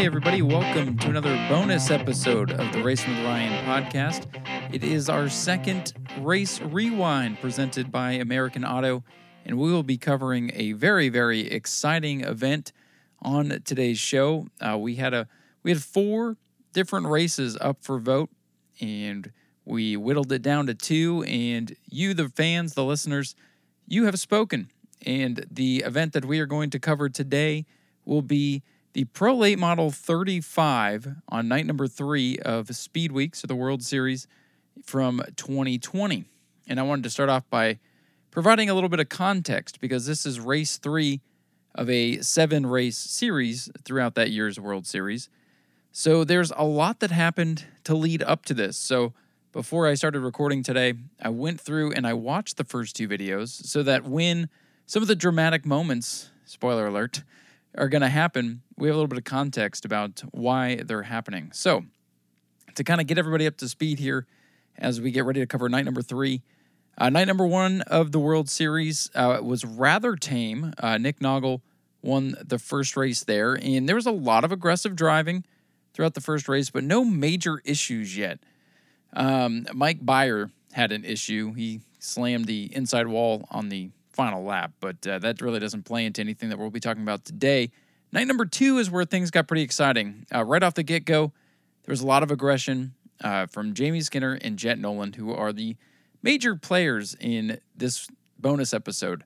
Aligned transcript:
Hey, 0.00 0.06
everybody, 0.06 0.40
welcome 0.40 0.96
to 0.96 1.10
another 1.10 1.36
bonus 1.50 1.90
episode 1.90 2.52
of 2.52 2.72
the 2.72 2.82
Racing 2.82 3.14
with 3.14 3.22
Ryan 3.22 3.66
podcast. 3.66 4.34
It 4.74 4.82
is 4.82 5.10
our 5.10 5.28
second 5.28 5.92
race 6.20 6.58
rewind 6.58 7.38
presented 7.38 7.92
by 7.92 8.12
American 8.12 8.64
Auto, 8.64 9.04
and 9.44 9.58
we 9.58 9.70
will 9.70 9.82
be 9.82 9.98
covering 9.98 10.52
a 10.54 10.72
very, 10.72 11.10
very 11.10 11.40
exciting 11.40 12.22
event 12.22 12.72
on 13.20 13.60
today's 13.66 13.98
show. 13.98 14.46
Uh, 14.58 14.78
we 14.78 14.94
had 14.94 15.12
a 15.12 15.28
we 15.62 15.70
had 15.70 15.82
four 15.82 16.38
different 16.72 17.06
races 17.06 17.58
up 17.60 17.84
for 17.84 17.98
vote, 17.98 18.30
and 18.80 19.30
we 19.66 19.98
whittled 19.98 20.32
it 20.32 20.40
down 20.40 20.66
to 20.68 20.72
two. 20.74 21.24
And 21.24 21.76
you, 21.90 22.14
the 22.14 22.30
fans, 22.30 22.72
the 22.72 22.84
listeners, 22.86 23.34
you 23.86 24.06
have 24.06 24.18
spoken. 24.18 24.70
And 25.04 25.44
the 25.50 25.82
event 25.84 26.14
that 26.14 26.24
we 26.24 26.40
are 26.40 26.46
going 26.46 26.70
to 26.70 26.78
cover 26.78 27.10
today 27.10 27.66
will 28.06 28.22
be 28.22 28.62
the 28.92 29.04
Pro 29.04 29.36
Late 29.36 29.58
Model 29.58 29.90
35 29.90 31.16
on 31.28 31.48
night 31.48 31.64
number 31.64 31.86
three 31.86 32.38
of 32.38 32.74
Speed 32.74 33.12
Weeks 33.12 33.44
of 33.44 33.48
the 33.48 33.54
World 33.54 33.84
Series 33.84 34.26
from 34.84 35.22
2020. 35.36 36.24
And 36.66 36.80
I 36.80 36.82
wanted 36.82 37.04
to 37.04 37.10
start 37.10 37.28
off 37.28 37.48
by 37.48 37.78
providing 38.32 38.68
a 38.68 38.74
little 38.74 38.88
bit 38.88 38.98
of 38.98 39.08
context 39.08 39.80
because 39.80 40.06
this 40.06 40.26
is 40.26 40.40
race 40.40 40.76
three 40.76 41.20
of 41.74 41.88
a 41.88 42.20
seven 42.20 42.66
race 42.66 42.98
series 42.98 43.70
throughout 43.84 44.16
that 44.16 44.30
year's 44.30 44.58
World 44.58 44.86
Series. 44.86 45.28
So 45.92 46.24
there's 46.24 46.52
a 46.56 46.64
lot 46.64 46.98
that 46.98 47.12
happened 47.12 47.66
to 47.84 47.94
lead 47.94 48.24
up 48.24 48.44
to 48.46 48.54
this. 48.54 48.76
So 48.76 49.12
before 49.52 49.86
I 49.86 49.94
started 49.94 50.20
recording 50.20 50.64
today, 50.64 50.94
I 51.22 51.28
went 51.28 51.60
through 51.60 51.92
and 51.92 52.06
I 52.08 52.14
watched 52.14 52.56
the 52.56 52.64
first 52.64 52.96
two 52.96 53.08
videos 53.08 53.48
so 53.48 53.84
that 53.84 54.04
when 54.04 54.48
some 54.86 55.02
of 55.02 55.08
the 55.08 55.16
dramatic 55.16 55.64
moments, 55.64 56.30
spoiler 56.44 56.88
alert, 56.88 57.22
are 57.76 57.88
going 57.88 58.02
to 58.02 58.08
happen, 58.08 58.62
we 58.76 58.88
have 58.88 58.94
a 58.94 58.98
little 58.98 59.08
bit 59.08 59.18
of 59.18 59.24
context 59.24 59.84
about 59.84 60.22
why 60.32 60.76
they're 60.76 61.02
happening. 61.02 61.50
So, 61.52 61.84
to 62.74 62.84
kind 62.84 63.00
of 63.00 63.06
get 63.06 63.18
everybody 63.18 63.46
up 63.46 63.56
to 63.58 63.68
speed 63.68 63.98
here 63.98 64.26
as 64.78 65.00
we 65.00 65.10
get 65.10 65.24
ready 65.24 65.40
to 65.40 65.46
cover 65.46 65.68
night 65.68 65.84
number 65.84 66.02
three, 66.02 66.42
uh, 66.98 67.08
night 67.10 67.26
number 67.26 67.46
one 67.46 67.80
of 67.82 68.12
the 68.12 68.18
World 68.18 68.48
Series 68.48 69.10
uh, 69.14 69.40
was 69.42 69.64
rather 69.64 70.16
tame. 70.16 70.72
Uh, 70.78 70.98
Nick 70.98 71.20
Naugle 71.20 71.62
won 72.02 72.34
the 72.44 72.58
first 72.58 72.96
race 72.96 73.24
there, 73.24 73.54
and 73.54 73.88
there 73.88 73.96
was 73.96 74.06
a 74.06 74.12
lot 74.12 74.44
of 74.44 74.52
aggressive 74.52 74.96
driving 74.96 75.44
throughout 75.92 76.14
the 76.14 76.20
first 76.20 76.48
race, 76.48 76.70
but 76.70 76.84
no 76.84 77.04
major 77.04 77.60
issues 77.64 78.16
yet. 78.16 78.40
Um, 79.12 79.66
Mike 79.72 80.04
Byer 80.04 80.50
had 80.72 80.92
an 80.92 81.04
issue. 81.04 81.52
He 81.54 81.80
slammed 81.98 82.46
the 82.46 82.70
inside 82.74 83.08
wall 83.08 83.46
on 83.50 83.68
the 83.68 83.90
final 84.12 84.42
lap, 84.42 84.72
but 84.80 85.06
uh, 85.06 85.18
that 85.18 85.40
really 85.40 85.60
doesn't 85.60 85.84
play 85.84 86.04
into 86.04 86.20
anything 86.20 86.48
that 86.48 86.58
we'll 86.58 86.70
be 86.70 86.80
talking 86.80 87.02
about 87.02 87.24
today. 87.24 87.70
Night 88.12 88.26
number 88.26 88.44
two 88.44 88.78
is 88.78 88.90
where 88.90 89.04
things 89.04 89.30
got 89.30 89.46
pretty 89.46 89.62
exciting. 89.62 90.26
Uh, 90.34 90.44
right 90.44 90.62
off 90.62 90.74
the 90.74 90.82
get 90.82 91.04
go, 91.04 91.32
there 91.84 91.92
was 91.92 92.00
a 92.00 92.06
lot 92.06 92.22
of 92.22 92.30
aggression 92.30 92.94
uh, 93.22 93.46
from 93.46 93.74
Jamie 93.74 94.00
Skinner 94.00 94.38
and 94.42 94.58
Jett 94.58 94.78
Noland, 94.78 95.16
who 95.16 95.32
are 95.32 95.52
the 95.52 95.76
major 96.22 96.56
players 96.56 97.14
in 97.20 97.60
this 97.76 98.08
bonus 98.38 98.74
episode. 98.74 99.24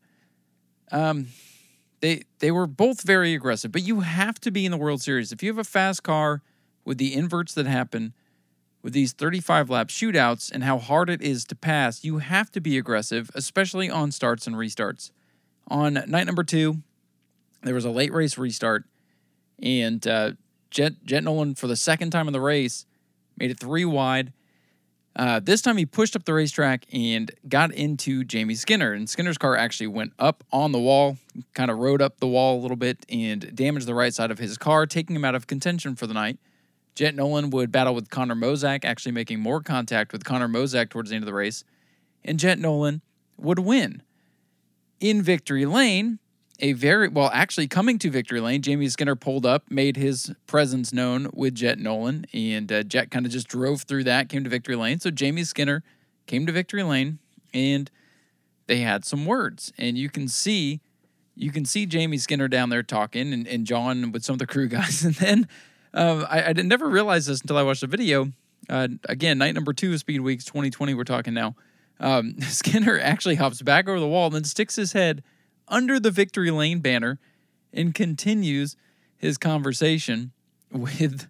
Um, 0.93 1.29
they 2.01 2.23
they 2.41 2.51
were 2.51 2.67
both 2.67 3.03
very 3.03 3.35
aggressive, 3.35 3.73
but 3.73 3.83
you 3.83 4.01
have 4.01 4.39
to 4.41 4.51
be 4.51 4.67
in 4.67 4.71
the 4.71 4.77
World 4.77 5.01
Series 5.01 5.33
if 5.33 5.43
you 5.43 5.51
have 5.51 5.59
a 5.59 5.65
fast 5.65 6.03
car 6.03 6.43
with 6.85 6.99
the 6.99 7.15
inverts 7.15 7.55
that 7.55 7.67
happen 7.67 8.13
with 8.85 8.93
these 8.93 9.13
35 9.13 9.71
lap 9.71 9.89
shootouts 9.89 10.53
and 10.53 10.63
how 10.63 10.77
hard 10.77 11.09
it 11.09 11.23
is 11.23 11.45
to 11.47 11.57
pass. 11.57 12.05
You 12.05 12.19
have 12.19 12.53
to 12.53 12.61
be 12.61 12.77
aggressive, 12.77 13.31
especially 13.35 13.91
on 13.91 14.13
starts 14.13 14.47
and 14.47 14.55
restarts. 14.55 15.11
On 15.69 15.95
night 15.95 16.27
number 16.27 16.45
two, 16.45 16.83
there 17.63 17.75
was 17.75 17.87
a 17.87 17.91
late 17.91 18.13
race 18.13 18.37
restart, 18.37 18.85
and 19.61 20.07
uh, 20.07 20.33
Jett 20.71 21.03
Jett 21.07 21.25
Noland 21.25 21.57
for 21.57 21.67
the 21.67 21.77
second 21.77 22.11
time 22.11 22.27
in 22.27 22.35
the 22.35 22.41
race 22.43 22.85
made 23.39 23.51
it 23.51 23.59
three 23.59 23.87
wide. 23.87 24.35
Uh, 25.17 25.41
this 25.41 25.63
time 25.63 25.79
he 25.79 25.87
pushed 25.87 26.15
up 26.15 26.25
the 26.25 26.35
racetrack 26.35 26.85
and 26.93 27.31
got 27.49 27.73
into 27.73 28.23
Jamie 28.23 28.55
Skinner, 28.55 28.93
and 28.93 29.09
Skinner's 29.09 29.39
car 29.39 29.57
actually 29.57 29.87
went 29.87 30.13
up 30.19 30.45
on 30.53 30.73
the 30.73 30.79
wall, 30.79 31.17
kind 31.55 31.71
of 31.71 31.79
rode 31.79 32.03
up 32.03 32.19
the 32.19 32.27
wall 32.27 32.59
a 32.59 32.61
little 32.61 32.77
bit, 32.77 33.07
and 33.09 33.57
damaged 33.57 33.87
the 33.87 33.95
right 33.95 34.13
side 34.13 34.31
of 34.31 34.39
his 34.39 34.59
car, 34.59 34.85
taking 34.85 35.17
him 35.17 35.25
out 35.25 35.35
of 35.35 35.47
contention 35.47 35.97
for 35.97 36.07
the 36.07 36.15
night. 36.15 36.39
Jett 36.95 37.15
Noland 37.15 37.53
would 37.53 37.73
battle 37.73 37.95
with 37.95 38.11
Connor 38.11 38.37
Mosack, 38.37 38.85
actually 38.85 39.13
making 39.13 39.41
more 39.41 39.61
contact 39.61 40.13
with 40.13 40.25
Connor 40.25 40.49
Mosack 40.49 40.91
towards 40.91 41.11
the 41.11 41.17
end 41.17 41.25
of 41.25 41.27
the 41.27 41.35
race, 41.35 41.65
and 42.25 42.39
Jett 42.39 42.59
Noland 42.59 43.01
would 43.37 43.59
win. 43.59 44.03
In 45.01 45.23
victory 45.23 45.67
lane, 45.67 46.21
a 46.61 46.73
very 46.73 47.09
well, 47.09 47.31
actually 47.33 47.67
coming 47.67 47.99
to 47.99 48.11
victory 48.11 48.41
lane, 48.41 48.63
Jamie 48.63 48.89
Skinner 48.89 49.17
pulled 49.17 49.45
up, 49.45 49.71
made 49.71 49.97
his 49.97 50.33
presence 50.47 50.93
known 50.93 51.29
with 51.35 51.57
Jett 51.57 51.79
Noland, 51.79 52.29
and 52.33 52.71
uh, 52.71 52.83
Jett 52.85 53.11
kind 53.11 53.27
of 53.27 53.33
just 53.33 53.49
drove 53.49 53.83
through 53.83 54.05
that, 54.05 54.29
came 54.29 54.45
to 54.45 54.51
victory 54.51 54.77
lane. 54.77 55.01
So 55.01 55.11
Jamie 55.11 55.45
Skinner 55.45 55.83
came 56.27 56.47
to 56.47 56.53
victory 56.53 56.85
lane, 56.85 57.19
and 57.53 57.91
they 58.67 58.79
had 58.79 59.05
some 59.05 59.27
words, 59.27 59.73
and 59.77 59.99
you 59.99 60.09
can 60.09 60.29
see, 60.29 60.81
you 61.35 61.51
can 61.51 61.65
see 61.65 61.87
Jamie 61.87 62.19
Skinner 62.19 62.47
down 62.47 62.69
there 62.69 62.85
talking, 62.85 63.33
and, 63.33 63.49
and 63.49 63.67
John 63.67 64.13
with 64.13 64.25
some 64.25 64.35
of 64.35 64.39
the 64.39 64.47
crew 64.47 64.69
guys, 64.69 65.05
and 65.05 65.15
then. 65.17 65.49
Um, 65.95 66.27
I, 66.29 66.43
I 66.43 66.53
never 66.53 66.89
realize 66.89 67.27
this 67.27 67.41
until 67.41 67.57
I 67.57 67.63
watched 67.63 67.83
the 67.83 67.87
video. 67.87 68.33
Uh, 68.69 68.89
again, 69.09 69.39
night 69.39 69.55
number 69.55 69.73
two 69.73 69.93
of 69.93 70.01
Speed 70.01 70.21
Weeks 70.21 70.45
2020. 70.45 70.93
We're 70.93 71.05
talking 71.05 71.33
now. 71.33 71.55
Um, 72.01 72.41
Skinner 72.41 72.99
actually 72.99 73.37
hops 73.37 73.63
back 73.63 73.89
over 73.89 74.01
the 74.01 74.09
wall 74.09 74.27
and 74.27 74.35
then 74.35 74.45
sticks 74.45 74.75
his 74.77 74.93
head 74.93 75.23
under 75.69 76.01
the 76.01 76.11
victory 76.11 76.51
lane 76.51 76.81
banner 76.81 77.21
and 77.73 77.95
continues 77.95 78.77
his 79.17 79.39
conversation 79.39 80.33
with 80.73 81.29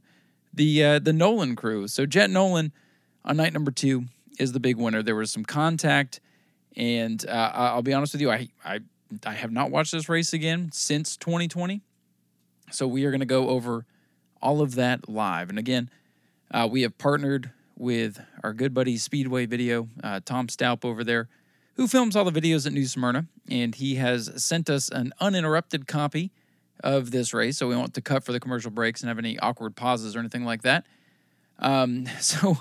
the 0.53 0.83
uh, 0.83 0.99
the 0.99 1.13
Noland 1.13 1.59
crew. 1.59 1.87
So 1.87 2.07
Jett 2.07 2.31
Noland 2.31 2.73
on 3.25 3.37
night 3.37 3.53
number 3.53 3.71
two 3.71 4.05
is 4.39 4.53
the 4.53 4.61
big 4.61 4.77
winner. 4.77 5.03
There 5.03 5.15
was 5.15 5.31
some 5.31 5.45
contact, 5.45 6.21
and 6.77 7.25
uh, 7.27 7.51
I'll 7.53 7.83
be 7.83 7.93
honest 7.93 8.15
with 8.15 8.23
you, 8.23 8.31
I 8.31 8.49
I 8.65 8.81
I 9.27 9.33
have 9.33 9.53
not 9.53 9.71
watched 9.71 9.93
this 9.93 10.09
race 10.09 10.33
again 10.33 10.71
since 10.73 11.17
2020. 11.19 11.83
So 12.71 12.89
we 12.89 13.05
are 13.05 13.11
going 13.11 13.21
to 13.21 13.27
go 13.27 13.51
over 13.51 13.85
all 14.45 14.61
of 14.61 14.75
that 14.75 15.09
live. 15.09 15.49
And 15.49 15.59
again, 15.59 15.91
uh, 16.51 16.69
we 16.71 16.83
have 16.83 16.97
partnered 16.99 17.51
with 17.77 18.21
our 18.45 18.53
good 18.53 18.75
buddy 18.75 18.99
Speedway 18.99 19.47
Video, 19.47 19.89
uh, 20.05 20.21
Tom 20.25 20.47
Staup 20.47 20.85
over 20.85 21.03
there, 21.03 21.29
who 21.75 21.89
films 21.89 22.15
all 22.15 22.25
the 22.25 22.41
videos 22.41 22.67
at 22.67 22.73
New 22.73 22.87
Smyrna, 22.87 23.27
and 23.51 23.75
he 23.75 23.97
has 23.97 24.31
sent 24.37 24.71
us 24.71 24.91
an 24.91 25.13
uninterrupted 25.19 25.89
copy 25.89 26.31
of 26.85 27.11
this 27.11 27.33
race, 27.33 27.57
so 27.57 27.67
we 27.67 27.75
want 27.75 27.95
to 27.95 28.03
cut 28.03 28.23
for 28.23 28.33
the 28.33 28.39
commercial 28.39 28.71
breaks 28.71 29.01
and 29.01 29.09
have 29.09 29.19
any 29.19 29.39
awkward 29.39 29.75
pauses 29.75 30.15
or 30.15 30.19
anything 30.21 30.45
like 30.45 30.63
that. 30.63 30.87
Um, 31.59 32.07
so 32.21 32.59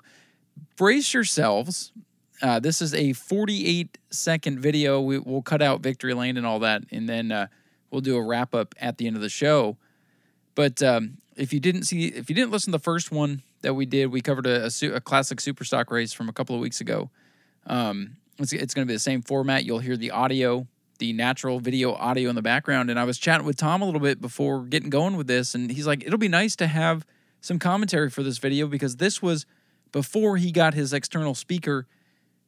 brace 0.77 1.13
yourselves. 1.13 1.91
Uh, 2.41 2.59
this 2.59 2.81
is 2.81 2.93
a 2.93 3.13
48 3.13 3.97
second 4.09 4.59
video. 4.59 5.01
We, 5.01 5.19
will 5.19 5.41
cut 5.41 5.61
out 5.61 5.81
victory 5.81 6.13
lane 6.13 6.37
and 6.37 6.45
all 6.45 6.59
that, 6.59 6.83
and 6.91 7.07
then 7.09 7.31
uh, 7.31 7.47
we'll 7.91 8.01
do 8.01 8.15
a 8.15 8.23
wrap 8.23 8.55
up 8.55 8.73
at 8.79 8.97
the 8.97 9.05
end 9.05 9.17
of 9.17 9.21
the 9.21 9.29
show. 9.29 9.77
But 10.55 10.81
um, 10.81 11.17
if 11.35 11.53
you 11.53 11.59
didn't 11.59 11.83
see, 11.83 12.07
if 12.07 12.29
you 12.29 12.35
didn't 12.35 12.51
listen 12.51 12.71
to 12.71 12.77
the 12.77 12.83
first 12.83 13.11
one 13.11 13.41
that 13.61 13.73
we 13.73 13.85
did, 13.85 14.07
we 14.07 14.21
covered 14.21 14.47
a, 14.47 14.65
a, 14.65 14.87
a 14.93 15.01
classic 15.01 15.39
super 15.39 15.63
stock 15.63 15.91
race 15.91 16.13
from 16.13 16.29
a 16.29 16.33
couple 16.33 16.55
of 16.55 16.61
weeks 16.61 16.81
ago. 16.81 17.09
Um, 17.65 18.17
it's, 18.39 18.53
it's 18.53 18.73
going 18.73 18.85
to 18.85 18.91
be 18.91 18.95
the 18.95 18.99
same 18.99 19.21
format. 19.21 19.65
You'll 19.65 19.79
hear 19.79 19.97
the 19.97 20.11
audio, 20.11 20.67
the 20.99 21.13
natural 21.13 21.59
video 21.59 21.93
audio 21.93 22.29
in 22.29 22.35
the 22.35 22.41
background. 22.41 22.89
And 22.89 22.99
I 22.99 23.03
was 23.03 23.17
chatting 23.17 23.45
with 23.45 23.57
Tom 23.57 23.81
a 23.81 23.85
little 23.85 23.99
bit 23.99 24.21
before 24.21 24.63
getting 24.63 24.89
going 24.89 25.15
with 25.15 25.27
this, 25.27 25.55
and 25.55 25.71
he's 25.71 25.87
like, 25.87 26.03
it'll 26.05 26.19
be 26.19 26.27
nice 26.27 26.55
to 26.57 26.67
have 26.67 27.05
some 27.41 27.59
commentary 27.59 28.09
for 28.09 28.23
this 28.23 28.37
video 28.37 28.67
because 28.67 28.97
this 28.97 29.21
was 29.21 29.45
before 29.91 30.37
he 30.37 30.51
got 30.51 30.73
his 30.73 30.93
external 30.93 31.35
speaker 31.35 31.87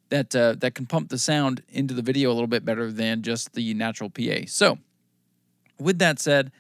that 0.10 0.36
uh, 0.36 0.54
that 0.60 0.76
can 0.76 0.86
pump 0.86 1.10
the 1.10 1.18
sound 1.18 1.64
into 1.70 1.94
the 1.94 2.02
video 2.02 2.32
a 2.32 2.34
little 2.34 2.48
bit 2.48 2.64
better 2.64 2.92
than 2.92 3.22
just 3.22 3.54
the 3.54 3.74
natural 3.74 4.10
PA. 4.10 4.46
So, 4.48 4.78
with 5.80 6.00
that 6.00 6.20
said 6.20 6.52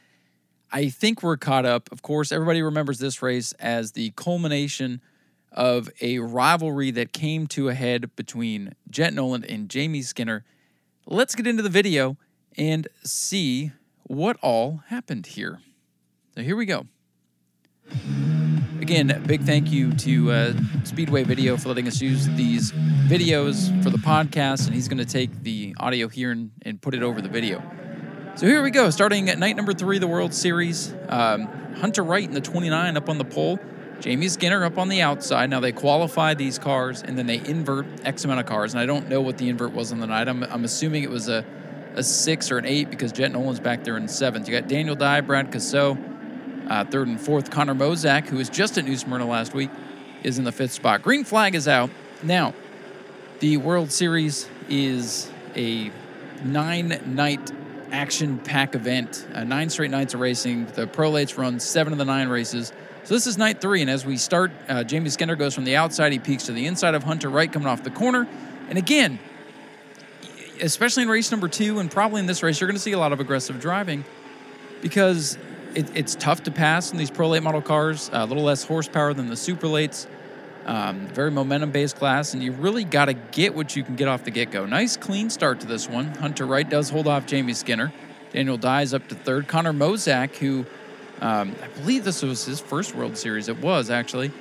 I 0.71 0.89
think 0.89 1.23
we're 1.23 1.37
caught 1.37 1.65
up. 1.65 1.91
Of 1.91 2.01
course, 2.01 2.31
everybody 2.31 2.61
remembers 2.61 2.99
this 2.99 3.21
race 3.21 3.53
as 3.53 3.93
the 3.93 4.11
culmination 4.11 5.01
of 5.51 5.89
a 6.01 6.19
rivalry 6.19 6.91
that 6.91 7.13
came 7.13 7.47
to 7.47 7.69
a 7.69 7.73
head 7.73 8.15
between 8.15 8.75
Jett 8.89 9.13
Noland 9.13 9.45
and 9.45 9.69
Jamie 9.69 10.01
Skinner. 10.01 10.43
Let's 11.05 11.35
get 11.35 11.47
into 11.47 11.63
the 11.63 11.69
video 11.69 12.17
and 12.57 12.87
see 13.03 13.71
what 14.03 14.37
all 14.41 14.83
happened 14.87 15.27
here. 15.27 15.59
So 16.35 16.41
here 16.41 16.55
we 16.55 16.65
go. 16.65 16.87
Again, 18.81 19.23
big 19.25 19.43
thank 19.43 19.71
you 19.71 19.93
to 19.93 20.31
uh, 20.31 20.53
Speedway 20.83 21.23
Video 21.23 21.55
for 21.57 21.69
letting 21.69 21.87
us 21.87 22.01
use 22.01 22.27
these 22.29 22.71
videos 23.07 23.71
for 23.83 23.89
the 23.89 23.97
podcast, 23.97 24.65
and 24.65 24.75
he's 24.75 24.87
going 24.87 24.97
to 24.97 25.05
take 25.05 25.43
the 25.43 25.73
audio 25.79 26.07
here 26.07 26.31
and, 26.31 26.51
and 26.63 26.81
put 26.81 26.93
it 26.93 27.01
over 27.01 27.21
the 27.21 27.29
video. 27.29 27.63
So 28.35 28.47
here 28.47 28.61
we 28.61 28.69
go, 28.69 28.89
starting 28.89 29.29
at 29.29 29.39
night 29.39 29.55
number 29.55 29.73
three, 29.73 29.95
of 29.95 30.01
the 30.01 30.07
World 30.07 30.33
Series. 30.33 30.93
Um, 31.07 31.47
Hunter 31.75 32.03
Wright 32.03 32.25
in 32.25 32.33
the 32.33 32.41
29 32.41 32.97
up 32.97 33.07
on 33.07 33.17
the 33.17 33.23
pole. 33.23 33.61
Jamie 34.01 34.27
Skinner 34.27 34.65
up 34.65 34.77
on 34.77 34.89
the 34.89 35.01
outside. 35.01 35.49
Now 35.49 35.61
they 35.61 35.71
qualify 35.71 36.33
these 36.33 36.59
cars 36.59 37.01
and 37.01 37.17
then 37.17 37.27
they 37.27 37.37
invert 37.37 37.85
X 38.03 38.25
amount 38.25 38.41
of 38.41 38.45
cars. 38.45 38.73
And 38.73 38.81
I 38.81 38.85
don't 38.85 39.07
know 39.07 39.21
what 39.21 39.37
the 39.37 39.47
invert 39.47 39.71
was 39.71 39.93
on 39.93 40.01
the 40.01 40.07
night. 40.07 40.27
I'm, 40.27 40.43
I'm 40.43 40.65
assuming 40.65 41.03
it 41.03 41.09
was 41.09 41.29
a, 41.29 41.45
a 41.93 42.03
six 42.03 42.51
or 42.51 42.57
an 42.57 42.65
eight 42.65 42.89
because 42.89 43.13
Jett 43.13 43.31
Noland's 43.31 43.61
back 43.61 43.85
there 43.85 43.95
in 43.95 44.05
seventh. 44.09 44.49
You 44.49 44.59
got 44.59 44.67
Daniel 44.67 44.97
Dye, 44.97 45.21
Brad 45.21 45.49
Cassau, 45.49 45.95
Uh, 46.67 46.83
third 46.83 47.07
and 47.07 47.21
fourth, 47.21 47.49
Connor 47.49 47.73
Mosack, 47.73 48.27
who 48.27 48.35
was 48.35 48.49
just 48.49 48.77
at 48.77 48.83
New 48.83 48.97
Smyrna 48.97 49.25
last 49.25 49.53
week, 49.53 49.69
is 50.23 50.37
in 50.37 50.43
the 50.43 50.51
fifth 50.51 50.73
spot. 50.73 51.03
Green 51.03 51.23
flag 51.23 51.55
is 51.55 51.69
out. 51.69 51.89
Now, 52.21 52.53
the 53.39 53.55
World 53.55 53.93
Series 53.93 54.49
is 54.67 55.31
a 55.55 55.89
nine 56.43 56.99
night 57.05 57.49
action 57.95 58.37
pack 58.39 58.75
event, 58.75 59.25
uh, 59.33 59.45
nine 59.45 59.69
straight 59.69 59.89
nights 59.89 60.13
of 60.13 60.19
racing. 60.19 60.65
The 60.65 60.85
prolates 60.85 61.37
run 61.37 61.61
seven 61.61 61.93
of 61.93 61.97
the 61.97 62.03
nine 62.03 62.27
races. 62.27 62.73
So 63.05 63.13
this 63.13 63.25
is 63.25 63.37
night 63.37 63.61
three, 63.61 63.81
and 63.81 63.89
as 63.89 64.05
we 64.05 64.17
start, 64.17 64.51
uh, 64.67 64.83
Jamie 64.83 65.09
Skinner 65.09 65.37
goes 65.37 65.55
from 65.55 65.63
the 65.63 65.77
outside, 65.77 66.11
he 66.11 66.19
peeks 66.19 66.47
to 66.47 66.51
the 66.51 66.65
inside 66.65 66.93
of 66.93 67.03
Hunter 67.03 67.29
Wright 67.29 67.51
coming 67.51 67.67
off 67.67 67.83
the 67.83 67.91
corner. 67.91 68.27
And 68.67 68.77
again, 68.77 69.17
especially 70.61 71.03
in 71.03 71.09
race 71.09 71.31
number 71.31 71.47
two, 71.47 71.79
and 71.79 71.89
probably 71.89 72.19
in 72.19 72.25
this 72.25 72.43
race, 72.43 72.59
you're 72.59 72.67
going 72.67 72.75
to 72.75 72.81
see 72.81 72.91
a 72.91 72.99
lot 72.99 73.13
of 73.13 73.21
aggressive 73.21 73.61
driving 73.61 74.03
because 74.81 75.37
it, 75.73 75.89
it's 75.95 76.15
tough 76.15 76.43
to 76.43 76.51
pass 76.51 76.91
in 76.91 76.97
these 76.97 77.11
pro 77.11 77.29
late 77.29 77.43
model 77.43 77.61
cars, 77.61 78.09
a 78.11 78.25
little 78.25 78.43
less 78.43 78.63
horsepower 78.65 79.13
than 79.13 79.29
the 79.29 79.37
super 79.37 79.67
lates. 79.67 80.07
Um, 80.65 81.07
very 81.07 81.29
momentum 81.29 81.71
based 81.71 81.95
class, 81.95 82.33
and 82.33 82.41
you 82.41 82.51
really 82.51 82.83
got 82.83 83.05
to 83.05 83.13
get 83.13 83.53
what 83.53 83.75
you 83.75 83.83
can 83.83 83.95
get 83.95 84.07
off 84.07 84.23
the 84.23 84.31
get 84.31 84.49
go. 84.49 84.65
Nice 84.65 84.97
clean 84.97 85.29
start 85.29 85.59
to 85.59 85.67
this 85.67 85.87
one. 85.87 86.07
Hunter 86.15 86.45
Wright 86.45 86.67
does 86.67 86.89
hold 86.89 87.07
off 87.07 87.27
Jamie 87.27 87.53
Skinner. 87.53 87.93
Daniel 88.33 88.57
Dye's 88.57 88.93
up 88.93 89.07
to 89.09 89.15
third. 89.15 89.47
Connor 89.47 89.73
Mosack, 89.73 90.35
who 90.35 90.65
um, 91.21 91.55
I 91.63 91.67
believe 91.79 92.03
this 92.03 92.21
was 92.21 92.45
his 92.45 92.59
first 92.59 92.95
World 92.95 93.17
Series, 93.17 93.47
it 93.47 93.59
was 93.59 93.89
actually. 93.89 94.31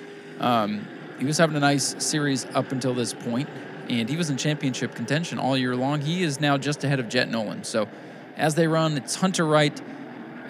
Um, 0.40 0.86
he 1.18 1.26
was 1.26 1.38
having 1.38 1.56
a 1.56 1.60
nice 1.60 1.94
series 2.02 2.46
up 2.54 2.72
until 2.72 2.94
this 2.94 3.14
point, 3.14 3.48
and 3.88 4.08
he 4.08 4.16
was 4.16 4.30
in 4.30 4.36
championship 4.36 4.94
contention 4.94 5.38
all 5.38 5.56
year 5.56 5.76
long. 5.76 6.00
He 6.00 6.22
is 6.22 6.40
now 6.40 6.56
just 6.56 6.82
ahead 6.84 7.00
of 7.00 7.08
Jett 7.08 7.30
Noland. 7.30 7.66
So 7.66 7.86
as 8.36 8.54
they 8.54 8.66
run, 8.66 8.96
it's 8.96 9.14
Hunter 9.14 9.46
Wright 9.46 9.80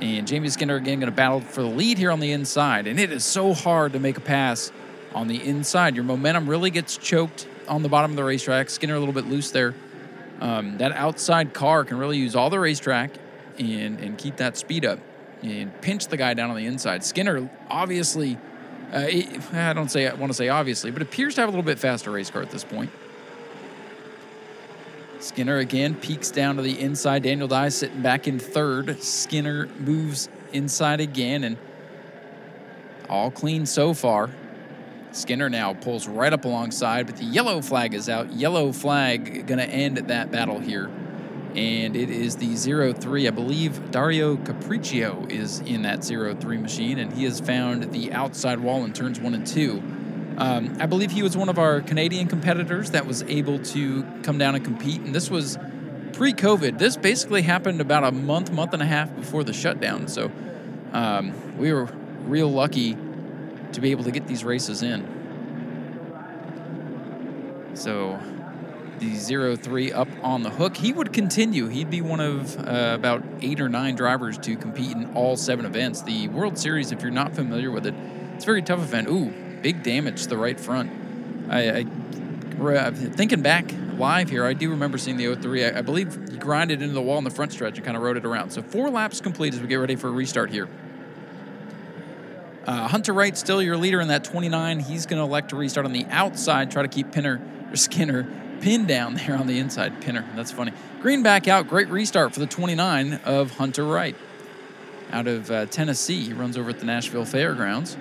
and 0.00 0.26
Jamie 0.26 0.48
Skinner 0.48 0.76
again 0.76 1.00
going 1.00 1.10
to 1.10 1.16
battle 1.16 1.40
for 1.40 1.62
the 1.62 1.68
lead 1.68 1.98
here 1.98 2.10
on 2.10 2.20
the 2.20 2.32
inside. 2.32 2.86
And 2.86 2.98
it 2.98 3.12
is 3.12 3.24
so 3.24 3.52
hard 3.54 3.92
to 3.92 4.00
make 4.00 4.16
a 4.16 4.20
pass 4.20 4.72
on 5.14 5.28
the 5.28 5.42
inside. 5.42 5.94
Your 5.94 6.04
momentum 6.04 6.48
really 6.48 6.70
gets 6.70 6.96
choked 6.96 7.46
on 7.68 7.82
the 7.82 7.88
bottom 7.88 8.10
of 8.10 8.16
the 8.16 8.24
racetrack. 8.24 8.68
Skinner 8.68 8.94
a 8.94 8.98
little 8.98 9.14
bit 9.14 9.26
loose 9.26 9.50
there. 9.50 9.74
Um, 10.40 10.78
that 10.78 10.92
outside 10.92 11.54
car 11.54 11.84
can 11.84 11.98
really 11.98 12.18
use 12.18 12.34
all 12.34 12.50
the 12.50 12.58
racetrack 12.58 13.12
and, 13.58 14.00
and 14.00 14.18
keep 14.18 14.36
that 14.36 14.56
speed 14.56 14.84
up 14.84 14.98
and 15.42 15.80
pinch 15.80 16.08
the 16.08 16.16
guy 16.16 16.34
down 16.34 16.50
on 16.50 16.56
the 16.56 16.66
inside. 16.66 17.04
Skinner 17.04 17.48
obviously, 17.70 18.38
uh, 18.92 19.06
I 19.52 19.72
don't 19.72 19.90
say 19.90 20.08
I 20.08 20.14
want 20.14 20.30
to 20.30 20.36
say 20.36 20.48
obviously, 20.48 20.90
but 20.90 21.02
appears 21.02 21.36
to 21.36 21.42
have 21.42 21.48
a 21.48 21.52
little 21.52 21.64
bit 21.64 21.78
faster 21.78 22.10
race 22.10 22.30
car 22.30 22.42
at 22.42 22.50
this 22.50 22.64
point. 22.64 22.90
Skinner 25.20 25.58
again 25.58 25.94
peeks 25.94 26.30
down 26.30 26.56
to 26.56 26.62
the 26.62 26.78
inside. 26.78 27.22
Daniel 27.22 27.48
Dye 27.48 27.70
sitting 27.70 28.02
back 28.02 28.28
in 28.28 28.38
third. 28.38 29.02
Skinner 29.02 29.68
moves 29.78 30.28
inside 30.52 31.00
again 31.00 31.44
and 31.44 31.56
all 33.08 33.30
clean 33.30 33.64
so 33.64 33.94
far. 33.94 34.30
Skinner 35.14 35.48
now 35.48 35.74
pulls 35.74 36.08
right 36.08 36.32
up 36.32 36.44
alongside, 36.44 37.06
but 37.06 37.16
the 37.16 37.24
yellow 37.24 37.60
flag 37.62 37.94
is 37.94 38.08
out. 38.08 38.32
Yellow 38.32 38.72
flag 38.72 39.46
going 39.46 39.58
to 39.58 39.66
end 39.66 39.96
that 39.96 40.32
battle 40.32 40.58
here. 40.58 40.90
And 41.54 41.94
it 41.94 42.10
is 42.10 42.36
the 42.36 42.56
03. 42.94 43.28
I 43.28 43.30
believe 43.30 43.92
Dario 43.92 44.36
Capriccio 44.36 45.30
is 45.30 45.60
in 45.60 45.82
that 45.82 46.04
03 46.04 46.58
machine, 46.58 46.98
and 46.98 47.12
he 47.12 47.24
has 47.24 47.38
found 47.38 47.92
the 47.92 48.12
outside 48.12 48.58
wall 48.58 48.84
in 48.84 48.92
turns 48.92 49.20
one 49.20 49.34
and 49.34 49.46
two. 49.46 49.80
Um, 50.36 50.76
I 50.80 50.86
believe 50.86 51.12
he 51.12 51.22
was 51.22 51.36
one 51.36 51.48
of 51.48 51.60
our 51.60 51.80
Canadian 51.80 52.26
competitors 52.26 52.90
that 52.90 53.06
was 53.06 53.22
able 53.22 53.60
to 53.60 54.02
come 54.24 54.36
down 54.36 54.56
and 54.56 54.64
compete, 54.64 55.00
and 55.00 55.14
this 55.14 55.30
was 55.30 55.56
pre-COVID. 56.14 56.78
This 56.78 56.96
basically 56.96 57.42
happened 57.42 57.80
about 57.80 58.02
a 58.02 58.10
month, 58.10 58.50
month 58.50 58.72
and 58.72 58.82
a 58.82 58.86
half 58.86 59.14
before 59.14 59.44
the 59.44 59.52
shutdown. 59.52 60.08
So 60.08 60.32
um, 60.92 61.56
we 61.56 61.72
were 61.72 61.84
real 62.24 62.50
lucky 62.50 62.96
to 63.74 63.80
be 63.80 63.90
able 63.90 64.04
to 64.04 64.10
get 64.10 64.26
these 64.26 64.44
races 64.44 64.82
in. 64.82 65.22
So 67.74 68.20
the 68.98 69.56
03 69.56 69.92
up 69.92 70.08
on 70.22 70.42
the 70.42 70.50
hook. 70.50 70.76
He 70.76 70.92
would 70.92 71.12
continue. 71.12 71.68
He'd 71.68 71.90
be 71.90 72.00
one 72.00 72.20
of 72.20 72.58
uh, 72.58 72.94
about 72.94 73.22
eight 73.40 73.60
or 73.60 73.68
nine 73.68 73.96
drivers 73.96 74.38
to 74.38 74.56
compete 74.56 74.92
in 74.92 75.14
all 75.14 75.36
seven 75.36 75.64
events. 75.64 76.02
The 76.02 76.28
World 76.28 76.58
Series, 76.58 76.92
if 76.92 77.02
you're 77.02 77.10
not 77.10 77.34
familiar 77.34 77.70
with 77.70 77.86
it, 77.86 77.94
it's 78.34 78.44
a 78.44 78.46
very 78.46 78.62
tough 78.62 78.80
event. 78.80 79.08
Ooh, 79.08 79.32
big 79.62 79.82
damage 79.82 80.22
to 80.22 80.28
the 80.28 80.36
right 80.36 80.58
front. 80.58 80.90
I, 81.50 81.80
I 81.80 81.84
thinking 82.92 83.42
back 83.42 83.72
live 83.96 84.30
here, 84.30 84.44
I 84.44 84.54
do 84.54 84.70
remember 84.70 84.96
seeing 84.96 85.16
the 85.16 85.34
03. 85.34 85.64
I, 85.64 85.78
I 85.78 85.82
believe 85.82 86.14
he 86.30 86.38
grinded 86.38 86.82
into 86.82 86.94
the 86.94 87.02
wall 87.02 87.18
in 87.18 87.24
the 87.24 87.30
front 87.30 87.52
stretch 87.52 87.76
and 87.76 87.84
kind 87.84 87.96
of 87.96 88.02
rode 88.02 88.16
it 88.16 88.24
around. 88.24 88.50
So 88.50 88.62
four 88.62 88.90
laps 88.90 89.20
complete 89.20 89.54
as 89.54 89.60
we 89.60 89.66
get 89.66 89.76
ready 89.76 89.96
for 89.96 90.08
a 90.08 90.12
restart 90.12 90.50
here. 90.50 90.68
Uh, 92.66 92.88
Hunter 92.88 93.12
Wright 93.12 93.36
still 93.36 93.62
your 93.62 93.76
leader 93.76 94.00
in 94.00 94.08
that 94.08 94.24
29. 94.24 94.80
He's 94.80 95.06
going 95.06 95.18
to 95.18 95.24
elect 95.24 95.50
to 95.50 95.56
restart 95.56 95.84
on 95.86 95.92
the 95.92 96.06
outside, 96.10 96.70
try 96.70 96.82
to 96.82 96.88
keep 96.88 97.12
Pinner 97.12 97.40
or 97.70 97.76
Skinner 97.76 98.26
pinned 98.60 98.88
down 98.88 99.14
there 99.26 99.36
on 99.36 99.46
the 99.46 99.58
inside. 99.58 100.00
Pinner, 100.00 100.24
that's 100.34 100.50
funny. 100.50 100.72
Green 101.00 101.22
back 101.22 101.48
out, 101.48 101.68
great 101.68 101.88
restart 101.88 102.32
for 102.32 102.40
the 102.40 102.46
29 102.46 103.20
of 103.24 103.50
Hunter 103.56 103.84
Wright 103.84 104.16
out 105.12 105.26
of 105.26 105.50
uh, 105.50 105.66
Tennessee. 105.66 106.24
He 106.24 106.32
runs 106.32 106.56
over 106.56 106.70
at 106.70 106.78
the 106.78 106.86
Nashville 106.86 107.24
Fairgrounds. 107.24 107.96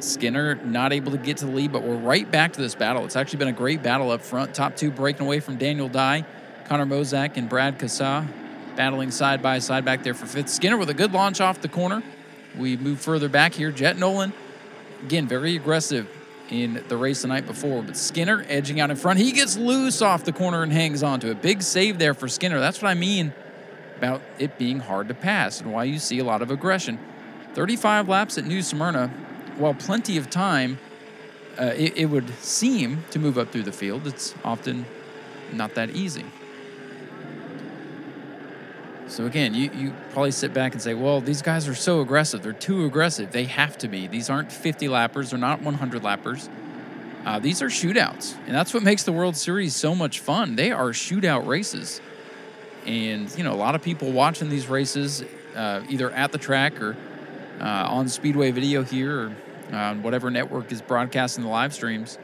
Skinner 0.00 0.56
not 0.56 0.92
able 0.92 1.12
to 1.12 1.18
get 1.18 1.36
to 1.38 1.46
the 1.46 1.52
lead, 1.52 1.72
but 1.72 1.82
we're 1.82 1.96
right 1.96 2.28
back 2.28 2.52
to 2.54 2.60
this 2.60 2.74
battle. 2.74 3.04
It's 3.04 3.16
actually 3.16 3.38
been 3.38 3.48
a 3.48 3.52
great 3.52 3.82
battle 3.82 4.10
up 4.10 4.22
front. 4.22 4.54
Top 4.54 4.76
two 4.76 4.90
breaking 4.90 5.26
away 5.26 5.40
from 5.40 5.56
Daniel 5.56 5.88
Dye, 5.88 6.24
Connor 6.64 6.86
Mosack, 6.86 7.36
and 7.36 7.48
Brad 7.48 7.78
Kassa 7.78 8.26
battling 8.76 9.10
side 9.10 9.42
by 9.42 9.58
side 9.58 9.84
back 9.84 10.02
there 10.02 10.14
for 10.14 10.26
fifth. 10.26 10.48
Skinner 10.48 10.76
with 10.76 10.90
a 10.90 10.94
good 10.94 11.12
launch 11.12 11.40
off 11.40 11.60
the 11.60 11.68
corner. 11.68 12.02
We 12.58 12.76
move 12.76 13.00
further 13.00 13.28
back 13.28 13.54
here. 13.54 13.70
Jett 13.70 13.98
Noland, 13.98 14.32
again, 15.02 15.26
very 15.26 15.56
aggressive 15.56 16.08
in 16.50 16.84
the 16.88 16.96
race 16.96 17.22
the 17.22 17.28
night 17.28 17.46
before, 17.46 17.82
but 17.82 17.96
Skinner 17.96 18.44
edging 18.48 18.78
out 18.78 18.90
in 18.90 18.96
front. 18.96 19.18
He 19.18 19.32
gets 19.32 19.56
loose 19.56 20.02
off 20.02 20.24
the 20.24 20.32
corner 20.32 20.62
and 20.62 20.72
hangs 20.72 21.02
on 21.02 21.20
to 21.20 21.30
it. 21.30 21.40
Big 21.40 21.62
save 21.62 21.98
there 21.98 22.14
for 22.14 22.28
Skinner. 22.28 22.60
That's 22.60 22.82
what 22.82 22.88
I 22.88 22.94
mean 22.94 23.32
about 23.96 24.20
it 24.38 24.58
being 24.58 24.80
hard 24.80 25.08
to 25.08 25.14
pass 25.14 25.60
and 25.60 25.72
why 25.72 25.84
you 25.84 25.98
see 25.98 26.18
a 26.18 26.24
lot 26.24 26.42
of 26.42 26.50
aggression. 26.50 26.98
35 27.54 28.08
laps 28.08 28.36
at 28.36 28.44
New 28.44 28.62
Smyrna 28.62 29.08
while 29.58 29.74
plenty 29.74 30.16
of 30.16 30.30
time, 30.30 30.78
uh, 31.58 31.66
it, 31.76 31.96
it 31.96 32.06
would 32.06 32.28
seem 32.40 33.04
to 33.10 33.18
move 33.18 33.38
up 33.38 33.52
through 33.52 33.62
the 33.62 33.72
field, 33.72 34.06
it's 34.06 34.34
often 34.44 34.86
not 35.52 35.74
that 35.74 35.90
easy. 35.90 36.24
So 39.12 39.26
again, 39.26 39.52
you, 39.52 39.70
you 39.74 39.92
probably 40.12 40.30
sit 40.30 40.54
back 40.54 40.72
and 40.72 40.80
say, 40.80 40.94
well, 40.94 41.20
these 41.20 41.42
guys 41.42 41.68
are 41.68 41.74
so 41.74 42.00
aggressive. 42.00 42.42
They're 42.42 42.54
too 42.54 42.86
aggressive. 42.86 43.30
They 43.30 43.44
have 43.44 43.76
to 43.78 43.88
be. 43.88 44.06
These 44.06 44.30
aren't 44.30 44.50
50 44.50 44.88
lappers. 44.88 45.30
They're 45.30 45.38
not 45.38 45.60
100 45.60 46.02
lappers. 46.02 46.48
Uh, 47.26 47.38
these 47.38 47.60
are 47.60 47.66
shootouts. 47.66 48.34
And 48.46 48.54
that's 48.54 48.72
what 48.72 48.82
makes 48.82 49.02
the 49.02 49.12
World 49.12 49.36
Series 49.36 49.76
so 49.76 49.94
much 49.94 50.20
fun. 50.20 50.56
They 50.56 50.72
are 50.72 50.92
shootout 50.92 51.46
races. 51.46 52.00
And, 52.86 53.30
you 53.36 53.44
know, 53.44 53.52
a 53.52 53.54
lot 53.54 53.74
of 53.74 53.82
people 53.82 54.10
watching 54.12 54.48
these 54.48 54.66
races, 54.68 55.22
uh, 55.54 55.82
either 55.90 56.10
at 56.10 56.32
the 56.32 56.38
track 56.38 56.80
or 56.80 56.96
uh, 57.60 57.64
on 57.64 58.08
Speedway 58.08 58.50
Video 58.50 58.82
here 58.82 59.24
or 59.24 59.76
on 59.76 60.02
whatever 60.02 60.30
network 60.30 60.72
is 60.72 60.80
broadcasting 60.80 61.44
the 61.44 61.50
live 61.50 61.74
streams. 61.74 62.18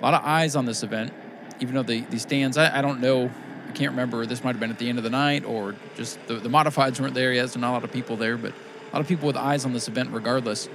A 0.00 0.02
lot 0.02 0.12
of 0.12 0.24
eyes 0.24 0.56
on 0.56 0.66
this 0.66 0.82
event, 0.82 1.12
even 1.60 1.76
though 1.76 1.84
the, 1.84 2.00
the 2.00 2.18
stands, 2.18 2.58
I, 2.58 2.80
I 2.80 2.82
don't 2.82 3.00
know, 3.00 3.30
I 3.72 3.74
can't 3.74 3.92
remember, 3.92 4.26
this 4.26 4.44
might 4.44 4.50
have 4.50 4.60
been 4.60 4.70
at 4.70 4.78
the 4.78 4.90
end 4.90 4.98
of 4.98 5.04
the 5.04 5.08
night 5.08 5.46
or 5.46 5.74
just 5.96 6.18
the, 6.26 6.34
the 6.34 6.50
modifieds 6.50 7.00
weren't 7.00 7.14
there 7.14 7.32
yet, 7.32 7.48
so 7.48 7.58
not 7.58 7.70
a 7.70 7.72
lot 7.72 7.84
of 7.84 7.90
people 7.90 8.18
there, 8.18 8.36
but 8.36 8.52
a 8.52 8.92
lot 8.92 9.00
of 9.00 9.08
people 9.08 9.26
with 9.26 9.36
eyes 9.36 9.64
on 9.64 9.72
this 9.72 9.88
event 9.88 10.10
regardless. 10.12 10.68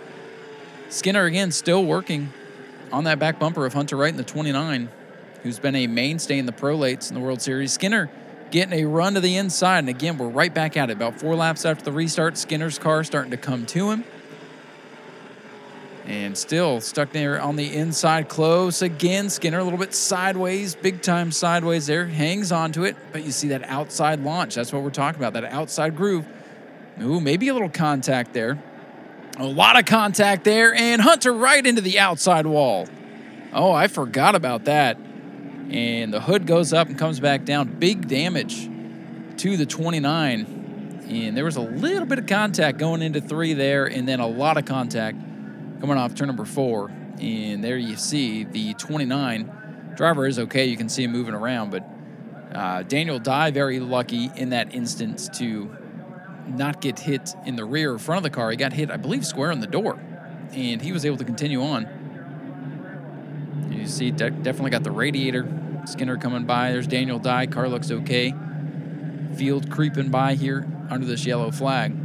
Skinner, 0.89 1.25
again, 1.25 1.51
still 1.51 1.86
working 1.86 2.34
on 2.92 3.04
that 3.04 3.20
back 3.20 3.38
bumper 3.38 3.68
of 3.68 3.74
Hunter 3.74 3.98
Wright 3.98 4.10
in 4.10 4.18
the 4.18 4.24
29, 4.24 4.89
who's 5.44 5.60
been 5.60 5.75
a 5.75 5.86
mainstay 5.86 6.39
in 6.39 6.48
the 6.48 6.51
Pro 6.51 6.75
Lates 6.75 7.10
in 7.10 7.13
the 7.13 7.22
World 7.22 7.39
Series. 7.39 7.72
Skinner 7.72 8.10
getting 8.50 8.80
a 8.80 8.86
run 8.86 9.13
to 9.13 9.20
the 9.20 9.38
inside. 9.38 9.80
And 9.80 9.89
again, 9.89 10.18
we're 10.18 10.27
right 10.27 10.51
back 10.51 10.75
at 10.75 10.89
it. 10.89 10.94
About 10.94 11.20
four 11.20 11.36
laps 11.36 11.66
after 11.66 11.86
the 11.86 11.92
restart, 11.92 12.36
Skinner's 12.36 12.80
car 12.80 13.04
starting 13.04 13.30
to 13.30 13.38
come 13.38 13.68
to 13.68 13.92
him. 13.92 14.06
And 16.08 16.36
still 16.38 16.82
stuck 16.82 17.12
there 17.12 17.40
on 17.40 17.58
the 17.58 17.76
inside, 17.76 18.30
close 18.30 18.82
again. 18.82 19.30
Skinner 19.30 19.60
a 19.60 19.64
little 19.64 19.78
bit 19.78 19.94
sideways, 19.94 20.74
big 20.74 21.02
time 21.02 21.32
sideways 21.32 21.86
there. 21.86 22.08
Hangs 22.08 22.52
onto 22.52 22.86
it, 22.86 22.96
but 23.12 23.24
you 23.24 23.32
see 23.32 23.50
that 23.50 23.64
outside 23.64 24.22
launch. 24.22 24.56
That's 24.56 24.74
what 24.74 24.82
we're 24.82 24.90
talking 24.90 25.22
about, 25.22 25.34
that 25.34 25.44
outside 25.44 25.96
groove. 25.96 26.26
Ooh, 27.02 27.20
maybe 27.20 27.50
a 27.50 27.54
little 27.54 27.70
contact 27.70 28.34
there. 28.34 28.58
A 29.38 29.46
lot 29.46 29.78
of 29.78 29.86
contact 29.86 30.46
there, 30.46 30.74
and 30.74 31.00
Hunter 31.02 31.34
right 31.34 31.64
into 31.64 31.82
the 31.82 32.00
outside 32.00 32.48
wall. 32.48 32.88
Oh, 33.54 33.72
I 33.72 33.88
forgot 33.88 34.34
about 34.34 34.66
that 34.66 34.98
and 35.70 36.14
the 36.14 36.22
hood 36.22 36.48
goes 36.48 36.72
up 36.72 36.88
and 36.88 36.98
comes 36.98 37.20
back 37.20 37.44
down. 37.44 37.68
Big 37.80 38.08
damage 38.08 38.70
to 39.38 39.58
the 39.58 39.66
29. 39.66 41.06
And 41.10 41.38
there 41.38 41.46
was 41.46 41.56
a 41.56 41.62
little 41.62 42.06
bit 42.06 42.20
of 42.20 42.28
contact 42.28 42.78
going 42.78 43.02
into 43.02 43.22
three 43.22 43.54
there, 43.54 43.86
and 43.86 44.08
then 44.08 44.20
a 44.20 44.28
lot 44.28 44.58
of 44.58 44.66
contact 44.66 45.18
coming 45.79 45.98
off 45.98 46.15
turn 46.15 46.27
number 46.27 46.46
four. 46.46 46.91
And 47.19 47.63
there 47.63 47.77
you 47.77 47.96
see 47.96 48.43
the 48.43 48.74
29 48.75 49.93
driver 49.96 50.27
is 50.27 50.39
okay. 50.39 50.65
You 50.65 50.77
can 50.77 50.89
see 50.89 51.03
him 51.03 51.12
moving 51.12 51.34
around, 51.34 51.72
but 51.72 51.84
uh, 52.53 52.84
Daniel 52.84 53.19
Dye 53.19 53.51
very 53.51 53.79
lucky 53.79 54.29
in 54.36 54.50
that 54.51 54.74
instance 54.74 55.27
to 55.39 55.75
not 56.48 56.79
get 56.81 57.00
hit 57.00 57.36
in 57.46 57.55
the 57.55 57.65
rear 57.65 57.93
or 57.93 58.00
front 58.00 58.17
of 58.17 58.24
the 58.24 58.29
car. 58.29 58.51
He 58.51 58.57
got 58.57 58.74
hit, 58.74 58.89
I 58.89 58.98
believe, 58.98 59.25
square 59.25 59.51
in 59.51 59.60
the 59.60 59.67
door, 59.67 60.00
and 60.53 60.81
he 60.81 60.91
was 60.91 61.05
able 61.05 61.17
to 61.17 61.25
continue 61.25 61.62
on. 61.62 61.88
You 63.69 63.88
see, 63.88 64.12
de- 64.12 64.31
definitely 64.31 64.72
got 64.72 64.84
the 64.84 64.91
radiator. 64.91 65.48
Skinner 65.86 66.17
coming 66.17 66.46
by. 66.46 66.72
There's 66.72 66.88
Daniel 66.88 67.19
Dye. 67.19 67.48
Car 67.48 67.69
looks 67.69 67.91
okay. 67.91 68.34
Field 69.36 69.69
creeping 69.69 70.10
by 70.10 70.36
here 70.36 70.67
under 70.89 71.05
this 71.05 71.25
yellow 71.25 71.51
flag. 71.51 71.96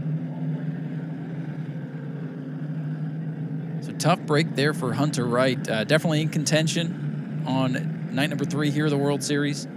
Tough 4.02 4.18
break 4.20 4.56
there 4.56 4.74
for 4.74 4.92
Hunter 4.92 5.24
Wright. 5.24 5.68
Uh, 5.68 5.84
definitely 5.84 6.22
in 6.22 6.28
contention 6.28 7.44
on 7.46 8.10
night 8.12 8.30
number 8.30 8.44
three 8.44 8.72
here 8.72 8.86
of 8.86 8.90
the 8.90 8.98
World 8.98 9.22
Series. 9.22 9.68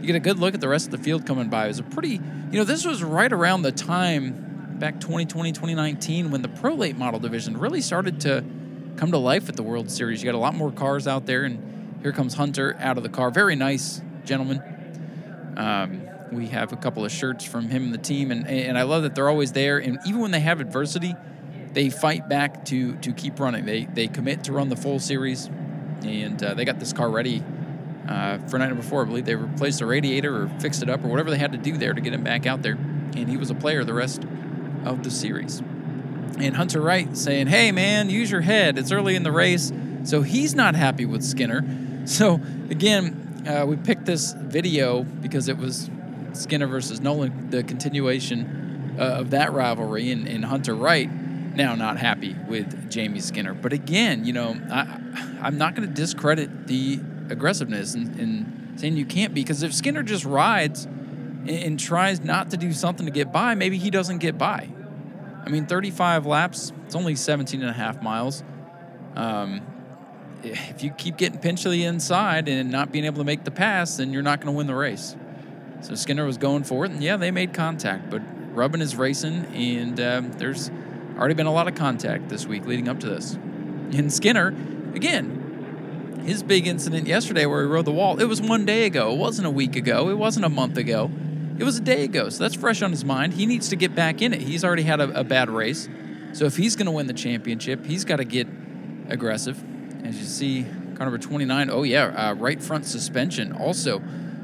You 0.00 0.06
get 0.06 0.14
a 0.14 0.20
good 0.20 0.38
look 0.38 0.54
at 0.54 0.60
the 0.60 0.68
rest 0.68 0.86
of 0.86 0.92
the 0.92 0.98
field 0.98 1.26
coming 1.26 1.48
by. 1.48 1.64
It 1.64 1.68
was 1.68 1.78
a 1.80 1.82
pretty, 1.82 2.10
you 2.12 2.52
know, 2.52 2.62
this 2.62 2.86
was 2.86 3.02
right 3.02 3.32
around 3.32 3.62
the 3.62 3.72
time 3.72 4.76
back 4.78 5.00
2020, 5.00 5.50
2019 5.50 6.30
when 6.30 6.42
the 6.42 6.48
Pro 6.48 6.74
Late 6.74 6.96
Model 6.96 7.18
division 7.18 7.56
really 7.58 7.80
started 7.80 8.20
to 8.20 8.44
come 8.96 9.10
to 9.10 9.18
life 9.18 9.48
at 9.48 9.56
the 9.56 9.64
World 9.64 9.90
Series. 9.90 10.22
You 10.22 10.30
got 10.30 10.36
a 10.36 10.40
lot 10.40 10.54
more 10.54 10.70
cars 10.70 11.08
out 11.08 11.26
there, 11.26 11.42
and 11.42 11.98
here 12.02 12.12
comes 12.12 12.34
Hunter 12.34 12.76
out 12.78 12.98
of 12.98 13.02
the 13.02 13.08
car. 13.08 13.32
Very 13.32 13.56
nice 13.56 14.00
gentleman. 14.24 14.62
Um, 15.56 16.02
we 16.30 16.46
have 16.48 16.72
a 16.72 16.76
couple 16.76 17.04
of 17.04 17.10
shirts 17.10 17.44
from 17.44 17.68
him 17.68 17.86
and 17.86 17.94
the 17.94 17.98
team, 17.98 18.30
and, 18.30 18.46
and 18.46 18.78
I 18.78 18.82
love 18.82 19.02
that 19.02 19.16
they're 19.16 19.28
always 19.28 19.50
there. 19.50 19.78
And 19.78 19.98
even 20.06 20.20
when 20.20 20.30
they 20.30 20.40
have 20.40 20.60
adversity, 20.60 21.16
they 21.72 21.90
fight 21.90 22.28
back 22.28 22.64
to 22.66 22.96
to 22.96 23.12
keep 23.12 23.40
running. 23.40 23.64
They 23.64 23.84
they 23.84 24.08
commit 24.08 24.44
to 24.44 24.52
run 24.52 24.68
the 24.68 24.76
full 24.76 24.98
series, 24.98 25.46
and 26.04 26.42
uh, 26.42 26.54
they 26.54 26.64
got 26.64 26.78
this 26.78 26.92
car 26.92 27.10
ready 27.10 27.42
uh, 28.08 28.38
for 28.48 28.58
night 28.58 28.68
number 28.68 28.82
four. 28.82 29.02
I 29.02 29.04
believe 29.06 29.24
they 29.24 29.34
replaced 29.34 29.78
the 29.78 29.86
radiator 29.86 30.44
or 30.44 30.48
fixed 30.60 30.82
it 30.82 30.90
up 30.90 31.04
or 31.04 31.08
whatever 31.08 31.30
they 31.30 31.38
had 31.38 31.52
to 31.52 31.58
do 31.58 31.76
there 31.76 31.94
to 31.94 32.00
get 32.00 32.12
him 32.12 32.22
back 32.22 32.46
out 32.46 32.62
there. 32.62 32.72
And 32.72 33.28
he 33.28 33.36
was 33.36 33.50
a 33.50 33.54
player 33.54 33.84
the 33.84 33.94
rest 33.94 34.24
of 34.84 35.02
the 35.02 35.10
series. 35.10 35.60
And 36.38 36.56
Hunter 36.56 36.80
Wright 36.80 37.16
saying, 37.16 37.46
"Hey 37.48 37.72
man, 37.72 38.10
use 38.10 38.30
your 38.30 38.40
head. 38.40 38.78
It's 38.78 38.92
early 38.92 39.16
in 39.16 39.22
the 39.22 39.32
race." 39.32 39.72
So 40.04 40.22
he's 40.22 40.54
not 40.54 40.74
happy 40.74 41.06
with 41.06 41.22
Skinner. 41.22 41.64
So 42.04 42.40
again, 42.68 43.44
uh, 43.46 43.64
we 43.64 43.76
picked 43.76 44.06
this 44.06 44.32
video 44.32 45.04
because 45.04 45.46
it 45.46 45.56
was 45.56 45.88
Skinner 46.32 46.66
versus 46.66 47.00
Noland, 47.00 47.52
the 47.52 47.62
continuation 47.62 48.96
uh, 48.98 49.20
of 49.20 49.30
that 49.30 49.52
rivalry, 49.52 50.10
and, 50.10 50.26
and 50.26 50.44
Hunter 50.44 50.74
Wright 50.74 51.08
now 51.54 51.74
not 51.74 51.98
happy 51.98 52.36
with 52.48 52.90
Jamie 52.90 53.20
Skinner. 53.20 53.54
But 53.54 53.72
again, 53.72 54.24
you 54.24 54.32
know, 54.32 54.56
I, 54.70 54.98
I'm 55.40 55.58
not 55.58 55.74
going 55.74 55.88
to 55.88 55.94
discredit 55.94 56.66
the 56.66 57.00
aggressiveness 57.28 57.94
and, 57.94 58.18
and, 58.18 58.58
saying 58.74 58.96
you 58.96 59.04
can't 59.04 59.34
be 59.34 59.42
because 59.42 59.62
if 59.62 59.74
Skinner 59.74 60.02
just 60.02 60.24
rides 60.24 60.84
and, 60.86 61.50
and, 61.50 61.78
tries 61.78 62.24
not 62.24 62.50
to 62.52 62.56
do 62.56 62.72
something 62.72 63.04
to 63.04 63.12
get 63.12 63.30
by, 63.30 63.54
maybe 63.54 63.76
he 63.76 63.90
doesn't 63.90 64.16
get 64.18 64.38
by. 64.38 64.66
I 65.44 65.50
mean, 65.50 65.66
35 65.66 66.24
laps, 66.24 66.72
it's 66.86 66.94
only 66.94 67.14
17 67.14 67.60
and 67.60 67.68
a 67.68 67.72
half 67.74 68.02
miles. 68.02 68.42
Um, 69.14 69.60
if 70.42 70.82
you 70.82 70.90
keep 70.90 71.18
getting 71.18 71.38
pinched 71.38 71.64
to 71.64 71.68
the 71.68 71.84
inside 71.84 72.48
and 72.48 72.70
not 72.70 72.92
being 72.92 73.04
able 73.04 73.18
to 73.18 73.24
make 73.24 73.44
the 73.44 73.50
pass, 73.50 73.98
then 73.98 74.10
you're 74.12 74.22
not 74.22 74.40
going 74.40 74.54
to 74.54 74.56
win 74.56 74.66
the 74.66 74.74
race. 74.74 75.16
So 75.82 75.94
Skinner 75.94 76.24
was 76.24 76.38
going 76.38 76.64
for 76.64 76.86
it, 76.86 76.92
and 76.92 77.02
yeah, 77.02 77.18
they 77.18 77.30
made 77.30 77.52
contact, 77.52 78.08
but 78.08 78.22
Rubbin 78.54 78.80
is 78.80 78.96
racing, 78.96 79.46
and 79.54 80.00
um, 80.00 80.32
there's 80.32 80.70
already 81.22 81.34
been 81.34 81.46
a 81.46 81.52
lot 81.52 81.68
of 81.68 81.76
contact 81.76 82.28
this 82.30 82.48
week 82.48 82.66
leading 82.66 82.88
up 82.88 82.98
to 82.98 83.06
this. 83.06 83.34
And 83.34 84.12
Skinner, 84.12 84.48
again, 84.92 86.22
his 86.26 86.42
big 86.42 86.66
incident 86.66 87.06
yesterday 87.06 87.46
where 87.46 87.62
he 87.62 87.68
rode 87.68 87.84
the 87.84 87.92
wall, 87.92 88.20
it 88.20 88.24
was 88.24 88.42
one 88.42 88.66
day 88.66 88.86
ago. 88.86 89.12
It 89.12 89.18
wasn't 89.18 89.46
a 89.46 89.50
week 89.50 89.76
ago. 89.76 90.10
It 90.10 90.18
wasn't 90.18 90.46
a 90.46 90.48
month 90.48 90.76
ago. 90.78 91.12
It 91.60 91.62
was 91.62 91.78
a 91.78 91.80
day 91.80 92.02
ago. 92.02 92.28
So 92.28 92.42
that's 92.42 92.56
fresh 92.56 92.82
on 92.82 92.90
his 92.90 93.04
mind. 93.04 93.34
He 93.34 93.46
needs 93.46 93.68
to 93.68 93.76
get 93.76 93.94
back 93.94 94.20
in 94.20 94.34
it. 94.34 94.40
He's 94.40 94.64
already 94.64 94.82
had 94.82 95.00
a, 95.00 95.20
a 95.20 95.22
bad 95.22 95.48
race. 95.48 95.88
So 96.32 96.44
if 96.46 96.56
he's 96.56 96.74
going 96.74 96.86
to 96.86 96.92
win 96.92 97.06
the 97.06 97.12
championship, 97.12 97.86
he's 97.86 98.04
got 98.04 98.16
to 98.16 98.24
get 98.24 98.48
aggressive. 99.08 99.62
As 100.04 100.18
you 100.18 100.24
see, 100.24 100.64
car 100.96 101.06
number 101.06 101.18
29, 101.18 101.70
oh 101.70 101.84
yeah, 101.84 102.06
uh, 102.06 102.34
right 102.34 102.60
front 102.60 102.84
suspension 102.84 103.52
also. 103.52 104.02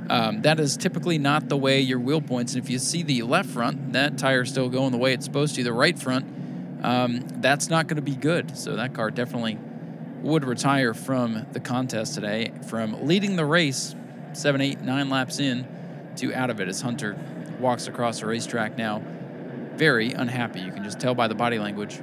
Um, 0.08 0.42
that 0.42 0.60
is 0.60 0.76
typically 0.76 1.18
not 1.18 1.48
the 1.48 1.56
way 1.56 1.80
your 1.80 1.98
wheel 1.98 2.20
points. 2.20 2.54
And 2.54 2.62
if 2.62 2.70
you 2.70 2.78
see 2.78 3.02
the 3.02 3.22
left 3.22 3.50
front, 3.50 3.94
that 3.94 4.16
tire 4.16 4.42
is 4.42 4.50
still 4.50 4.68
going 4.68 4.92
the 4.92 4.98
way 4.98 5.12
it's 5.12 5.24
supposed 5.24 5.56
to. 5.56 5.64
The 5.64 5.72
right 5.72 5.98
front, 5.98 6.37
um, 6.82 7.20
that's 7.40 7.68
not 7.68 7.86
going 7.86 7.96
to 7.96 8.02
be 8.02 8.16
good. 8.16 8.56
So 8.56 8.76
that 8.76 8.94
car 8.94 9.10
definitely 9.10 9.58
would 10.22 10.44
retire 10.44 10.94
from 10.94 11.46
the 11.52 11.60
contest 11.60 12.14
today, 12.14 12.52
from 12.66 13.06
leading 13.06 13.36
the 13.36 13.44
race 13.44 13.94
seven, 14.32 14.60
eight, 14.60 14.80
nine 14.80 15.08
laps 15.08 15.38
in 15.38 15.66
to 16.16 16.34
out 16.34 16.50
of 16.50 16.60
it 16.60 16.68
as 16.68 16.80
Hunter 16.80 17.16
walks 17.60 17.86
across 17.86 18.20
the 18.20 18.26
racetrack 18.26 18.76
now. 18.76 19.02
Very 19.74 20.12
unhappy. 20.12 20.60
You 20.60 20.72
can 20.72 20.84
just 20.84 20.98
tell 20.98 21.14
by 21.14 21.28
the 21.28 21.34
body 21.34 21.58
language. 21.58 22.00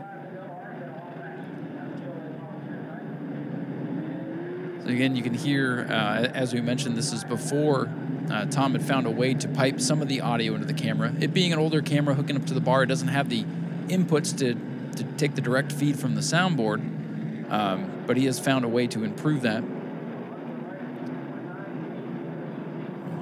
So 4.84 4.92
again, 4.92 5.16
you 5.16 5.24
can 5.24 5.34
hear, 5.34 5.88
uh, 5.90 6.28
as 6.34 6.54
we 6.54 6.62
mentioned, 6.62 6.96
this 6.96 7.12
is 7.12 7.24
before 7.24 7.90
uh, 8.30 8.46
Tom 8.46 8.74
had 8.74 8.84
found 8.84 9.08
a 9.08 9.12
way 9.12 9.34
to 9.34 9.48
pipe 9.48 9.82
some 9.82 10.02
of 10.02 10.08
the 10.08 10.22
audio 10.22 10.54
into 10.54 10.68
the 10.68 10.74
camera. 10.74 11.14
It 11.20 11.34
being 11.34 11.52
an 11.54 11.60
older 11.60 11.82
camera 11.82 12.14
hooking 12.14 12.36
up 12.36 12.46
to 12.46 12.54
the 12.54 12.62
bar, 12.62 12.84
it 12.84 12.88
doesn't 12.88 13.08
have 13.08 13.30
the 13.30 13.46
inputs 13.88 14.38
to, 14.40 14.54
to 14.98 15.04
take 15.18 15.36
the 15.36 15.42
direct 15.42 15.72
feed 15.72 16.00
from 16.00 16.16
the 16.16 16.22
soundboard, 16.22 17.52
um, 17.52 18.04
but 18.06 18.18
he 18.18 18.26
has 18.26 18.40
found 18.40 18.66
a 18.66 18.68
way 18.68 18.88
to 18.88 19.04
improve 19.04 19.42
that. 19.42 19.64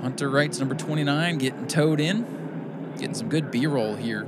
Hunter 0.01 0.29
Wright's 0.29 0.59
number 0.59 0.75
29 0.75 1.37
getting 1.37 1.67
towed 1.67 1.99
in, 1.99 2.93
getting 2.97 3.13
some 3.13 3.29
good 3.29 3.51
B 3.51 3.67
roll 3.67 3.95
here 3.95 4.23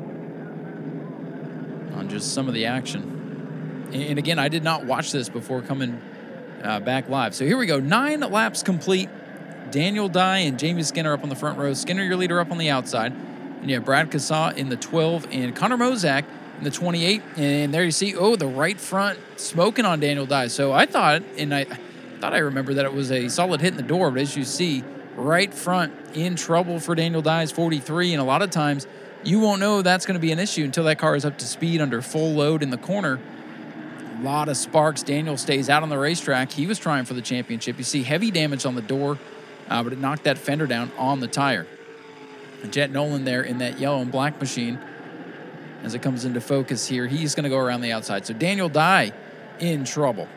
on 1.95 2.07
just 2.09 2.33
some 2.33 2.47
of 2.47 2.53
the 2.53 2.65
action. 2.65 3.89
And 3.93 4.17
again, 4.17 4.39
I 4.39 4.47
did 4.47 4.63
not 4.63 4.85
watch 4.85 5.11
this 5.11 5.29
before 5.29 5.61
coming 5.61 6.01
uh, 6.63 6.79
back 6.79 7.09
live. 7.09 7.35
So 7.35 7.45
here 7.45 7.57
we 7.57 7.65
go. 7.65 7.79
Nine 7.79 8.21
laps 8.21 8.63
complete. 8.63 9.09
Daniel 9.71 10.07
Dye 10.07 10.39
and 10.39 10.57
Jamie 10.57 10.83
Skinner 10.83 11.13
up 11.13 11.23
on 11.23 11.29
the 11.29 11.35
front 11.35 11.57
row. 11.57 11.73
Skinner, 11.73 12.03
your 12.03 12.15
leader, 12.15 12.39
up 12.39 12.51
on 12.51 12.57
the 12.57 12.69
outside. 12.69 13.13
And 13.65 13.71
you 13.71 13.77
have 13.77 13.85
Brad 13.85 14.11
Cassaw 14.11 14.55
in 14.55 14.69
the 14.69 14.75
12 14.75 15.29
and 15.31 15.55
Connor 15.55 15.75
Mosack 15.75 16.23
in 16.59 16.63
the 16.63 16.69
28. 16.69 17.23
And 17.35 17.73
there 17.73 17.83
you 17.83 17.89
see, 17.89 18.15
oh, 18.15 18.35
the 18.35 18.45
right 18.45 18.79
front 18.79 19.17
smoking 19.37 19.85
on 19.85 19.99
Daniel 19.99 20.27
Dye. 20.27 20.49
So 20.49 20.71
I 20.71 20.85
thought, 20.85 21.23
and 21.35 21.51
I 21.51 21.63
thought 22.19 22.35
I 22.35 22.37
remember 22.37 22.75
that 22.75 22.85
it 22.85 22.93
was 22.93 23.11
a 23.11 23.27
solid 23.27 23.61
hit 23.61 23.71
in 23.71 23.77
the 23.77 23.81
door, 23.81 24.11
but 24.11 24.21
as 24.21 24.37
you 24.37 24.43
see, 24.43 24.83
right 25.15 25.51
front 25.51 25.91
in 26.13 26.35
trouble 26.35 26.79
for 26.79 26.93
Daniel 26.93 27.23
Dye's 27.23 27.51
43. 27.51 28.13
And 28.13 28.21
a 28.21 28.23
lot 28.23 28.43
of 28.43 28.51
times 28.51 28.85
you 29.23 29.39
won't 29.39 29.59
know 29.59 29.81
that's 29.81 30.05
going 30.05 30.13
to 30.13 30.21
be 30.21 30.31
an 30.31 30.37
issue 30.37 30.63
until 30.63 30.83
that 30.83 30.99
car 30.99 31.15
is 31.15 31.25
up 31.25 31.39
to 31.39 31.47
speed 31.47 31.81
under 31.81 32.03
full 32.03 32.33
load 32.33 32.61
in 32.61 32.69
the 32.69 32.77
corner. 32.77 33.19
A 34.19 34.21
lot 34.21 34.47
of 34.47 34.57
sparks. 34.57 35.01
Daniel 35.01 35.37
stays 35.37 35.71
out 35.71 35.81
on 35.81 35.89
the 35.89 35.97
racetrack. 35.97 36.51
He 36.51 36.67
was 36.67 36.77
trying 36.77 37.05
for 37.05 37.15
the 37.15 37.21
championship. 37.23 37.79
You 37.79 37.83
see 37.83 38.03
heavy 38.03 38.29
damage 38.29 38.63
on 38.63 38.75
the 38.75 38.83
door, 38.83 39.17
uh, 39.69 39.81
but 39.81 39.91
it 39.91 39.97
knocked 39.97 40.25
that 40.25 40.37
fender 40.37 40.67
down 40.67 40.91
on 40.99 41.19
the 41.19 41.27
tire. 41.27 41.65
Jett 42.65 42.91
Noland 42.91 43.25
there 43.25 43.41
in 43.41 43.59
that 43.59 43.79
yellow 43.79 44.01
and 44.01 44.11
black 44.11 44.39
machine 44.39 44.79
as 45.83 45.93
it 45.93 46.01
comes 46.01 46.25
into 46.25 46.41
focus 46.41 46.87
here. 46.87 47.07
He's 47.07 47.35
going 47.35 47.43
to 47.43 47.49
go 47.49 47.57
around 47.57 47.81
the 47.81 47.91
outside. 47.91 48.25
So 48.25 48.33
Daniel 48.33 48.69
Dye 48.69 49.13
in 49.59 49.85
trouble. 49.85 50.27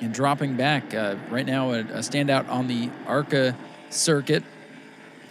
And 0.00 0.12
dropping 0.12 0.56
back 0.56 0.92
uh, 0.92 1.16
right 1.30 1.46
now, 1.46 1.72
a, 1.72 1.80
a 1.80 1.98
standout 1.98 2.48
on 2.48 2.66
the 2.66 2.90
ARCA 3.06 3.56
circuit. 3.90 4.42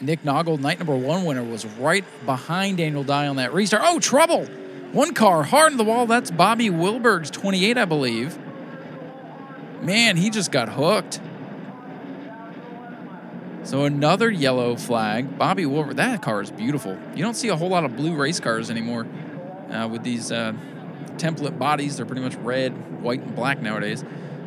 Nick 0.02 0.24
Naugle, 0.24 0.60
night 0.60 0.80
number 0.80 0.96
one 0.96 1.26
winner, 1.26 1.44
was 1.44 1.66
right 1.66 2.04
behind 2.26 2.78
Daniel 2.78 3.04
Dye 3.04 3.28
on 3.28 3.38
that 3.38 3.54
restart. 3.54 3.84
Oh, 3.86 4.00
trouble! 4.00 4.46
One 4.92 5.14
car 5.14 5.44
hard 5.44 5.72
in 5.72 5.78
the 5.78 5.84
wall. 5.84 6.06
That's 6.06 6.30
Bobby 6.30 6.70
Wilberg's 6.70 7.32
28, 7.32 7.78
I 7.78 7.86
believe. 7.86 8.38
Man, 9.82 10.18
he 10.18 10.30
just 10.30 10.52
got 10.52 10.70
hooked. 10.70 11.20
So 13.64 13.86
another 13.86 14.30
yellow 14.30 14.76
flag. 14.76 15.38
Bobby 15.38 15.66
Wilberg. 15.66 15.96
That 15.96 16.22
car 16.22 16.42
is 16.42 16.52
beautiful. 16.52 16.98
You 17.16 17.24
don't 17.24 17.36
see 17.36 17.48
a 17.48 17.56
whole 17.56 17.70
lot 17.70 17.86
of 17.86 17.96
blue 17.96 18.16
race 18.16 18.40
cars 18.40 18.70
anymore 18.70 19.08
uh, 19.72 19.88
with 19.88 20.04
these 20.04 20.32
uh, 20.32 20.54
template 21.16 21.58
bodies. 21.58 21.98
They're 21.98 22.06
pretty 22.06 22.22
much 22.22 22.36
red, 22.36 23.02
white, 23.02 23.22
and 23.22 23.36
black 23.36 23.62
nowadays. 23.62 24.04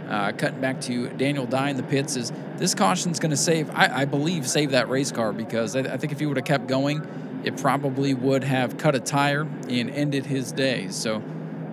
Uh, 0.09 0.33
cutting 0.33 0.61
back 0.61 0.81
to 0.83 1.09
Daniel 1.09 1.47
Dye 1.47 1.71
in 1.71 1.77
the 1.77 1.83
pits 1.83 2.15
is 2.15 2.31
this 2.59 2.75
caution's 2.75 3.19
going 3.19 3.31
to 3.31 3.37
save, 3.37 3.71
I, 3.71 4.03
I, 4.03 4.05
believe, 4.05 4.47
save 4.47 4.71
that 4.71 4.89
race 4.89 5.11
car 5.11 5.33
because 5.33 5.75
I, 5.75 5.81
I 5.81 5.97
think 5.97 6.13
if 6.13 6.21
he 6.21 6.27
would 6.27 6.37
have 6.37 6.47
kept 6.47 6.69
going, 6.69 7.05
it 7.43 7.57
probably 7.57 8.15
would 8.15 8.45
have 8.45 8.77
cut 8.79 8.95
a 8.95 9.01
tire 9.01 9.49
and 9.69 9.91
ended 9.91 10.27
his 10.27 10.53
days. 10.53 10.95
So 10.95 11.23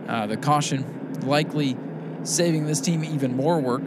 uh, 0.08 0.26
the 0.28 0.38
caution 0.38 1.20
likely 1.22 1.78
saving 2.24 2.66
this 2.66 2.82
team 2.82 3.04
even 3.04 3.36
more 3.36 3.60
work. 3.60 3.84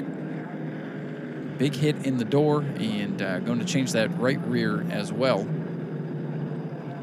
Big 1.58 1.74
hit 1.74 2.06
in 2.06 2.18
the 2.18 2.24
door 2.24 2.60
and 2.60 3.22
uh, 3.22 3.38
going 3.40 3.58
to 3.58 3.64
change 3.64 3.92
that 3.92 4.16
right 4.18 4.40
rear 4.46 4.84
as 4.90 5.12
well. 5.12 5.46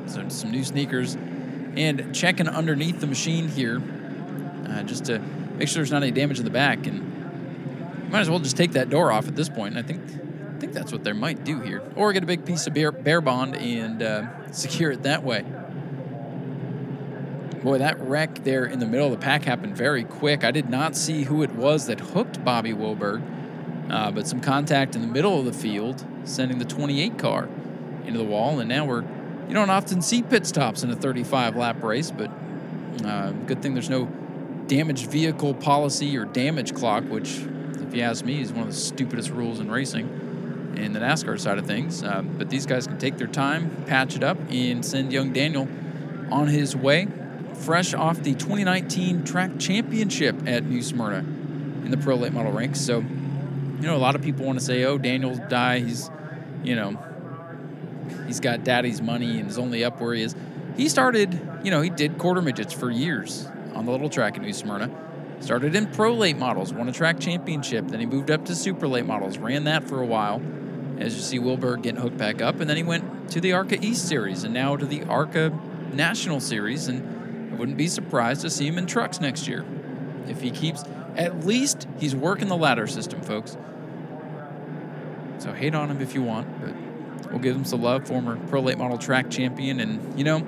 So 0.08 0.28
some 0.30 0.52
new 0.52 0.64
sneakers 0.64 1.16
and 1.16 2.14
checking 2.14 2.48
underneath 2.48 3.00
the 3.00 3.08
machine 3.08 3.48
here 3.48 3.82
uh, 4.70 4.84
just 4.84 5.06
to 5.06 5.20
make 5.20 5.68
sure 5.68 5.76
there's 5.76 5.92
not 5.92 6.04
any 6.04 6.12
damage 6.12 6.40
in 6.40 6.46
the 6.46 6.52
back 6.52 6.86
and 6.86 8.12
might 8.12 8.22
as 8.22 8.30
well 8.30 8.40
just 8.40 8.58
take 8.58 8.74
that 8.74 8.90
door 8.90 9.12
off 9.12 9.28
at 9.28 9.36
this 9.36 9.50
point. 9.50 9.76
I 9.76 9.82
think 9.82 10.02
I 10.04 10.60
think 10.60 10.74
that's 10.74 10.92
what 10.92 11.04
they 11.04 11.14
might 11.14 11.44
do 11.44 11.60
here, 11.60 11.82
or 11.96 12.14
get 12.14 12.24
a 12.24 12.28
big 12.28 12.46
piece 12.46 12.68
of 12.68 12.74
bear, 12.74 12.92
bear 12.92 13.22
bond 13.22 13.56
and 13.58 14.02
uh, 14.02 14.52
secure 14.52 14.92
it 14.92 15.04
that 15.04 15.24
way. 15.24 15.44
Boy, 17.64 17.80
that 17.80 18.00
wreck 18.00 18.44
there 18.44 18.66
in 18.66 18.80
the 18.80 18.86
middle 18.86 19.08
of 19.08 19.12
the 19.12 19.18
pack 19.18 19.44
happened 19.44 19.76
very 19.76 20.04
quick. 20.04 20.44
I 20.44 20.52
did 20.52 20.70
not 20.70 20.96
see 20.96 21.24
who 21.24 21.44
it 21.44 21.52
was 21.54 21.88
that 21.88 22.00
hooked 22.00 22.46
Bobby 22.46 22.72
Woberg, 22.72 23.24
uh, 23.94 24.10
but 24.10 24.28
some 24.28 24.42
contact 24.42 24.96
in 24.96 25.02
the 25.02 25.08
middle 25.08 25.38
of 25.38 25.46
the 25.46 25.54
field, 25.54 26.04
sending 26.24 26.58
the 26.58 26.66
28 26.66 27.20
car 27.20 27.48
into 28.06 28.18
the 28.18 28.26
wall. 28.26 28.60
And 28.60 28.68
now 28.68 28.86
we're, 28.86 29.04
you 29.48 29.54
don't 29.54 29.70
often 29.70 30.02
see 30.02 30.24
pit 30.24 30.48
stops 30.48 30.82
in 30.82 30.90
a 30.90 30.96
35 30.96 31.56
lap 31.56 31.84
race, 31.84 32.10
but 32.10 32.32
uh, 33.06 33.32
good 33.46 33.62
thing 33.62 33.76
there's 33.76 33.92
no 33.92 34.06
damaged 34.66 35.12
vehicle 35.12 35.54
policy 35.54 36.18
or 36.18 36.26
damage 36.26 36.74
clock, 36.74 37.04
which, 37.04 37.38
if 37.82 37.94
you 37.94 38.02
ask 38.02 38.26
me, 38.26 38.42
is 38.42 38.52
one 38.52 38.64
of 38.64 38.70
the 38.70 38.80
stupidest 38.80 39.30
rules 39.30 39.60
in 39.60 39.70
racing 39.70 40.74
in 40.76 40.94
the 40.94 41.00
NASCAR 41.00 41.40
side 41.40 41.60
of 41.60 41.68
things. 41.68 42.02
Uh, 42.02 42.24
but 42.24 42.50
these 42.50 42.66
guys 42.66 42.88
can 42.88 42.98
take 42.98 43.18
their 43.18 43.28
time, 43.28 43.84
patch 43.86 44.16
it 44.16 44.24
up, 44.24 44.40
and 44.50 44.84
send 44.84 45.14
young 45.14 45.32
Daniel 45.32 45.68
on 46.32 46.48
his 46.48 46.76
way 46.76 47.08
fresh 47.54 47.94
off 47.94 48.24
the 48.24 48.34
2019 48.34 49.24
track 49.24 49.60
championship 49.60 50.36
at 50.48 50.64
New 50.64 50.82
Smyrna 50.82 51.20
in 51.20 51.92
the 51.92 51.98
pro 51.98 52.16
late 52.16 52.34
model 52.34 52.52
ranks. 52.52 52.82
So, 52.82 53.04
you 53.84 53.90
know, 53.90 53.98
a 53.98 54.00
lot 54.00 54.16
of 54.16 54.22
people 54.22 54.46
want 54.46 54.58
to 54.58 54.64
say, 54.64 54.86
oh, 54.86 54.98
Daniel 54.98 55.36
Dye, 55.36 55.80
he's, 55.80 56.10
you 56.64 56.74
know, 56.74 56.98
he's 58.28 58.40
got 58.40 58.64
daddy's 58.64 59.02
money 59.02 59.42
and 59.42 59.50
is 59.50 59.58
only 59.58 59.84
up 59.84 60.00
where 60.00 60.14
he 60.14 60.24
is. 60.24 60.38
He 60.78 60.88
started, 60.88 61.38
you 61.66 61.70
know, 61.70 61.82
he 61.82 61.90
did 61.90 62.18
quarter 62.18 62.42
midgets 62.42 62.72
for 62.74 62.90
years 62.90 63.46
on 63.74 63.86
the 63.86 63.92
little 63.92 64.08
track 64.08 64.38
in 64.38 64.44
New 64.44 64.54
Smyrna. 64.54 64.90
Started 65.42 65.76
in 65.76 65.88
pro 65.88 66.14
late 66.14 66.38
models, 66.38 66.72
won 66.72 66.88
a 66.88 66.94
track 66.94 67.20
championship. 67.20 67.90
Then 67.90 68.00
he 68.00 68.06
moved 68.06 68.32
up 68.32 68.46
to 68.46 68.56
super 68.56 68.88
late 68.88 69.06
models, 69.06 69.38
ran 69.38 69.66
that 69.66 69.84
for 69.84 70.02
a 70.02 70.06
while. 70.06 70.42
As 70.98 71.14
you 71.14 71.22
see, 71.22 71.40
Wilbur 71.40 71.76
getting 71.76 72.00
hooked 72.00 72.18
back 72.18 72.42
up. 72.42 72.62
And 72.62 72.70
then 72.70 72.78
he 72.78 72.84
went 72.84 73.32
to 73.32 73.42
the 73.42 73.52
ARCA 73.52 73.84
East 73.86 74.08
Series 74.08 74.46
and 74.46 74.54
now 74.54 74.78
to 74.78 74.86
the 74.86 75.04
ARCA 75.04 75.52
National 75.92 76.40
Series. 76.40 76.88
And 76.88 77.52
I 77.54 77.58
wouldn't 77.58 77.78
be 77.78 77.90
surprised 77.90 78.44
to 78.44 78.50
see 78.50 78.66
him 78.66 78.78
in 78.78 78.86
trucks 78.86 79.20
next 79.20 79.46
year. 79.46 79.66
If 80.30 80.40
he 80.40 80.52
keeps, 80.52 80.86
at 81.18 81.46
least 81.46 81.86
he's 82.00 82.16
working 82.16 82.48
the 82.48 82.56
ladder 82.56 82.88
system, 82.88 83.20
folks. 83.22 83.58
So 85.44 85.52
hate 85.52 85.76
on 85.76 85.92
him 85.92 86.02
if 86.02 86.16
you 86.16 86.24
want, 86.24 86.48
but 86.62 87.32
we'll 87.32 87.42
give 87.42 87.56
him 87.56 87.66
some 87.66 87.82
love. 87.82 88.08
Former 88.08 88.38
pro 88.48 88.62
late 88.62 88.78
model 88.78 88.98
track 88.98 89.30
champion, 89.30 89.80
and 89.82 90.18
you 90.18 90.24
know, 90.24 90.40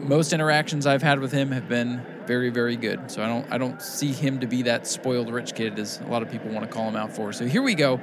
most 0.00 0.32
interactions 0.32 0.86
I've 0.86 1.02
had 1.02 1.20
with 1.20 1.30
him 1.30 1.52
have 1.52 1.68
been 1.68 2.04
very, 2.26 2.50
very 2.50 2.76
good. 2.76 3.10
So 3.10 3.22
I 3.22 3.26
don't, 3.28 3.52
I 3.52 3.58
don't 3.58 3.80
see 3.80 4.10
him 4.10 4.40
to 4.40 4.48
be 4.48 4.62
that 4.62 4.88
spoiled 4.88 5.30
rich 5.30 5.54
kid 5.54 5.78
as 5.78 6.00
a 6.00 6.06
lot 6.06 6.22
of 6.22 6.30
people 6.30 6.50
want 6.50 6.66
to 6.66 6.72
call 6.72 6.88
him 6.88 6.96
out 6.96 7.14
for. 7.14 7.32
So 7.32 7.46
here 7.46 7.62
we 7.62 7.76
go. 7.76 8.00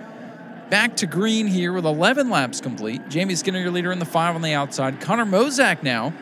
Back 0.69 0.95
to 0.97 1.05
green 1.05 1.47
here 1.47 1.73
with 1.73 1.85
11 1.85 2.29
laps 2.29 2.61
complete. 2.61 3.09
Jamie 3.09 3.35
Skinner, 3.35 3.59
your 3.59 3.71
leader 3.71 3.91
in 3.91 3.99
the 3.99 4.05
five 4.05 4.35
on 4.35 4.41
the 4.41 4.53
outside. 4.53 5.01
Connor 5.01 5.25
Mosack 5.25 5.83
now 5.83 6.13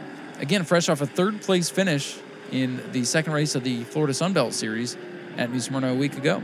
again, 0.42 0.64
fresh 0.64 0.90
off 0.90 1.02
a 1.02 1.06
third 1.06 1.42
place 1.42 1.70
finish 1.70 2.18
in 2.52 2.82
the 2.92 3.06
second 3.06 3.32
race 3.34 3.56
of 3.56 3.64
the 3.64 3.84
Florida 3.86 4.14
Sunbelt 4.14 4.54
Series 4.54 4.98
at 5.38 5.52
New 5.52 5.60
Smyrna 5.60 5.92
a 5.92 5.96
week 5.96 6.18
ago. 6.18 6.42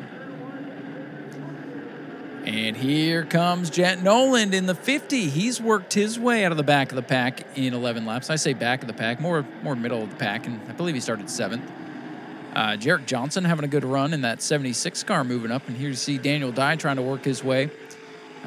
And 2.47 2.77
here 2.77 3.25
comes 3.25 3.69
Jett 3.69 4.01
Noland 4.01 4.53
in 4.53 4.67
the 4.67 4.73
50. 4.73 5.27
He's 5.27 5.59
worked 5.59 5.93
his 5.93 6.17
way 6.17 6.45
out 6.45 6.51
of 6.51 6.57
the 6.57 6.63
back 6.63 6.93
of 6.93 6.95
the 6.95 7.01
pack 7.01 7.45
in 7.57 7.73
11 7.73 8.05
laps. 8.05 8.29
I 8.29 8.37
say 8.37 8.53
back 8.53 8.81
of 8.81 8.87
the 8.87 8.93
pack, 8.93 9.19
more 9.19 9.45
more 9.63 9.75
middle 9.75 10.01
of 10.01 10.09
the 10.09 10.15
pack, 10.15 10.47
and 10.47 10.61
I 10.69 10.71
believe 10.71 10.95
he 10.95 11.01
started 11.01 11.29
seventh. 11.29 11.69
Uh, 12.55 12.77
Jarek 12.77 13.05
Johnson 13.05 13.43
having 13.43 13.65
a 13.65 13.67
good 13.67 13.83
run 13.83 14.13
in 14.13 14.21
that 14.21 14.41
76 14.41 15.03
car 15.03 15.23
moving 15.23 15.51
up. 15.51 15.67
And 15.67 15.75
here 15.75 15.89
you 15.89 15.95
see 15.95 16.17
Daniel 16.17 16.51
Dye 16.51 16.77
trying 16.77 16.95
to 16.95 17.01
work 17.01 17.25
his 17.25 17.43
way 17.43 17.69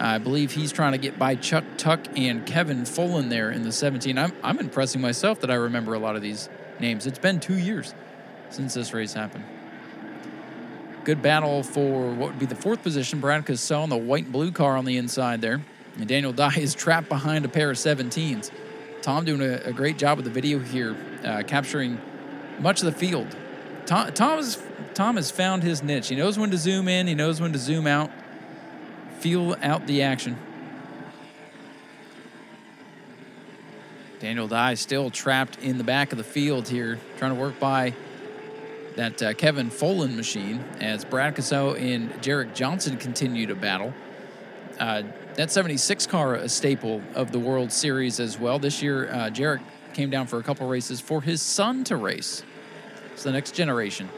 I 0.00 0.16
believe 0.16 0.52
he's 0.52 0.72
trying 0.72 0.92
to 0.92 0.98
get 0.98 1.18
by 1.18 1.34
Chuck 1.34 1.64
Tuck 1.76 2.00
and 2.16 2.46
Kevin 2.46 2.86
Fullen 2.86 3.28
there 3.28 3.50
in 3.50 3.64
the 3.64 3.70
17. 3.70 4.16
I'm, 4.16 4.32
I'm 4.42 4.58
impressing 4.58 5.02
myself 5.02 5.40
that 5.40 5.50
I 5.50 5.54
remember 5.56 5.92
a 5.92 5.98
lot 5.98 6.16
of 6.16 6.22
these 6.22 6.48
names. 6.78 7.06
It's 7.06 7.18
been 7.18 7.38
two 7.38 7.58
years 7.58 7.94
since 8.48 8.72
this 8.72 8.94
race 8.94 9.12
happened. 9.12 9.44
Good 11.04 11.22
battle 11.22 11.62
for 11.62 12.10
what 12.10 12.30
would 12.30 12.38
be 12.38 12.46
the 12.46 12.54
fourth 12.54 12.82
position. 12.82 13.20
Brad 13.20 13.46
Cassell 13.46 13.84
in 13.84 13.90
the 13.90 13.96
white 13.96 14.24
and 14.24 14.32
blue 14.32 14.52
car 14.52 14.76
on 14.76 14.84
the 14.84 14.96
inside 14.96 15.40
there. 15.40 15.60
And 15.96 16.06
Daniel 16.06 16.32
Dye 16.34 16.56
is 16.56 16.74
trapped 16.74 17.08
behind 17.08 17.44
a 17.44 17.48
pair 17.48 17.70
of 17.70 17.76
17s. 17.76 18.50
Tom 19.02 19.24
doing 19.24 19.40
a, 19.40 19.68
a 19.68 19.72
great 19.72 19.96
job 19.96 20.18
with 20.18 20.26
the 20.26 20.30
video 20.30 20.58
here, 20.58 20.94
uh, 21.24 21.42
capturing 21.46 22.00
much 22.58 22.82
of 22.82 22.86
the 22.86 22.98
field. 22.98 23.34
Tom, 23.86 24.12
Tom, 24.12 24.36
has, 24.36 24.62
Tom 24.92 25.16
has 25.16 25.30
found 25.30 25.62
his 25.62 25.82
niche. 25.82 26.08
He 26.08 26.16
knows 26.16 26.38
when 26.38 26.50
to 26.50 26.58
zoom 26.58 26.86
in, 26.86 27.06
he 27.06 27.14
knows 27.14 27.40
when 27.40 27.52
to 27.52 27.58
zoom 27.58 27.86
out 27.86 28.10
feel 29.20 29.54
out 29.62 29.86
the 29.86 30.02
action. 30.02 30.36
Daniel 34.18 34.48
Dye 34.48 34.74
still 34.74 35.10
trapped 35.10 35.58
in 35.58 35.78
the 35.78 35.84
back 35.84 36.12
of 36.12 36.18
the 36.18 36.24
field 36.24 36.68
here, 36.68 36.98
trying 37.18 37.34
to 37.34 37.40
work 37.40 37.58
by 37.60 37.94
that 38.96 39.22
uh, 39.22 39.34
Kevin 39.34 39.70
Folan 39.70 40.16
machine 40.16 40.64
as 40.80 41.04
Brad 41.04 41.36
Casso 41.36 41.78
and 41.80 42.10
Jarek 42.22 42.54
Johnson 42.54 42.96
continue 42.96 43.46
to 43.46 43.54
battle. 43.54 43.94
Uh, 44.78 45.02
that 45.34 45.50
76 45.50 46.06
car, 46.06 46.34
a 46.34 46.48
staple 46.48 47.02
of 47.14 47.32
the 47.32 47.38
World 47.38 47.72
Series 47.72 48.18
as 48.20 48.38
well. 48.38 48.58
This 48.58 48.82
year, 48.82 49.08
uh, 49.10 49.30
Jarek 49.30 49.60
came 49.94 50.10
down 50.10 50.26
for 50.26 50.38
a 50.38 50.42
couple 50.42 50.66
races 50.68 51.00
for 51.00 51.20
his 51.20 51.40
son 51.40 51.84
to 51.84 51.96
race. 51.96 52.42
It's 53.12 53.22
the 53.22 53.32
next 53.32 53.54
generation, 53.54 54.08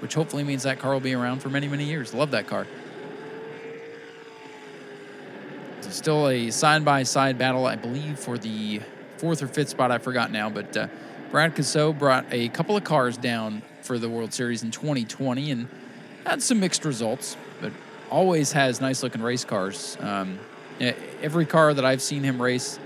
which 0.00 0.14
hopefully 0.14 0.44
means 0.44 0.62
that 0.62 0.78
car 0.78 0.92
will 0.92 1.00
be 1.00 1.14
around 1.14 1.40
for 1.40 1.48
many, 1.48 1.68
many 1.68 1.84
years. 1.84 2.14
Love 2.14 2.30
that 2.30 2.46
car. 2.46 2.66
It's 5.78 5.94
still 5.94 6.28
a 6.28 6.50
side 6.50 6.84
by 6.84 7.02
side 7.02 7.38
battle, 7.38 7.66
I 7.66 7.76
believe, 7.76 8.18
for 8.18 8.38
the 8.38 8.80
fourth 9.18 9.42
or 9.42 9.46
fifth 9.46 9.70
spot. 9.70 9.90
I 9.90 9.98
forgot 9.98 10.30
now, 10.30 10.50
but 10.50 10.76
uh, 10.76 10.88
Brad 11.30 11.54
Casso 11.54 11.96
brought 11.96 12.26
a 12.30 12.48
couple 12.48 12.76
of 12.76 12.84
cars 12.84 13.16
down 13.16 13.62
for 13.86 13.98
the 13.98 14.08
World 14.08 14.34
Series 14.34 14.62
in 14.62 14.70
2020 14.70 15.50
and 15.50 15.68
had 16.26 16.42
some 16.42 16.60
mixed 16.60 16.84
results, 16.84 17.36
but 17.60 17.72
always 18.10 18.52
has 18.52 18.80
nice 18.80 19.02
looking 19.02 19.22
race 19.22 19.44
cars. 19.44 19.96
Um, 20.00 20.38
every 21.22 21.46
car 21.46 21.72
that 21.72 21.84
I've 21.84 22.02
seen 22.02 22.22
him 22.22 22.42
race 22.42 22.78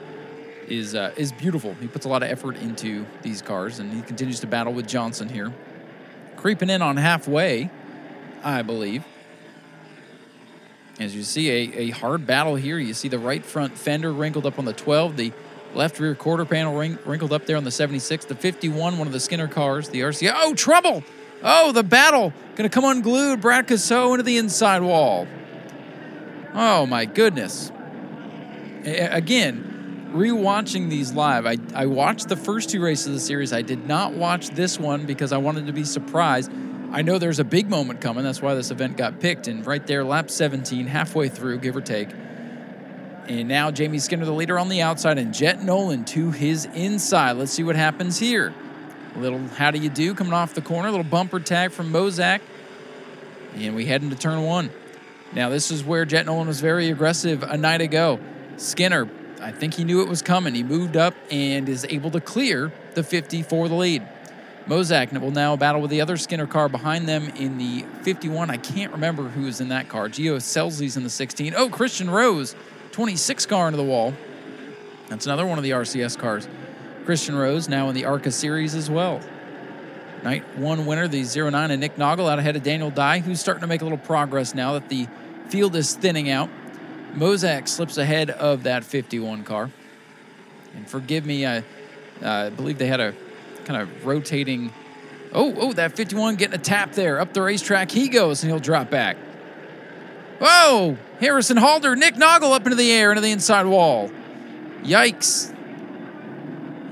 is 0.69 0.95
uh, 0.95 1.13
is 1.17 1.33
beautiful. 1.33 1.75
He 1.75 1.89
puts 1.89 2.07
a 2.07 2.09
lot 2.09 2.23
of 2.23 2.31
effort 2.31 2.57
into 2.59 3.07
these 3.23 3.43
cars, 3.43 3.79
and 3.79 3.93
he 3.93 4.03
continues 4.03 4.41
to 4.41 4.47
battle 4.47 4.73
with 4.73 4.87
Johnson 4.87 5.29
here, 5.29 5.53
creeping 6.37 6.71
in 6.71 6.83
on 6.83 6.97
halfway, 6.97 7.71
I 8.45 8.63
believe. 8.63 9.05
As 11.01 11.17
you 11.17 11.23
see, 11.23 11.49
a, 11.49 11.79
a 11.79 11.91
hard 11.91 12.27
battle 12.27 12.57
here. 12.57 12.79
You 12.79 12.93
see 12.93 13.09
the 13.09 13.19
right 13.19 13.45
front 13.45 13.77
fender 13.77 14.13
wrinkled 14.13 14.45
up 14.45 14.59
on 14.59 14.67
the 14.67 14.75
12, 14.75 15.17
the 15.17 15.33
left 15.75 15.99
rear 16.01 16.15
quarter 16.15 16.45
panel 16.45 16.77
wrinkled 16.77 17.33
up 17.33 17.47
there 17.47 17.57
on 17.57 17.65
the 17.65 17.71
76, 17.71 18.25
the 18.27 18.35
51, 18.35 18.99
one 18.99 19.07
of 19.07 19.13
the 19.13 19.21
Skinner 19.21 19.49
cars, 19.49 19.89
the 19.89 20.01
RCA. 20.01 20.33
Oh, 20.35 20.55
trouble! 20.55 21.05
Oh, 21.43 21.73
the 21.73 21.83
battle! 21.83 22.33
Gonna 22.57 22.69
come 22.69 22.85
unglued. 22.85 23.41
Brad 23.41 23.67
Casso 23.67 24.13
into 24.13 24.23
the 24.23 24.37
inside 24.37 24.83
wall. 24.83 25.27
Oh, 26.53 26.87
my 26.87 27.05
goodness. 27.05 27.71
Again, 28.85 30.11
rewatching 30.13 30.91
these 30.91 31.13
live, 31.13 31.47
I, 31.47 31.59
I 31.75 31.87
watched 31.87 32.29
the 32.29 32.37
first 32.37 32.71
two 32.71 32.83
races 32.83 33.07
of 33.07 33.13
the 33.15 33.21
series. 33.21 33.53
I 33.53 33.63
did 33.63 33.87
not 33.87 34.15
watch 34.15 34.49
this 34.49 34.79
one 34.79 35.07
because 35.07 35.33
I 35.33 35.39
wanted 35.39 35.67
to 35.67 35.73
be 35.73 35.85
surprised. 35.85 36.51
I 36.93 37.03
know 37.03 37.19
there's 37.19 37.39
a 37.39 37.45
big 37.45 37.71
moment 37.71 38.01
coming. 38.01 38.25
That's 38.25 38.43
why 38.43 38.55
this 38.55 38.73
event 38.73 38.97
got 38.97 39.21
picked. 39.21 39.47
And 39.47 39.65
right 39.65 39.87
there, 39.87 40.03
lap 40.03 40.31
17, 40.31 40.87
halfway 40.87 41.29
through, 41.29 41.59
give 41.59 41.77
or 41.77 41.81
take. 41.81 42.09
And 43.31 43.47
now 43.47 43.71
Jamie 43.71 44.01
Skinner, 44.01 44.25
the 44.25 44.33
leader 44.33 44.59
on 44.59 44.69
the 44.69 44.83
outside, 44.83 45.17
and 45.17 45.33
Jett 45.33 45.63
Noland 45.63 46.09
to 46.09 46.33
his 46.33 46.65
inside. 46.65 47.37
Let's 47.37 47.53
see 47.53 47.63
what 47.63 47.77
happens 47.77 48.19
here. 48.19 48.53
A 49.15 49.19
little 49.21 49.39
how 49.39 49.71
do 49.71 49.79
you 49.79 49.89
do 49.89 50.17
coming 50.17 50.33
off 50.33 50.55
the 50.55 50.61
corner, 50.61 50.89
a 50.89 50.91
little 50.91 51.05
bumper 51.05 51.39
tag 51.39 51.71
from 51.71 51.93
Mosack. 51.93 52.41
And 53.55 53.77
we 53.77 53.87
head 53.87 54.03
into 54.03 54.17
turn 54.17 54.43
one. 54.43 54.71
Now, 55.33 55.49
this 55.49 55.71
is 55.71 55.85
where 55.85 56.05
Jett 56.05 56.27
Noland 56.27 56.49
was 56.49 56.61
very 56.61 56.91
aggressive 56.91 57.45
a 57.45 57.57
night 57.57 57.81
ago. 57.81 58.19
Skinner, 58.57 59.09
I 59.41 59.53
think 59.53 59.75
he 59.75 59.85
knew 59.85 60.03
it 60.03 60.09
was 60.09 60.23
coming. 60.23 60.53
He 60.53 60.65
moved 60.65 60.97
up 60.97 61.15
and 61.31 61.69
is 61.69 61.87
able 61.89 62.11
to 62.11 62.21
clear 62.21 62.73
the 62.95 63.05
50 63.05 63.45
for 63.45 63.69
the 63.69 63.77
lead. 63.77 64.03
Mosack 64.67 65.17
will 65.21 65.31
now 65.31 65.55
battle 65.55 65.81
with 65.81 65.93
the 65.93 66.01
other 66.01 66.17
Skinner 66.17 66.49
car 66.49 66.69
behind 66.69 67.09
them 67.09 67.29
in 67.37 67.59
the 67.59 67.85
51. 68.03 68.51
I 68.51 68.57
can't 68.57 68.91
remember 68.91 69.29
who 69.29 69.47
is 69.47 69.61
in 69.61 69.69
that 69.69 69.89
car. 69.89 70.09
Gio 70.09 70.39
Scelzi's 70.39 70.97
in 70.97 71.05
the 71.05 71.11
16. 71.11 71.55
Oh, 71.57 71.69
Christian 71.69 72.11
Rose, 72.11 72.57
26 73.01 73.47
car 73.47 73.67
into 73.67 73.79
the 73.79 73.83
wall. 73.83 74.13
That's 75.09 75.25
another 75.25 75.47
one 75.47 75.57
of 75.57 75.65
the 75.65 75.71
RCS 75.71 76.19
cars. 76.19 76.47
Christian 77.07 77.35
Rose 77.35 77.67
now 77.67 77.89
in 77.89 77.95
the 77.95 78.05
ARCA 78.05 78.31
series 78.31 78.75
as 78.75 78.91
well. 78.91 79.23
Night 80.23 80.45
one 80.59 80.85
winner, 80.85 81.09
the 81.09 81.23
09, 81.23 81.71
and 81.71 81.81
Nick 81.81 81.97
Naugle 81.97 82.31
out 82.31 82.39
ahead 82.39 82.57
of 82.57 82.63
Daniel 82.63 82.91
Dye, 82.91 83.21
who's 83.21 83.41
starting 83.41 83.63
to 83.63 83.67
make 83.67 83.81
a 83.81 83.85
little 83.85 83.97
progress 83.97 84.55
now 84.55 84.75
that 84.75 84.91
the 84.91 85.09
field 85.49 85.77
is 85.77 85.95
thinning 85.95 86.29
out. 86.29 86.51
Mosack 87.15 87.69
slips 87.69 87.97
ahead 87.97 88.29
of 88.29 88.65
that 88.65 88.85
51 88.85 89.45
car. 89.45 89.71
And 90.77 90.87
forgive 90.87 91.25
me, 91.25 91.47
I 91.47 91.63
believe 92.51 92.77
they 92.77 92.87
had 92.87 93.01
a 93.01 93.15
kind 93.65 93.81
of 93.81 94.05
rotating. 94.05 94.75
Oh, 95.33 95.55
oh, 95.57 95.73
that 95.73 95.97
51 95.97 96.37
getting 96.37 96.55
a 96.55 96.63
tap 96.63 96.93
there. 96.93 97.19
Up 97.19 97.33
the 97.33 97.41
racetrack 97.41 97.91
he 97.91 98.11
goes, 98.11 98.43
and 98.43 98.53
he'll 98.53 98.61
drop 98.61 98.91
back. 98.91 99.17
Whoa! 100.41 100.97
Harrison 101.21 101.59
Halder, 101.59 101.95
Nick 101.95 102.15
Naugle 102.15 102.53
up 102.53 102.65
into 102.65 102.77
the 102.77 102.91
air, 102.91 103.11
into 103.11 103.21
the 103.21 103.31
inside 103.31 103.67
wall. 103.67 104.11
Yikes. 104.83 105.55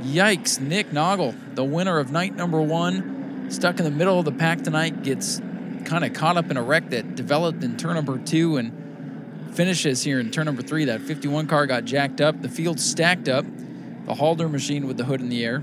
Yikes, 0.02 0.61
Nick 0.61 0.90
Naugle, 0.90 1.34
the 1.54 1.64
winner 1.64 1.98
of 1.98 2.12
night 2.12 2.37
number 2.37 2.61
one, 2.61 3.46
stuck 3.50 3.78
in 3.78 3.84
the 3.84 3.90
middle 3.90 4.18
of 4.18 4.26
the 4.26 4.32
pack 4.32 4.62
tonight, 4.62 5.02
gets 5.02 5.40
kind 5.87 6.04
of 6.04 6.12
caught 6.12 6.37
up 6.37 6.50
in 6.50 6.58
a 6.58 6.62
wreck 6.62 6.90
that 6.90 7.14
developed 7.14 7.64
in 7.64 7.78
turn 7.78 7.94
number 7.94 8.18
two 8.18 8.58
and 8.58 9.54
finishes 9.54 10.04
here 10.04 10.20
in 10.20 10.30
turn 10.30 10.44
number 10.44 10.62
three. 10.62 10.84
That 10.84 11.00
51 11.00 11.46
car 11.46 11.66
got 11.66 11.87
jacked 11.87 12.20
up. 12.20 12.42
The 12.42 12.50
field 12.50 12.78
stacked 12.78 13.28
up. 13.28 13.46
The 14.04 14.14
Halder 14.14 14.48
machine 14.48 14.87
with 14.87 14.98
the 14.98 15.04
hood 15.04 15.20
in 15.20 15.30
the 15.30 15.44
air 15.44 15.62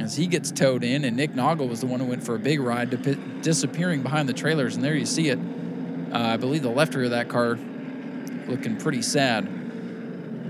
as 0.00 0.16
he 0.16 0.26
gets 0.26 0.50
towed 0.50 0.82
in, 0.82 1.04
and 1.04 1.16
Nick 1.16 1.32
Naugle 1.32 1.68
was 1.68 1.80
the 1.80 1.86
one 1.86 2.00
who 2.00 2.06
went 2.06 2.24
for 2.24 2.34
a 2.34 2.38
big 2.38 2.60
ride, 2.60 2.90
disappearing 3.42 4.02
behind 4.02 4.28
the 4.28 4.32
trailers. 4.32 4.74
And 4.74 4.84
there 4.84 4.94
you 4.94 5.06
see 5.06 5.28
it. 5.28 5.38
Uh, 6.14 6.18
I 6.18 6.36
believe 6.36 6.62
the 6.62 6.70
left 6.70 6.94
rear 6.94 7.06
of 7.06 7.10
that 7.10 7.28
car 7.28 7.58
looking 8.46 8.76
pretty 8.76 9.02
sad. 9.02 9.44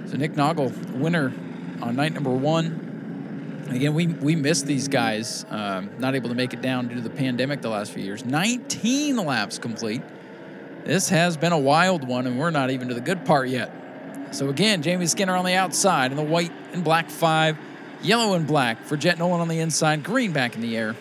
So 0.07 0.18
Nick 0.18 0.35
Naugle, 0.35 0.70
winner 0.92 1.33
on 1.81 1.96
night 1.96 2.12
number 2.12 2.31
one. 2.31 3.66
Again, 3.70 3.94
we, 3.94 4.09
we 4.09 4.37
missed 4.37 4.66
these 4.66 4.88
guys, 4.88 5.46
um, 5.48 5.88
not 5.98 6.14
able 6.14 6.29
to 6.29 6.35
make 6.35 6.53
it 6.53 6.61
down 6.61 6.88
due 6.88 6.96
to 6.96 7.00
the 7.00 7.09
pandemic 7.09 7.62
the 7.62 7.70
last 7.70 7.92
few 7.92 8.03
years. 8.03 8.27
19 8.27 9.16
laps 9.16 9.59
complete. 9.59 10.03
This 10.85 11.09
has 11.09 11.38
been 11.38 11.53
a 11.53 11.59
wild 11.59 12.07
one, 12.07 12.27
and 12.27 12.38
we're 12.38 12.50
not 12.50 12.70
even 12.70 12.88
to 12.88 12.94
the 12.94 13.00
good 13.00 13.24
part 13.24 13.48
yet. 13.48 13.72
So 14.33 14.50
again, 14.50 14.83
Jamie 14.83 15.07
Skinner 15.07 15.35
on 15.35 15.46
the 15.46 15.55
outside 15.55 16.11
in 16.11 16.18
the 16.18 16.22
white 16.22 16.53
and 16.74 16.85
black 16.85 17.09
five, 17.09 17.57
yellow 18.03 18.35
and 18.35 18.46
black 18.46 18.85
for 18.85 18.98
Jett 18.98 19.18
Noland 19.18 19.40
on 19.40 19.48
the 19.48 19.61
inside, 19.61 20.03
green 20.03 20.33
back 20.33 20.57
in 20.57 20.61
the 20.61 20.77
air. 20.77 20.94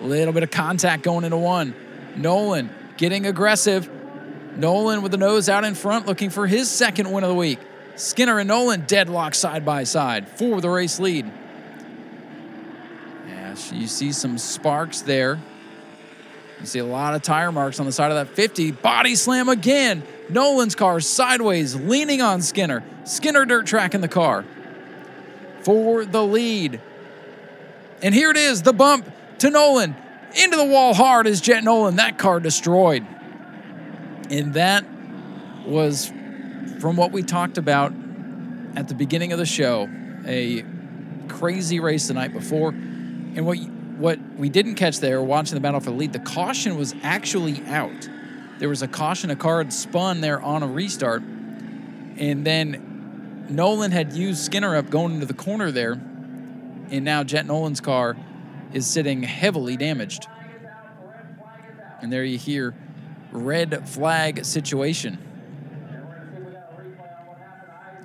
A 0.00 0.04
little 0.04 0.32
bit 0.32 0.44
of 0.44 0.52
contact 0.52 1.02
going 1.02 1.24
into 1.24 1.36
one. 1.36 1.74
Noland 2.16 2.70
getting 2.98 3.24
aggressive. 3.26 3.88
Noland 4.56 5.02
with 5.02 5.12
the 5.12 5.18
nose 5.18 5.48
out 5.48 5.64
in 5.64 5.74
front, 5.74 6.06
looking 6.06 6.30
for 6.30 6.46
his 6.46 6.68
second 6.70 7.10
win 7.10 7.24
of 7.24 7.30
the 7.30 7.34
week. 7.34 7.60
Skinner 7.96 8.38
and 8.38 8.48
Noland 8.48 8.86
deadlock 8.86 9.34
side 9.34 9.64
by 9.64 9.84
side 9.84 10.28
for 10.28 10.60
the 10.60 10.68
race 10.68 11.00
lead. 11.00 11.30
Yeah, 13.26 13.56
you 13.72 13.86
see 13.86 14.12
some 14.12 14.36
sparks 14.36 15.00
there. 15.00 15.40
You 16.60 16.66
see 16.66 16.80
a 16.80 16.84
lot 16.84 17.14
of 17.14 17.22
tire 17.22 17.52
marks 17.52 17.78
on 17.78 17.86
the 17.86 17.92
side 17.92 18.10
of 18.10 18.16
that 18.16 18.34
50. 18.34 18.72
Body 18.72 19.14
slam 19.14 19.48
again. 19.48 20.02
Noland's 20.28 20.74
car 20.74 21.00
sideways, 21.00 21.74
leaning 21.76 22.20
on 22.20 22.42
Skinner. 22.42 22.82
Skinner 23.04 23.44
dirt 23.44 23.66
track 23.66 23.94
in 23.94 24.00
the 24.00 24.08
car 24.08 24.44
for 25.62 26.04
the 26.04 26.22
lead. 26.22 26.80
And 28.02 28.14
here 28.14 28.30
it 28.30 28.36
is 28.36 28.62
the 28.62 28.72
bump 28.72 29.10
to 29.38 29.50
Noland. 29.50 29.94
Into 30.38 30.56
the 30.56 30.64
wall 30.64 30.94
hard 30.94 31.26
as 31.26 31.40
Jett 31.40 31.64
Noland. 31.64 31.98
That 31.98 32.16
car 32.16 32.38
destroyed. 32.38 33.04
And 34.30 34.54
that 34.54 34.84
was 35.66 36.12
from 36.80 36.96
what 36.96 37.12
we 37.12 37.22
talked 37.22 37.58
about 37.58 37.92
at 38.76 38.86
the 38.86 38.94
beginning 38.94 39.32
of 39.32 39.38
the 39.38 39.46
show, 39.46 39.88
a 40.24 40.64
crazy 41.26 41.80
race 41.80 42.08
the 42.08 42.14
night 42.14 42.32
before. 42.32 42.68
And 42.68 43.44
what 43.44 43.58
what 43.98 44.20
we 44.36 44.48
didn't 44.48 44.76
catch 44.76 45.00
there 45.00 45.20
watching 45.20 45.56
the 45.56 45.60
battle 45.60 45.80
for 45.80 45.90
the 45.90 45.96
lead, 45.96 46.12
the 46.12 46.20
caution 46.20 46.78
was 46.78 46.94
actually 47.02 47.60
out. 47.66 48.08
There 48.58 48.68
was 48.68 48.80
a 48.82 48.88
caution, 48.88 49.30
a 49.30 49.36
car 49.36 49.58
had 49.58 49.72
spun 49.72 50.20
there 50.20 50.40
on 50.40 50.62
a 50.62 50.68
restart. 50.68 51.22
And 51.22 52.44
then 52.44 53.46
Noland 53.50 53.92
had 53.92 54.12
used 54.12 54.44
Skinner 54.44 54.76
up 54.76 54.88
going 54.88 55.14
into 55.14 55.26
the 55.26 55.34
corner 55.34 55.72
there. 55.72 55.92
And 56.90 57.04
now 57.04 57.24
Jett 57.24 57.44
Noland's 57.46 57.80
car 57.80 58.16
is 58.72 58.86
sitting 58.86 59.22
heavily 59.22 59.76
damaged. 59.76 60.26
And 62.00 62.12
there 62.12 62.24
you 62.24 62.38
hear 62.38 62.74
red 63.32 63.88
flag 63.88 64.44
situation. 64.44 65.18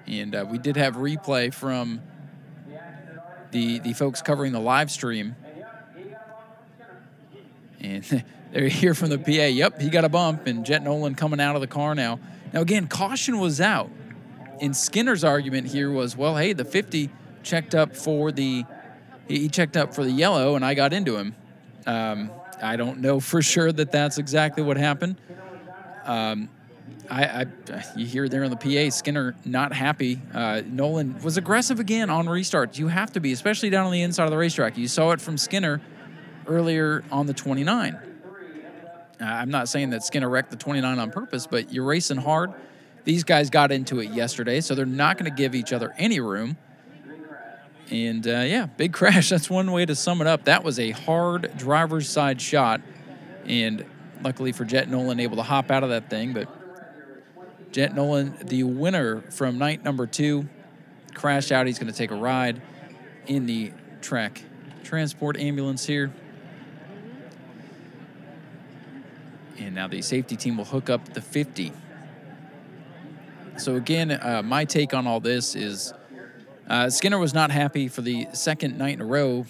And 0.08 0.36
uh, 0.36 0.46
we 0.50 0.58
did 0.58 0.76
have 0.78 0.96
replay 0.96 1.54
from 1.54 2.02
the 3.52 3.80
the 3.80 3.94
folks 3.94 4.22
covering 4.22 4.52
the 4.52 4.60
live 4.60 4.92
stream. 4.92 5.36
And 7.80 8.04
there 8.52 8.64
you 8.64 8.70
hear 8.70 8.94
from 8.94 9.10
the 9.10 9.18
PA. 9.18 9.32
Yep, 9.32 9.80
he 9.80 9.90
got 9.90 10.06
a 10.06 10.10
bump, 10.10 10.48
and 10.48 10.66
Jett 10.66 10.84
Noland 10.84 11.18
coming 11.18 11.40
out 11.40 11.56
of 11.56 11.62
the 11.62 11.68
car 11.68 11.96
now. 11.96 12.20
Now 12.52 12.62
again, 12.62 12.88
caution 12.88 13.40
was 13.40 13.62
out. 13.62 13.90
And 14.62 14.76
Skinner's 14.76 15.24
argument 15.24 15.68
here 15.68 15.92
was, 15.92 16.16
well, 16.16 16.38
hey, 16.38 16.54
the 16.54 16.64
50 16.64 17.10
checked 17.42 17.76
up 17.76 17.96
for 17.96 18.32
the 18.32 18.66
he 19.28 19.50
checked 19.50 19.78
up 19.78 19.94
for 19.94 20.04
the 20.04 20.12
yellow, 20.12 20.56
and 20.56 20.66
I 20.66 20.74
got 20.74 20.94
into 20.94 21.18
him. 21.18 21.36
Um, 21.86 22.32
I 22.62 22.76
don't 22.76 23.00
know 23.00 23.20
for 23.20 23.42
sure 23.42 23.72
that 23.72 23.92
that's 23.92 24.18
exactly 24.18 24.64
what 24.64 24.78
happened. 24.78 25.18
Um, 26.06 26.50
I, 27.10 27.24
I, 27.24 27.46
you 27.96 28.06
hear 28.06 28.30
there 28.30 28.44
on 28.44 28.50
the 28.50 28.56
PA, 28.58 28.90
Skinner 28.90 29.36
not 29.46 29.74
happy. 29.74 30.22
Uh, 30.34 30.62
Noland 30.66 31.22
was 31.24 31.38
aggressive 31.38 31.80
again 31.80 32.10
on 32.10 32.28
restarts. 32.28 32.78
You 32.78 32.88
have 32.88 33.12
to 33.14 33.20
be, 33.20 33.34
especially 33.34 33.70
down 33.70 33.86
on 33.86 33.92
the 33.92 34.02
inside 34.02 34.26
of 34.26 34.32
the 34.32 34.38
racetrack. 34.38 34.78
You 34.78 34.88
saw 34.88 35.12
it 35.12 35.20
from 35.20 35.38
Skinner 35.38 35.82
earlier 36.48 37.04
on 37.12 37.28
the 37.28 37.34
29. 37.34 37.96
Uh, 37.96 38.00
I'm 39.26 39.52
not 39.52 39.70
saying 39.70 39.92
that 39.92 40.04
Skinner 40.04 40.30
wrecked 40.30 40.52
the 40.52 40.58
29 40.58 41.00
on 41.00 41.12
purpose, 41.12 41.46
but 41.46 41.74
you're 41.74 41.86
racing 41.86 42.18
hard. 42.18 42.54
These 43.04 43.24
guys 43.26 43.50
got 43.50 43.72
into 43.72 44.00
it 44.00 44.12
yesterday, 44.12 44.62
so 44.62 44.76
they're 44.76 44.86
not 44.86 45.18
going 45.18 45.30
to 45.30 45.36
give 45.36 45.56
each 45.56 45.74
other 45.74 45.94
any 45.98 46.20
room. 46.20 46.58
And 47.94 48.26
uh, 48.26 48.40
yeah, 48.40 48.66
big 48.66 48.92
crash. 48.92 49.30
That's 49.30 49.52
one 49.52 49.72
way 49.72 49.86
to 49.86 49.96
sum 49.96 50.20
it 50.20 50.26
up. 50.26 50.46
That 50.46 50.64
was 50.64 50.80
a 50.80 50.92
hard 50.92 51.56
driver's 51.56 52.10
side 52.10 52.42
shot. 52.42 52.82
And 53.46 53.86
luckily 54.24 54.52
for 54.52 54.66
Jett 54.66 54.90
Noland, 54.90 55.22
able 55.22 55.38
to 55.38 55.44
hop 55.44 55.70
out 55.70 55.84
of 55.84 55.90
that 55.90 56.10
thing. 56.10 56.34
But 56.34 56.50
Jett 57.72 57.94
Noland, 57.94 58.50
the 58.50 58.64
winner 58.64 59.22
from 59.30 59.60
night 59.60 59.84
number 59.84 60.08
two, 60.08 60.50
crashed 61.14 61.52
out. 61.52 61.68
He's 61.68 61.78
going 61.78 61.92
to 61.92 61.98
take 61.98 62.10
a 62.10 62.16
ride 62.16 62.64
in 63.28 63.46
the 63.46 63.72
track 64.02 64.42
transport 64.84 65.38
ambulance 65.38 65.86
here. 65.86 66.12
And 69.60 69.76
now 69.76 69.88
the 69.88 70.02
safety 70.02 70.36
team 70.36 70.58
will 70.58 70.66
hook 70.66 70.90
up 70.90 71.14
the 71.14 71.22
50. 71.22 71.72
So, 73.58 73.76
again, 73.76 74.10
uh, 74.10 74.42
my 74.44 74.66
take 74.66 74.96
on 74.96 75.06
all 75.06 75.20
this 75.20 75.56
is 75.56 75.94
uh, 76.68 76.90
Skinner 76.90 77.20
was 77.20 77.34
not 77.34 77.52
happy 77.52 77.88
for 77.88 78.02
the 78.02 78.28
second 78.34 78.78
night 78.78 78.96
in 78.96 79.02
a 79.02 79.06
row, 79.06 79.46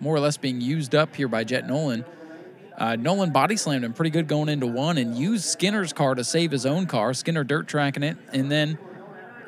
more 0.00 0.14
or 0.14 0.20
less 0.20 0.36
being 0.36 0.60
used 0.60 0.94
up 0.94 1.16
here 1.16 1.28
by 1.28 1.44
Jett 1.44 1.66
Noland. 1.66 2.04
Uh, 2.76 2.94
Noland 2.94 3.32
body 3.32 3.56
slammed 3.56 3.84
him 3.84 3.92
pretty 3.92 4.10
good 4.10 4.28
going 4.28 4.48
into 4.48 4.66
one 4.66 4.98
and 4.98 5.16
used 5.16 5.44
Skinner's 5.44 5.92
car 5.92 6.14
to 6.14 6.22
save 6.22 6.52
his 6.52 6.64
own 6.64 6.86
car. 6.86 7.12
Skinner 7.12 7.42
dirt 7.42 7.66
tracking 7.66 8.04
it. 8.04 8.16
And 8.32 8.52
then, 8.52 8.78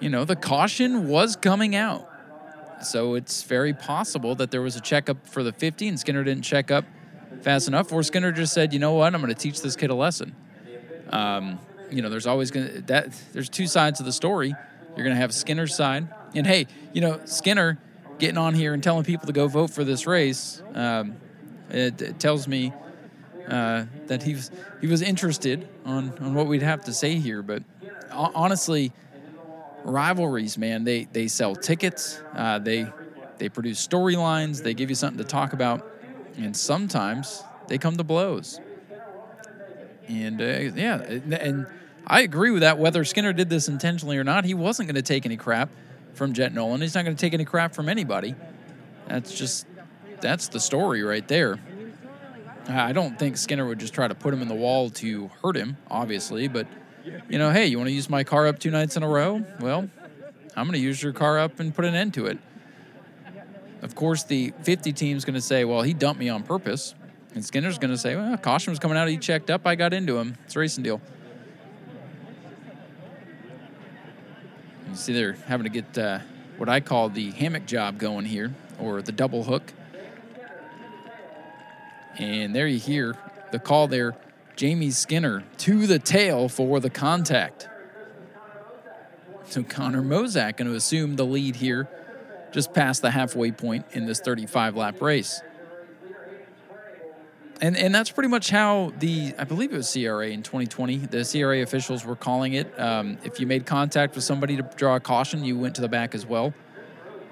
you 0.01 0.11
know, 0.11 0.25
the 0.25 0.35
caution 0.35 1.07
was 1.07 1.37
coming 1.37 1.77
out. 1.77 2.09
So 2.83 3.15
it's 3.15 3.45
very 3.45 3.73
possible 3.73 4.35
that 4.37 4.51
there 4.51 4.63
was 4.63 4.75
a 4.75 4.81
checkup 4.81 5.29
for 5.29 5.45
the 5.45 5.53
50 5.53 5.87
and 5.89 6.01
Skinner 6.01 6.25
didn't 6.25 6.43
check 6.43 6.71
up 6.73 6.85
fast 7.43 7.69
enough, 7.69 7.93
or 7.93 8.03
Skinner 8.03 8.33
just 8.33 8.53
said, 8.53 8.73
you 8.73 8.79
know 8.79 8.95
what, 8.95 9.15
I'm 9.15 9.21
going 9.21 9.33
to 9.33 9.41
teach 9.41 9.63
this 9.63 9.77
kid 9.77 9.91
a 9.91 9.95
lesson. 9.95 10.35
Um, 11.11 11.59
you 11.91 12.03
know, 12.03 12.09
there's 12.09 12.27
always 12.27 12.51
going 12.51 12.67
to, 12.67 12.81
that, 12.83 13.13
there's 13.33 13.49
two 13.49 13.67
sides 13.67 14.01
of 14.01 14.07
the 14.07 14.13
story. 14.13 14.55
You're 14.97 15.05
going 15.05 15.15
to 15.15 15.21
have 15.21 15.33
Skinner's 15.33 15.75
side 15.75 16.09
and 16.35 16.47
hey, 16.47 16.67
you 16.93 17.01
know, 17.01 17.21
Skinner 17.25 17.79
getting 18.19 18.39
on 18.39 18.55
here 18.55 18.75
and 18.75 18.83
telling 18.83 19.05
people 19.05 19.27
to 19.27 19.33
go 19.33 19.49
vote 19.49 19.71
for 19.71 19.85
this 19.85 20.07
race, 20.07 20.63
um, 20.75 21.17
it, 21.71 22.01
it, 22.01 22.21
tells 22.21 22.47
me 22.47 22.73
uh, 23.49 23.85
that 24.07 24.23
he 24.23 24.35
was 24.35 24.51
he 24.81 24.87
was 24.87 25.03
interested 25.03 25.69
on 25.85 26.17
on 26.19 26.35
what 26.35 26.47
we'd 26.47 26.63
have 26.63 26.85
to 26.85 26.93
say 26.93 27.15
here. 27.15 27.43
But 27.43 27.63
honestly, 28.13 28.93
rivalries, 29.85 30.59
man, 30.59 30.85
they 30.85 31.05
they 31.05 31.29
sell 31.29 31.57
tickets, 31.57 32.23
uh, 32.35 32.59
they 32.59 32.87
they 33.39 33.49
produce 33.49 33.87
storylines, 33.87 34.63
they 34.63 34.75
give 34.75 34.91
you 34.91 34.97
something 34.97 35.19
to 35.19 35.29
talk 35.29 35.53
about, 35.53 35.91
and 36.37 36.57
sometimes 36.57 37.43
they 37.69 37.79
come 37.79 37.97
to 37.97 38.05
blows. 38.05 38.61
And 40.09 40.41
uh, 40.41 40.45
yeah, 40.75 41.01
and 41.01 41.67
I 42.07 42.23
agree 42.23 42.51
with 42.51 42.63
that. 42.63 42.79
Whether 42.79 43.05
Skinner 43.05 43.33
did 43.33 43.49
this 43.49 43.69
intentionally 43.69 44.19
or 44.19 44.25
not, 44.25 44.45
he 44.45 44.55
wasn't 44.55 44.89
going 44.89 44.97
to 44.97 45.03
take 45.03 45.25
any 45.25 45.37
crap 45.37 45.71
from 46.15 46.33
Jett 46.33 46.53
Noland. 46.53 46.83
He's 46.83 46.95
not 46.95 47.05
going 47.05 47.17
to 47.17 47.21
take 47.21 47.35
any 47.35 47.45
crap 47.45 47.75
from 47.75 47.89
anybody. 47.89 48.35
That's 49.09 49.33
just 49.33 49.67
that's 50.21 50.49
the 50.49 50.61
story 50.61 51.03
right 51.03 51.27
there. 51.27 51.59
I 52.69 52.93
don't 52.93 53.19
think 53.19 53.37
Skinner 53.37 53.67
would 53.67 53.81
just 53.81 53.95
try 53.95 54.07
to 54.07 54.15
put 54.15 54.33
him 54.33 54.43
in 54.43 54.49
the 54.49 54.55
wall 54.55 54.91
to 54.91 55.29
hurt 55.43 55.57
him, 55.57 55.77
obviously, 55.91 56.47
but 56.47 56.67
you 57.29 57.39
know, 57.39 57.51
hey, 57.51 57.67
you 57.67 57.79
want 57.79 57.89
to 57.89 57.95
use 57.95 58.09
my 58.09 58.23
car 58.23 58.47
up 58.47 58.59
two 58.59 58.71
nights 58.71 58.97
in 58.97 59.03
a 59.03 59.09
row? 59.09 59.45
Well, 59.61 59.89
I'm 60.57 60.67
going 60.67 60.73
to 60.73 60.79
use 60.79 61.03
your 61.03 61.13
car 61.13 61.39
up 61.39 61.59
and 61.59 61.75
put 61.75 61.85
an 61.85 61.95
end 61.95 62.15
to 62.15 62.27
it. 62.27 62.39
Of 63.83 63.95
course, 63.95 64.25
the 64.25 64.53
50 64.63 64.93
team's 64.93 65.25
going 65.25 65.35
to 65.35 65.41
say, 65.41 65.65
well, 65.65 65.83
he 65.83 65.95
dumped 65.95 66.21
me 66.21 66.29
on 66.29 66.43
purpose. 66.43 66.95
And 67.35 67.45
Skinner's 67.45 67.79
going 67.79 67.93
to 67.93 67.99
say, 67.99 68.17
well, 68.17 68.37
caution 68.37 68.73
was 68.73 68.79
coming 68.79 68.99
out. 68.99 69.09
He 69.09 69.17
checked 69.17 69.51
up. 69.51 69.67
I 69.67 69.75
got 69.75 69.95
into 69.95 70.19
him. 70.19 70.37
It's 70.45 70.57
a 70.57 70.59
racing 70.59 70.85
deal. 70.85 71.01
You 74.91 74.97
see, 74.97 75.13
they're 75.13 75.35
having 75.47 75.65
to 75.65 75.71
get 75.71 75.97
uh, 75.97 76.19
what 76.57 76.69
I 76.69 76.81
call 76.81 77.09
the 77.09 77.31
hammock 77.31 77.65
job 77.65 77.99
going 77.99 78.25
here, 78.25 78.53
or 78.79 79.03
the 79.03 79.13
double 79.13 79.45
hook. 79.45 79.73
And 82.19 82.55
there 82.55 82.67
you 82.67 82.79
hear 82.79 83.17
the 83.53 83.59
call 83.59 83.87
there 83.87 84.17
Jamie 84.57 84.91
Skinner 84.91 85.45
to 85.59 85.87
the 85.87 85.99
tail 85.99 86.49
for 86.49 86.81
the 86.81 86.91
contact. 86.91 87.69
So 89.47 89.63
Connor 89.63 90.03
Mosack 90.03 90.59
going 90.59 90.69
to 90.69 90.75
assume 90.75 91.17
the 91.17 91.25
lead 91.25 91.57
here 91.57 91.89
just 92.53 92.75
past 92.75 93.01
the 93.01 93.11
halfway 93.11 93.53
point 93.53 93.87
in 93.93 94.07
this 94.07 94.21
35 94.21 94.77
lap 94.77 95.01
race. 95.01 95.41
And, 97.63 97.77
and 97.77 97.95
that's 97.95 98.11
pretty 98.11 98.29
much 98.29 98.49
how 98.49 98.93
the 98.99 99.35
I 99.39 99.45
believe 99.45 99.73
it 99.73 99.77
was 99.77 99.93
CRA 99.93 100.29
in 100.29 100.43
2020. 100.43 100.97
The 100.97 101.29
CRA 101.31 101.63
officials 101.63 102.05
were 102.05 102.17
calling 102.17 102.55
it. 102.55 102.79
Um, 102.81 103.19
if 103.23 103.39
you 103.39 103.47
made 103.47 103.67
contact 103.67 104.15
with 104.15 104.25
somebody 104.25 104.57
to 104.57 104.63
draw 104.77 104.97
a 104.97 105.01
caution, 105.01 105.45
you 105.45 105.59
went 105.59 105.75
to 105.75 105.83
the 105.83 105.89
back 105.89 106.15
as 106.15 106.25
well. 106.25 106.55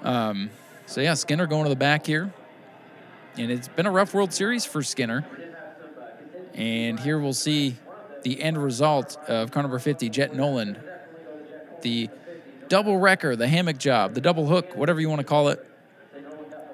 Um, 0.03 0.51
so 0.85 1.01
yeah, 1.01 1.15
Skinner 1.15 1.47
going 1.47 1.63
to 1.63 1.69
the 1.69 1.75
back 1.75 2.05
here, 2.05 2.31
and 3.37 3.51
it's 3.51 3.67
been 3.67 3.85
a 3.85 3.91
rough 3.91 4.13
World 4.13 4.31
Series 4.31 4.65
for 4.65 4.83
Skinner. 4.83 5.25
And 6.53 6.99
here 6.99 7.17
we'll 7.19 7.33
see 7.33 7.75
the 8.23 8.41
end 8.41 8.61
result 8.61 9.17
of 9.27 9.51
car 9.51 9.63
number 9.63 9.79
50, 9.79 10.09
Jett 10.09 10.35
Noland, 10.35 10.79
the 11.81 12.09
double 12.67 12.97
wrecker, 12.97 13.35
the 13.35 13.47
hammock 13.47 13.77
job, 13.77 14.13
the 14.13 14.21
double 14.21 14.45
hook, 14.45 14.75
whatever 14.75 14.99
you 14.99 15.09
want 15.09 15.19
to 15.19 15.25
call 15.25 15.49
it 15.49 15.65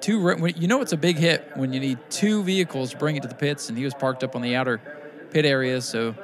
two. 0.06 0.52
You 0.56 0.68
know 0.68 0.80
it's 0.82 0.92
a 0.92 0.96
big 0.96 1.16
hit 1.16 1.50
when 1.56 1.72
you 1.72 1.80
need 1.80 1.98
two 2.10 2.44
vehicles 2.44 2.92
to 2.92 2.96
bring 2.96 3.16
it 3.16 3.22
to 3.22 3.28
the 3.28 3.34
pits, 3.34 3.68
and 3.68 3.76
he 3.76 3.84
was 3.84 3.92
parked 3.92 4.22
up 4.22 4.36
on 4.36 4.42
the 4.42 4.54
outer 4.54 4.80
pit 5.32 5.44
area, 5.44 5.80
so 5.80 6.14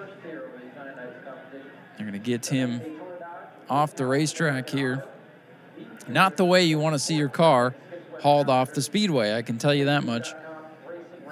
they're 1.97 2.07
going 2.07 2.13
to 2.13 2.19
get 2.19 2.47
him 2.47 2.81
off 3.69 3.97
the 3.97 4.07
racetrack 4.07 4.71
here. 4.71 5.05
Not 6.07 6.37
the 6.37 6.45
way 6.45 6.63
you 6.63 6.79
want 6.79 6.95
to 6.95 6.99
see 6.99 7.17
your 7.17 7.29
car 7.29 7.75
hauled 8.21 8.49
off 8.49 8.73
the 8.73 8.83
speedway, 8.83 9.35
I 9.35 9.43
can 9.43 9.59
tell 9.59 9.75
you 9.75 9.87
that 9.87 10.05
much. 10.05 10.29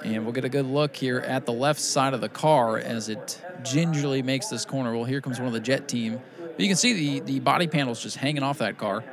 And 0.03 0.25
we'll 0.25 0.33
get 0.33 0.45
a 0.45 0.49
good 0.49 0.65
look 0.65 0.95
here 0.95 1.19
at 1.19 1.45
the 1.45 1.53
left 1.53 1.79
side 1.79 2.13
of 2.13 2.21
the 2.21 2.29
car 2.29 2.79
as 2.79 3.07
it 3.07 3.39
gingerly 3.63 4.23
makes 4.23 4.47
this 4.47 4.65
corner. 4.65 4.93
Well, 4.93 5.05
here 5.05 5.21
comes 5.21 5.39
one 5.39 5.47
of 5.47 5.53
the 5.53 5.59
jet 5.59 5.87
team. 5.87 6.19
But 6.39 6.59
you 6.59 6.67
can 6.67 6.75
see 6.75 7.19
the, 7.19 7.33
the 7.33 7.39
body 7.39 7.67
panels 7.67 8.01
just 8.01 8.17
hanging 8.17 8.43
off 8.43 8.57
that 8.57 8.77
car. 8.77 9.03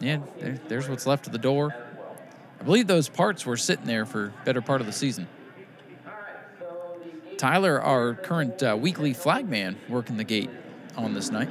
Yeah, 0.00 0.18
there, 0.40 0.60
there's 0.66 0.88
what's 0.88 1.06
left 1.06 1.26
of 1.28 1.32
the 1.32 1.38
door. 1.38 1.72
I 2.62 2.64
believe 2.64 2.86
those 2.86 3.08
parts 3.08 3.44
were 3.44 3.56
sitting 3.56 3.86
there 3.86 4.06
for 4.06 4.32
better 4.44 4.62
part 4.62 4.80
of 4.80 4.86
the 4.86 4.92
season. 4.92 5.26
Tyler, 7.36 7.82
our 7.82 8.14
current 8.14 8.62
uh, 8.62 8.78
weekly 8.80 9.12
flagman, 9.14 9.76
working 9.88 10.16
the 10.16 10.22
gate 10.22 10.48
on 10.96 11.12
this 11.12 11.32
night. 11.32 11.48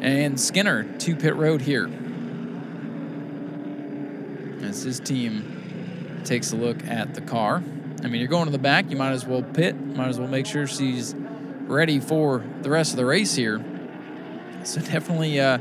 And 0.00 0.40
Skinner 0.40 0.82
to 0.98 1.14
pit 1.14 1.36
road 1.36 1.60
here. 1.60 1.88
As 4.62 4.82
his 4.82 4.98
team 4.98 6.20
takes 6.24 6.50
a 6.50 6.56
look 6.56 6.84
at 6.84 7.14
the 7.14 7.20
car. 7.20 7.62
I 8.02 8.08
mean, 8.08 8.20
you're 8.20 8.26
going 8.26 8.46
to 8.46 8.50
the 8.50 8.58
back, 8.58 8.90
you 8.90 8.96
might 8.96 9.12
as 9.12 9.24
well 9.24 9.44
pit, 9.44 9.80
might 9.80 10.08
as 10.08 10.18
well 10.18 10.26
make 10.26 10.46
sure 10.46 10.66
she's 10.66 11.14
ready 11.14 12.00
for 12.00 12.44
the 12.62 12.70
rest 12.70 12.90
of 12.90 12.96
the 12.96 13.06
race 13.06 13.36
here. 13.36 13.64
So 14.64 14.80
definitely, 14.80 15.38
uh, 15.38 15.58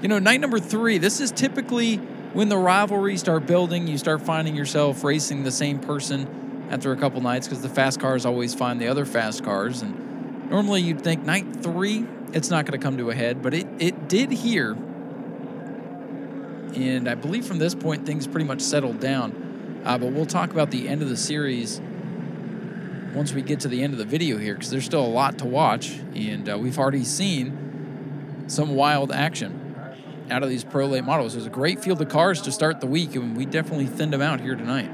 you 0.00 0.06
know, 0.06 0.20
night 0.20 0.40
number 0.40 0.60
three, 0.60 0.98
this 0.98 1.20
is 1.20 1.32
typically 1.32 2.00
when 2.32 2.48
the 2.48 2.56
rivalries 2.56 3.20
start 3.20 3.46
building, 3.46 3.86
you 3.86 3.98
start 3.98 4.22
finding 4.22 4.56
yourself 4.56 5.04
racing 5.04 5.44
the 5.44 5.50
same 5.50 5.78
person 5.78 6.66
after 6.70 6.92
a 6.92 6.96
couple 6.96 7.20
nights 7.20 7.46
because 7.46 7.62
the 7.62 7.68
fast 7.68 8.00
cars 8.00 8.24
always 8.24 8.54
find 8.54 8.80
the 8.80 8.88
other 8.88 9.04
fast 9.04 9.44
cars. 9.44 9.82
And 9.82 10.48
normally 10.50 10.80
you'd 10.80 11.02
think 11.02 11.24
night 11.24 11.62
three, 11.62 12.06
it's 12.32 12.48
not 12.48 12.64
going 12.64 12.78
to 12.78 12.82
come 12.82 12.96
to 12.96 13.10
a 13.10 13.14
head, 13.14 13.42
but 13.42 13.52
it, 13.52 13.66
it 13.78 14.08
did 14.08 14.30
here. 14.30 14.72
And 16.74 17.06
I 17.06 17.14
believe 17.14 17.44
from 17.44 17.58
this 17.58 17.74
point, 17.74 18.06
things 18.06 18.26
pretty 18.26 18.46
much 18.46 18.62
settled 18.62 18.98
down. 18.98 19.82
Uh, 19.84 19.98
but 19.98 20.12
we'll 20.12 20.24
talk 20.24 20.50
about 20.50 20.70
the 20.70 20.88
end 20.88 21.02
of 21.02 21.10
the 21.10 21.16
series 21.18 21.82
once 23.12 23.34
we 23.34 23.42
get 23.42 23.60
to 23.60 23.68
the 23.68 23.82
end 23.82 23.92
of 23.92 23.98
the 23.98 24.06
video 24.06 24.38
here 24.38 24.54
because 24.54 24.70
there's 24.70 24.86
still 24.86 25.04
a 25.04 25.06
lot 25.06 25.36
to 25.38 25.44
watch. 25.44 25.98
And 26.14 26.48
uh, 26.48 26.56
we've 26.56 26.78
already 26.78 27.04
seen 27.04 28.44
some 28.46 28.74
wild 28.74 29.12
action 29.12 29.61
out 30.32 30.42
of 30.42 30.48
these 30.48 30.64
pro 30.64 30.86
late 30.86 31.04
models. 31.04 31.34
There's 31.34 31.46
a 31.46 31.50
great 31.50 31.80
field 31.80 32.02
of 32.02 32.08
cars 32.08 32.40
to 32.42 32.52
start 32.52 32.80
the 32.80 32.86
week, 32.86 33.14
and 33.14 33.36
we 33.36 33.44
definitely 33.44 33.86
thinned 33.86 34.12
them 34.12 34.22
out 34.22 34.40
here 34.40 34.56
tonight. 34.56 34.90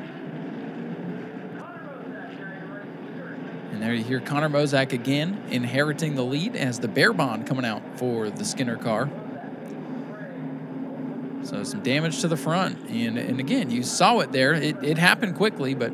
And 3.73 3.83
there 3.83 3.95
you 3.95 4.03
hear 4.03 4.19
Connor 4.19 4.49
Mosack 4.49 4.93
again 4.93 5.41
inheriting 5.51 6.17
the 6.17 6.25
lead 6.25 6.57
as 6.57 6.81
the 6.81 6.89
Bear 6.89 7.13
Bond 7.13 7.47
coming 7.47 7.65
out 7.65 7.81
for 7.97 8.29
the 8.29 8.45
Skinner 8.45 8.77
car. 8.77 9.09
So 11.45 11.63
some 11.63 11.83
damage 11.83 12.21
to 12.23 12.29
the 12.29 12.37
front. 12.37 12.91
And, 12.91 13.17
and 13.17 13.39
again, 13.39 13.71
you 13.71 13.85
saw 13.85 14.19
it 14.19 14.33
there. 14.33 14.53
It, 14.53 14.83
it 14.83 14.99
happened 14.99 15.37
quickly, 15.37 15.75
but 15.75 15.93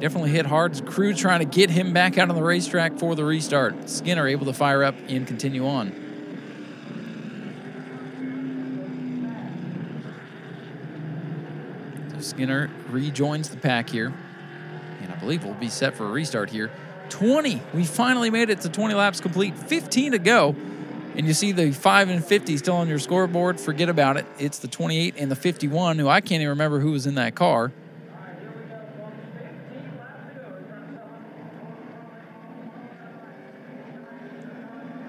definitely 0.00 0.30
hit 0.30 0.44
hard. 0.44 0.84
Crew 0.86 1.14
trying 1.14 1.38
to 1.38 1.46
get 1.46 1.70
him 1.70 1.92
back 1.92 2.18
out 2.18 2.28
on 2.28 2.34
the 2.34 2.42
racetrack 2.42 2.98
for 2.98 3.14
the 3.14 3.24
restart. 3.24 3.88
Skinner 3.88 4.26
able 4.26 4.46
to 4.46 4.52
fire 4.52 4.82
up 4.82 4.96
and 5.08 5.26
continue 5.26 5.66
on. 5.66 6.03
Skinner 12.24 12.70
rejoins 12.90 13.48
the 13.48 13.56
pack 13.56 13.88
here. 13.88 14.12
And 15.02 15.12
I 15.12 15.16
believe 15.16 15.44
we'll 15.44 15.54
be 15.54 15.68
set 15.68 15.94
for 15.94 16.06
a 16.06 16.10
restart 16.10 16.50
here. 16.50 16.70
20. 17.10 17.60
We 17.72 17.84
finally 17.84 18.30
made 18.30 18.50
it 18.50 18.62
to 18.62 18.68
20 18.68 18.94
laps 18.94 19.20
complete. 19.20 19.56
15 19.56 20.12
to 20.12 20.18
go. 20.18 20.56
And 21.16 21.26
you 21.26 21.34
see 21.34 21.52
the 21.52 21.70
5 21.70 22.08
and 22.08 22.24
50 22.24 22.56
still 22.56 22.76
on 22.76 22.88
your 22.88 22.98
scoreboard. 22.98 23.60
Forget 23.60 23.88
about 23.88 24.16
it. 24.16 24.26
It's 24.38 24.58
the 24.58 24.68
28 24.68 25.14
and 25.16 25.30
the 25.30 25.36
51, 25.36 25.98
who 25.98 26.08
I 26.08 26.20
can't 26.20 26.40
even 26.40 26.48
remember 26.48 26.80
who 26.80 26.92
was 26.92 27.06
in 27.06 27.14
that 27.14 27.34
car. 27.34 27.72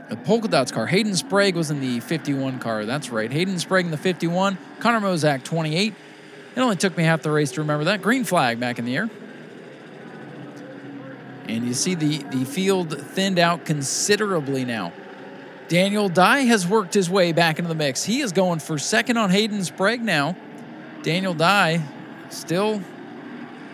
The 0.09 0.17
polka 0.17 0.47
dots 0.47 0.71
car. 0.71 0.85
Hayden 0.85 1.15
Sprague 1.15 1.55
was 1.55 1.71
in 1.71 1.79
the 1.79 1.99
51 1.99 2.59
car. 2.59 2.85
That's 2.85 3.09
right. 3.09 3.31
Hayden 3.31 3.57
Sprague 3.57 3.85
in 3.85 3.91
the 3.91 3.97
51. 3.97 4.57
Connor 4.79 4.99
Mosack 4.99 5.43
28. 5.43 5.95
It 6.55 6.61
only 6.61 6.77
took 6.77 6.95
me 6.95 7.03
half 7.03 7.21
the 7.21 7.31
race 7.31 7.51
to 7.51 7.61
remember 7.61 7.85
that. 7.85 8.01
Green 8.01 8.23
flag 8.23 8.59
back 8.59 8.79
in 8.79 8.85
the 8.85 8.95
air. 8.95 9.09
And 11.47 11.67
you 11.67 11.73
see 11.73 11.95
the, 11.95 12.19
the 12.23 12.45
field 12.45 12.99
thinned 12.99 13.37
out 13.37 13.65
considerably 13.65 14.65
now. 14.65 14.93
Daniel 15.67 16.09
Dye 16.09 16.41
has 16.41 16.67
worked 16.67 16.93
his 16.93 17.09
way 17.09 17.31
back 17.31 17.59
into 17.59 17.69
the 17.69 17.75
mix. 17.75 18.03
He 18.03 18.21
is 18.21 18.31
going 18.31 18.59
for 18.59 18.77
second 18.77 19.17
on 19.17 19.31
Hayden 19.31 19.63
Sprague 19.63 20.01
now. 20.01 20.35
Daniel 21.01 21.33
Dye 21.33 21.83
still 22.29 22.81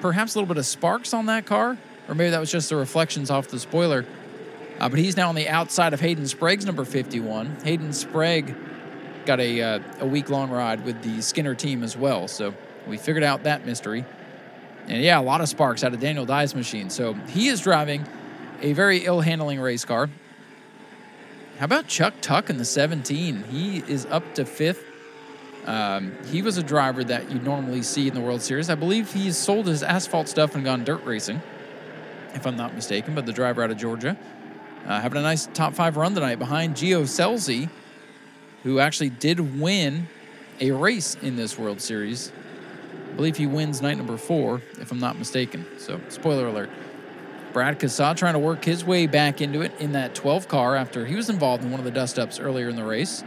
perhaps 0.01 0.35
a 0.35 0.39
little 0.39 0.47
bit 0.47 0.57
of 0.57 0.65
sparks 0.65 1.13
on 1.13 1.27
that 1.27 1.45
car, 1.45 1.77
or 2.07 2.15
maybe 2.15 2.31
that 2.31 2.39
was 2.39 2.51
just 2.51 2.69
the 2.69 2.75
reflections 2.75 3.29
off 3.29 3.47
the 3.49 3.59
spoiler. 3.59 4.05
Uh, 4.79 4.89
but 4.89 4.97
he's 4.97 5.15
now 5.15 5.29
on 5.29 5.35
the 5.35 5.47
outside 5.47 5.93
of 5.93 5.99
Hayden 5.99 6.27
Sprague's 6.27 6.65
number 6.65 6.83
51. 6.83 7.57
Hayden 7.63 7.93
Sprague 7.93 8.55
got 9.25 9.39
a, 9.39 9.61
uh, 9.61 9.79
a 9.99 10.05
week 10.05 10.29
long 10.29 10.49
ride 10.49 10.83
with 10.83 11.01
the 11.03 11.21
Skinner 11.21 11.53
team 11.53 11.83
as 11.83 11.95
well. 11.95 12.27
So 12.27 12.53
we 12.87 12.97
figured 12.97 13.23
out 13.23 13.43
that 13.43 13.65
mystery. 13.65 14.05
And 14.87 15.01
yeah, 15.03 15.19
a 15.19 15.21
lot 15.21 15.41
of 15.41 15.49
sparks 15.49 15.83
out 15.83 15.93
of 15.93 15.99
Daniel 15.99 16.25
Dye's 16.25 16.55
machine. 16.55 16.89
So 16.89 17.13
he 17.13 17.47
is 17.47 17.61
driving 17.61 18.05
a 18.61 18.73
very 18.73 19.05
ill 19.05 19.21
handling 19.21 19.59
race 19.59 19.85
car. 19.85 20.09
How 21.59 21.65
about 21.65 21.87
Chuck 21.87 22.15
Tuck 22.21 22.49
in 22.49 22.57
the 22.57 22.65
17? 22.65 23.43
He 23.43 23.79
is 23.87 24.05
up 24.07 24.33
to 24.35 24.45
fifth. 24.45 24.83
Um, 25.65 26.11
he 26.25 26.41
was 26.41 26.57
a 26.57 26.63
driver 26.63 27.03
that 27.03 27.31
you 27.31 27.39
normally 27.39 27.83
see 27.83 28.07
in 28.07 28.15
the 28.15 28.21
World 28.21 28.41
Series. 28.41 28.69
I 28.69 28.75
believe 28.75 29.13
he's 29.13 29.37
sold 29.37 29.67
his 29.67 29.83
asphalt 29.83 30.27
stuff 30.27 30.55
and 30.55 30.65
gone 30.65 30.83
dirt 30.83 31.03
racing, 31.03 31.39
if 32.33 32.47
I'm 32.47 32.57
not 32.57 32.73
mistaken. 32.73 33.13
But 33.13 33.27
the 33.27 33.33
driver 33.33 33.63
out 33.63 33.69
of 33.69 33.77
Georgia, 33.77 34.17
uh, 34.87 34.99
having 34.99 35.19
a 35.19 35.21
nice 35.21 35.45
top 35.53 35.75
five 35.75 35.97
run 35.97 36.15
tonight 36.15 36.39
behind 36.39 36.75
Gio 36.75 37.03
Scelzi, 37.03 37.69
who 38.63 38.79
actually 38.79 39.11
did 39.11 39.59
win 39.59 40.07
a 40.59 40.71
race 40.71 41.15
in 41.21 41.35
this 41.35 41.59
World 41.59 41.79
Series 41.79 42.31
I 43.11 43.13
believe 43.13 43.35
he 43.35 43.45
wins 43.45 43.81
night 43.81 43.97
number 43.97 44.15
four, 44.15 44.61
if 44.79 44.91
I'm 44.91 44.99
not 44.99 45.19
mistaken. 45.19 45.65
So, 45.77 45.99
spoiler 46.07 46.47
alert. 46.47 46.69
Brad 47.51 47.77
Cassaw 47.79 48.13
trying 48.15 48.33
to 48.33 48.39
work 48.39 48.63
his 48.63 48.85
way 48.85 49.05
back 49.05 49.41
into 49.41 49.61
it 49.61 49.73
in 49.79 49.91
that 49.91 50.15
12 50.15 50.47
car 50.47 50.77
after 50.77 51.05
he 51.05 51.15
was 51.15 51.29
involved 51.29 51.63
in 51.63 51.71
one 51.71 51.81
of 51.81 51.85
the 51.85 51.91
dust 51.91 52.17
ups 52.17 52.39
earlier 52.39 52.69
in 52.69 52.77
the 52.77 52.85
race. 52.85 53.23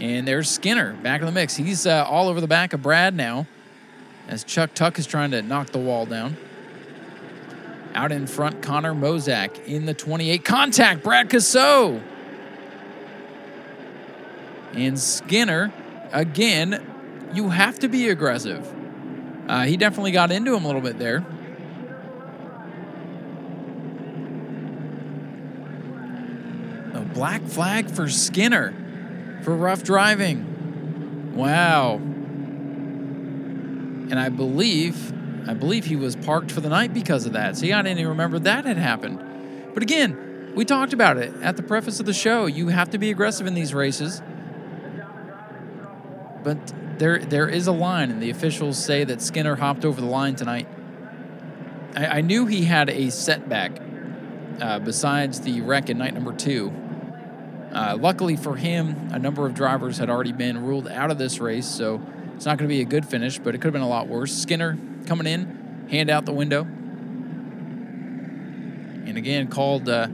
And 0.00 0.28
there's 0.28 0.48
Skinner 0.48 0.92
back 0.92 1.20
in 1.20 1.26
the 1.26 1.32
mix. 1.32 1.56
He's 1.56 1.86
uh, 1.86 2.04
all 2.04 2.28
over 2.28 2.40
the 2.40 2.46
back 2.46 2.72
of 2.72 2.80
Brad 2.80 3.16
now 3.16 3.48
as 4.28 4.44
Chuck 4.44 4.74
Tuck 4.74 4.98
is 4.98 5.06
trying 5.06 5.32
to 5.32 5.42
knock 5.42 5.70
the 5.70 5.78
wall 5.78 6.06
down. 6.06 6.36
Out 7.94 8.12
in 8.12 8.28
front, 8.28 8.62
Connor 8.62 8.94
Mosack 8.94 9.64
in 9.64 9.86
the 9.86 9.94
28. 9.94 10.44
Contact, 10.44 11.02
Brad 11.02 11.28
Cassaw. 11.28 12.00
And 14.74 14.98
Skinner, 14.98 15.72
again, 16.12 16.84
you 17.32 17.50
have 17.50 17.78
to 17.80 17.88
be 17.88 18.08
aggressive. 18.08 18.74
Uh, 19.48 19.64
he 19.64 19.76
definitely 19.76 20.12
got 20.12 20.30
into 20.30 20.54
him 20.54 20.64
a 20.64 20.66
little 20.66 20.82
bit 20.82 20.98
there. 20.98 21.24
A 26.94 27.00
black 27.14 27.42
flag 27.42 27.90
for 27.90 28.08
Skinner 28.08 28.74
for 29.42 29.54
rough 29.56 29.82
driving. 29.82 31.34
Wow. 31.34 31.94
And 34.10 34.18
I 34.18 34.28
believe, 34.28 35.12
I 35.48 35.54
believe 35.54 35.84
he 35.86 35.96
was 35.96 36.16
parked 36.16 36.50
for 36.50 36.60
the 36.60 36.68
night 36.68 36.92
because 36.92 37.26
of 37.26 37.32
that. 37.34 37.56
See, 37.56 37.72
I 37.72 37.82
didn't 37.82 37.98
even 37.98 38.10
remember 38.10 38.38
that 38.40 38.64
had 38.64 38.76
happened. 38.76 39.72
But 39.74 39.82
again, 39.82 40.52
we 40.54 40.64
talked 40.64 40.92
about 40.92 41.18
it 41.18 41.32
at 41.42 41.56
the 41.56 41.62
preface 41.62 42.00
of 42.00 42.06
the 42.06 42.12
show. 42.12 42.46
You 42.46 42.68
have 42.68 42.90
to 42.90 42.98
be 42.98 43.10
aggressive 43.10 43.46
in 43.46 43.54
these 43.54 43.72
races. 43.72 44.20
but 46.42 46.72
there 46.98 47.18
there 47.18 47.48
is 47.48 47.66
a 47.66 47.72
line, 47.72 48.10
and 48.10 48.22
the 48.22 48.30
officials 48.30 48.82
say 48.82 49.04
that 49.04 49.22
Skinner 49.22 49.56
hopped 49.56 49.84
over 49.84 50.00
the 50.00 50.06
line 50.06 50.34
tonight. 50.36 50.68
I, 51.94 52.06
I 52.06 52.20
knew 52.20 52.46
he 52.46 52.64
had 52.64 52.90
a 52.90 53.10
setback 53.10 53.80
uh, 54.60 54.78
besides 54.80 55.40
the 55.40 55.60
wreck 55.60 55.88
in 55.88 55.98
night 55.98 56.14
number 56.14 56.32
two. 56.32 56.72
Uh, 57.72 57.96
luckily 58.00 58.36
for 58.36 58.56
him, 58.56 59.10
a 59.12 59.18
number 59.18 59.46
of 59.46 59.54
drivers 59.54 59.98
had 59.98 60.08
already 60.10 60.32
been 60.32 60.64
ruled 60.64 60.88
out 60.88 61.10
of 61.10 61.18
this 61.18 61.38
race, 61.38 61.66
so 61.66 62.00
it's 62.34 62.46
not 62.46 62.56
going 62.58 62.68
to 62.68 62.74
be 62.74 62.80
a 62.80 62.84
good 62.84 63.06
finish, 63.06 63.38
but 63.38 63.54
it 63.54 63.58
could 63.58 63.66
have 63.66 63.72
been 63.74 63.82
a 63.82 63.88
lot 63.88 64.08
worse. 64.08 64.32
Skinner 64.34 64.78
coming 65.06 65.26
in, 65.26 65.86
hand 65.90 66.08
out 66.10 66.24
the 66.24 66.32
window, 66.32 66.62
and 69.06 69.16
again 69.16 69.48
called, 69.48 69.88
uh, 69.88 70.08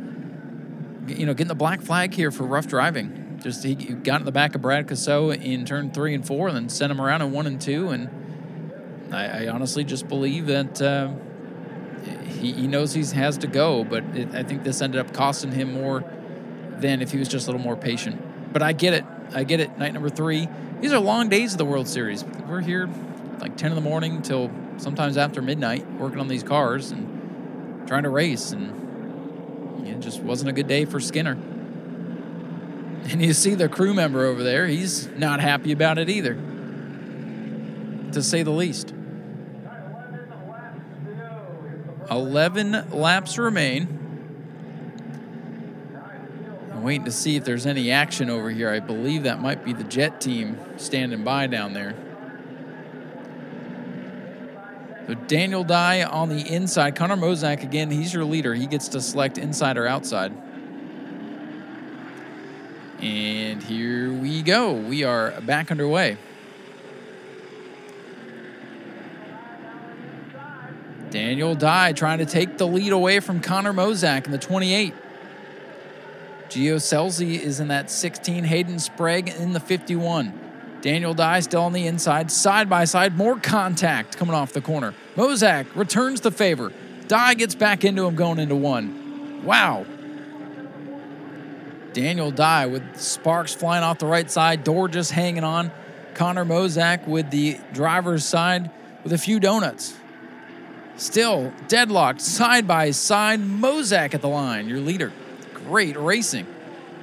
you 1.06 1.26
know, 1.26 1.34
getting 1.34 1.48
the 1.48 1.54
black 1.54 1.80
flag 1.80 2.12
here 2.12 2.30
for 2.30 2.44
rough 2.44 2.66
driving. 2.66 3.23
Just 3.44 3.62
he 3.62 3.74
got 3.74 4.22
in 4.22 4.24
the 4.24 4.32
back 4.32 4.54
of 4.54 4.62
Brad 4.62 4.86
Cassou 4.86 5.38
in 5.38 5.66
turn 5.66 5.90
three 5.90 6.14
and 6.14 6.26
four, 6.26 6.48
and 6.48 6.56
then 6.56 6.70
sent 6.70 6.90
him 6.90 6.98
around 6.98 7.20
in 7.20 7.30
one 7.30 7.46
and 7.46 7.60
two. 7.60 7.90
And 7.90 8.08
I, 9.14 9.44
I 9.44 9.48
honestly 9.48 9.84
just 9.84 10.08
believe 10.08 10.46
that 10.46 10.80
uh, 10.80 11.10
he, 12.40 12.52
he 12.52 12.66
knows 12.66 12.94
he 12.94 13.04
has 13.04 13.36
to 13.38 13.46
go, 13.46 13.84
but 13.84 14.02
it, 14.16 14.34
I 14.34 14.44
think 14.44 14.64
this 14.64 14.80
ended 14.80 14.98
up 14.98 15.12
costing 15.12 15.52
him 15.52 15.74
more 15.74 16.02
than 16.78 17.02
if 17.02 17.12
he 17.12 17.18
was 17.18 17.28
just 17.28 17.46
a 17.46 17.50
little 17.50 17.62
more 17.62 17.76
patient. 17.76 18.50
But 18.50 18.62
I 18.62 18.72
get 18.72 18.94
it. 18.94 19.04
I 19.34 19.44
get 19.44 19.60
it. 19.60 19.76
Night 19.76 19.92
number 19.92 20.08
three. 20.08 20.48
These 20.80 20.94
are 20.94 20.98
long 20.98 21.28
days 21.28 21.52
of 21.52 21.58
the 21.58 21.66
World 21.66 21.86
Series. 21.86 22.24
We're 22.24 22.62
here 22.62 22.88
like 23.40 23.58
10 23.58 23.72
in 23.72 23.74
the 23.74 23.82
morning 23.82 24.22
till 24.22 24.50
sometimes 24.78 25.18
after 25.18 25.42
midnight 25.42 25.86
working 25.92 26.18
on 26.18 26.28
these 26.28 26.42
cars 26.42 26.92
and 26.92 27.86
trying 27.86 28.04
to 28.04 28.08
race. 28.08 28.52
And 28.52 29.86
it 29.86 30.00
just 30.00 30.22
wasn't 30.22 30.48
a 30.48 30.54
good 30.54 30.66
day 30.66 30.86
for 30.86 30.98
Skinner. 30.98 31.36
And 33.04 33.22
you 33.22 33.34
see 33.34 33.54
the 33.54 33.68
crew 33.68 33.92
member 33.94 34.24
over 34.24 34.42
there, 34.42 34.66
he's 34.66 35.08
not 35.08 35.40
happy 35.40 35.72
about 35.72 35.98
it 35.98 36.08
either, 36.08 36.34
to 38.12 38.22
say 38.22 38.42
the 38.42 38.50
least. 38.50 38.94
11 42.10 42.90
laps 42.90 43.38
remain. 43.38 43.88
I'm 46.72 46.82
waiting 46.82 47.04
to 47.04 47.12
see 47.12 47.36
if 47.36 47.44
there's 47.44 47.66
any 47.66 47.90
action 47.90 48.30
over 48.30 48.50
here. 48.50 48.70
I 48.70 48.80
believe 48.80 49.24
that 49.24 49.40
might 49.40 49.64
be 49.64 49.72
the 49.72 49.84
Jett 49.84 50.20
team 50.20 50.58
standing 50.76 51.24
by 51.24 51.46
down 51.46 51.72
there. 51.72 51.94
So 55.06 55.14
Daniel 55.14 55.64
Dye 55.64 56.02
on 56.02 56.30
the 56.30 56.40
inside. 56.40 56.96
Connor 56.96 57.16
Mosack, 57.16 57.62
again, 57.62 57.90
he's 57.90 58.14
your 58.14 58.24
leader. 58.24 58.54
He 58.54 58.66
gets 58.66 58.88
to 58.88 59.00
select 59.02 59.36
inside 59.36 59.76
or 59.76 59.86
outside. 59.86 60.32
And 63.00 63.62
here 63.62 64.12
we 64.12 64.42
go. 64.42 64.72
We 64.72 65.04
are 65.04 65.40
back 65.42 65.70
underway. 65.70 66.16
Daniel 71.10 71.54
Dye 71.54 71.92
trying 71.92 72.18
to 72.18 72.26
take 72.26 72.58
the 72.58 72.66
lead 72.66 72.92
away 72.92 73.20
from 73.20 73.40
Connor 73.40 73.72
Mosack 73.72 74.26
in 74.26 74.32
the 74.32 74.38
28. 74.38 74.92
Gio 76.48 76.76
Scelzi 76.76 77.38
is 77.40 77.60
in 77.60 77.68
that 77.68 77.90
16. 77.90 78.44
Hayden 78.44 78.78
Sprague 78.78 79.28
in 79.28 79.52
the 79.52 79.60
51. 79.60 80.40
Daniel 80.80 81.14
Dye 81.14 81.40
still 81.40 81.62
on 81.62 81.72
the 81.72 81.86
inside, 81.86 82.30
side 82.30 82.68
by 82.68 82.84
side, 82.84 83.16
more 83.16 83.38
contact 83.38 84.16
coming 84.16 84.34
off 84.34 84.52
the 84.52 84.60
corner. 84.60 84.92
Mosack 85.16 85.66
returns 85.74 86.20
the 86.20 86.30
favor. 86.30 86.72
Dye 87.08 87.34
gets 87.34 87.54
back 87.54 87.84
into 87.84 88.06
him 88.06 88.16
going 88.16 88.38
into 88.38 88.56
one. 88.56 89.42
Wow, 89.44 89.86
Daniel 91.94 92.30
Dye 92.30 92.66
with 92.66 93.00
sparks 93.00 93.54
flying 93.54 93.84
off 93.84 93.98
the 93.98 94.06
right 94.06 94.30
side, 94.30 94.64
door 94.64 94.88
just 94.88 95.12
hanging 95.12 95.44
on. 95.44 95.70
Connor 96.12 96.44
Mosack 96.44 97.08
with 97.08 97.30
the 97.30 97.58
driver's 97.72 98.24
side 98.24 98.70
with 99.02 99.12
a 99.12 99.18
few 99.18 99.40
donuts. 99.40 99.96
Still 100.96 101.52
deadlocked 101.68 102.20
side 102.20 102.66
by 102.66 102.90
side. 102.90 103.40
Mosack 103.40 104.14
at 104.14 104.20
the 104.20 104.28
line, 104.28 104.68
your 104.68 104.78
leader. 104.78 105.12
Great 105.54 105.96
racing. 105.96 106.46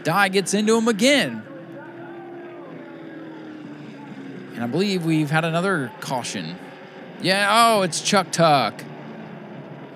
Dye 0.04 0.30
gets 0.30 0.54
into 0.54 0.78
him 0.78 0.88
again. 0.88 1.44
And 4.54 4.64
I 4.64 4.68
believe 4.68 5.06
we've 5.06 5.32
had 5.32 5.44
another 5.44 5.92
caution. 6.00 6.56
Yeah, 7.22 7.50
oh, 7.50 7.82
it's 7.82 8.02
Chuck 8.02 8.32
Tuck. 8.32 8.84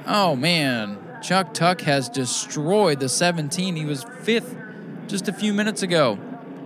Oh, 0.06 0.36
man. 0.36 1.00
Chuck 1.22 1.54
Tuck 1.54 1.82
has 1.82 2.10
destroyed 2.10 3.00
the 3.00 3.10
17. 3.10 3.76
He 3.76 3.86
was 3.86 4.04
fifth 4.22 4.56
just 5.08 5.28
a 5.28 5.34
few 5.34 5.54
minutes 5.54 5.82
ago. 5.84 6.18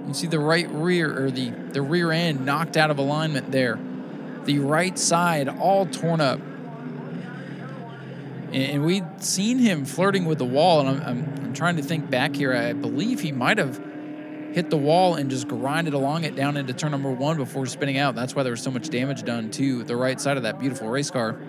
You 0.08 0.14
see 0.14 0.28
the 0.28 0.40
right 0.40 0.70
rear 0.72 1.26
or 1.26 1.32
the, 1.32 1.50
the 1.50 1.82
rear 1.82 2.12
end 2.12 2.46
knocked 2.46 2.78
out 2.78 2.90
of 2.90 2.98
alignment 2.98 3.52
there. 3.52 3.80
The 4.46 4.60
right 4.60 4.98
side 4.98 5.48
all 5.48 5.86
torn 5.86 6.22
up. 6.22 6.40
And, 8.52 8.84
we'd 8.84 9.24
seen 9.24 9.60
him 9.60 9.86
flirting 9.86 10.26
with 10.26 10.40
the 10.40 10.46
wall, 10.46 10.80
and 10.80 10.90
I'm, 10.90 11.02
I'm, 11.02 11.36
I'm 11.46 11.54
trying 11.54 11.76
to 11.76 11.84
think 11.84 12.10
back 12.10 12.36
here. 12.36 12.52
I 12.56 12.74
believe 12.74 13.20
he 13.20 13.32
might 13.32 13.60
have 13.60 13.80
hit 14.54 14.72
the 14.72 14.78
wall 14.78 15.14
and 15.14 15.30
just 15.30 15.48
grinded 15.48 15.94
along 15.94 16.24
it 16.24 16.36
down 16.36 16.58
into 16.58 16.74
turn 16.74 16.90
number 16.90 17.12
one 17.12 17.38
before 17.38 17.68
spinning 17.68 18.00
out. 18.00 18.16
That's 18.16 18.36
why 18.36 18.42
there 18.42 18.52
was 18.52 18.64
so 18.64 18.72
much 18.72 18.90
damage 18.90 19.24
done 19.24 19.52
to 19.52 19.84
the 19.84 19.96
right 19.96 20.20
side 20.20 20.38
of 20.38 20.44
that 20.44 20.60
beautiful 20.60 20.88
race 20.88 21.12
car. 21.12 21.40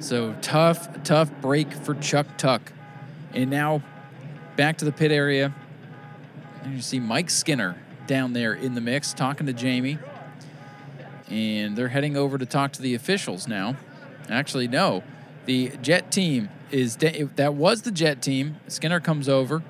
So 0.00 0.34
tough, 0.42 1.04
tough 1.04 1.30
break 1.40 1.72
for 1.72 1.94
Chuck 1.94 2.36
Tuck. 2.36 2.72
And 3.32 3.50
now 3.50 3.82
back 4.56 4.78
to 4.78 4.84
the 4.84 4.92
pit 4.92 5.12
area. 5.12 5.54
And 6.62 6.74
you 6.74 6.82
see 6.82 6.98
Mike 6.98 7.30
Skinner 7.30 7.76
down 8.06 8.32
there 8.32 8.54
in 8.54 8.74
the 8.74 8.80
mix 8.80 9.12
talking 9.12 9.46
to 9.46 9.52
Jamie. 9.52 9.98
And 11.28 11.76
they're 11.76 11.88
heading 11.88 12.16
over 12.16 12.38
to 12.38 12.46
talk 12.46 12.72
to 12.72 12.82
the 12.82 12.94
officials 12.94 13.46
now. 13.46 13.76
Actually, 14.28 14.68
no. 14.68 15.02
The 15.44 15.72
Jett 15.82 16.10
team 16.10 16.48
is 16.70 16.96
de- 16.96 17.24
that 17.36 17.54
was 17.54 17.82
the 17.82 17.90
Jett 17.90 18.22
team. 18.22 18.56
Skinner 18.68 19.00
comes 19.00 19.28
over 19.28 19.62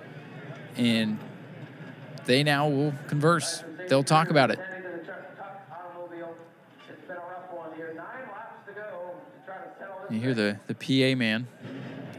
and 0.76 1.18
they 2.26 2.42
now 2.42 2.68
will 2.68 2.94
converse. 3.08 3.64
They'll 3.88 4.04
talk 4.04 4.30
about 4.30 4.50
it. 4.50 4.58
You 10.08 10.20
hear 10.20 10.34
the, 10.34 10.60
the 10.68 10.74
PA 10.74 11.18
man, 11.18 11.48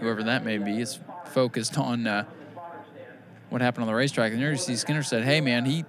whoever 0.02 0.22
that 0.24 0.44
may 0.44 0.58
be, 0.58 0.82
is 0.82 1.00
focused 1.28 1.78
on 1.78 2.06
uh, 2.06 2.26
what 3.50 3.62
happened 3.62 3.84
on 3.84 3.88
the 3.88 3.96
racetrack. 3.96 4.34
And 4.34 4.42
there 4.42 4.52
you 4.52 4.58
see 4.58 4.76
Skinner 4.76 5.04
said, 5.04 5.24
Hey, 5.24 5.42
man, 5.42 5.66
he 5.66 5.86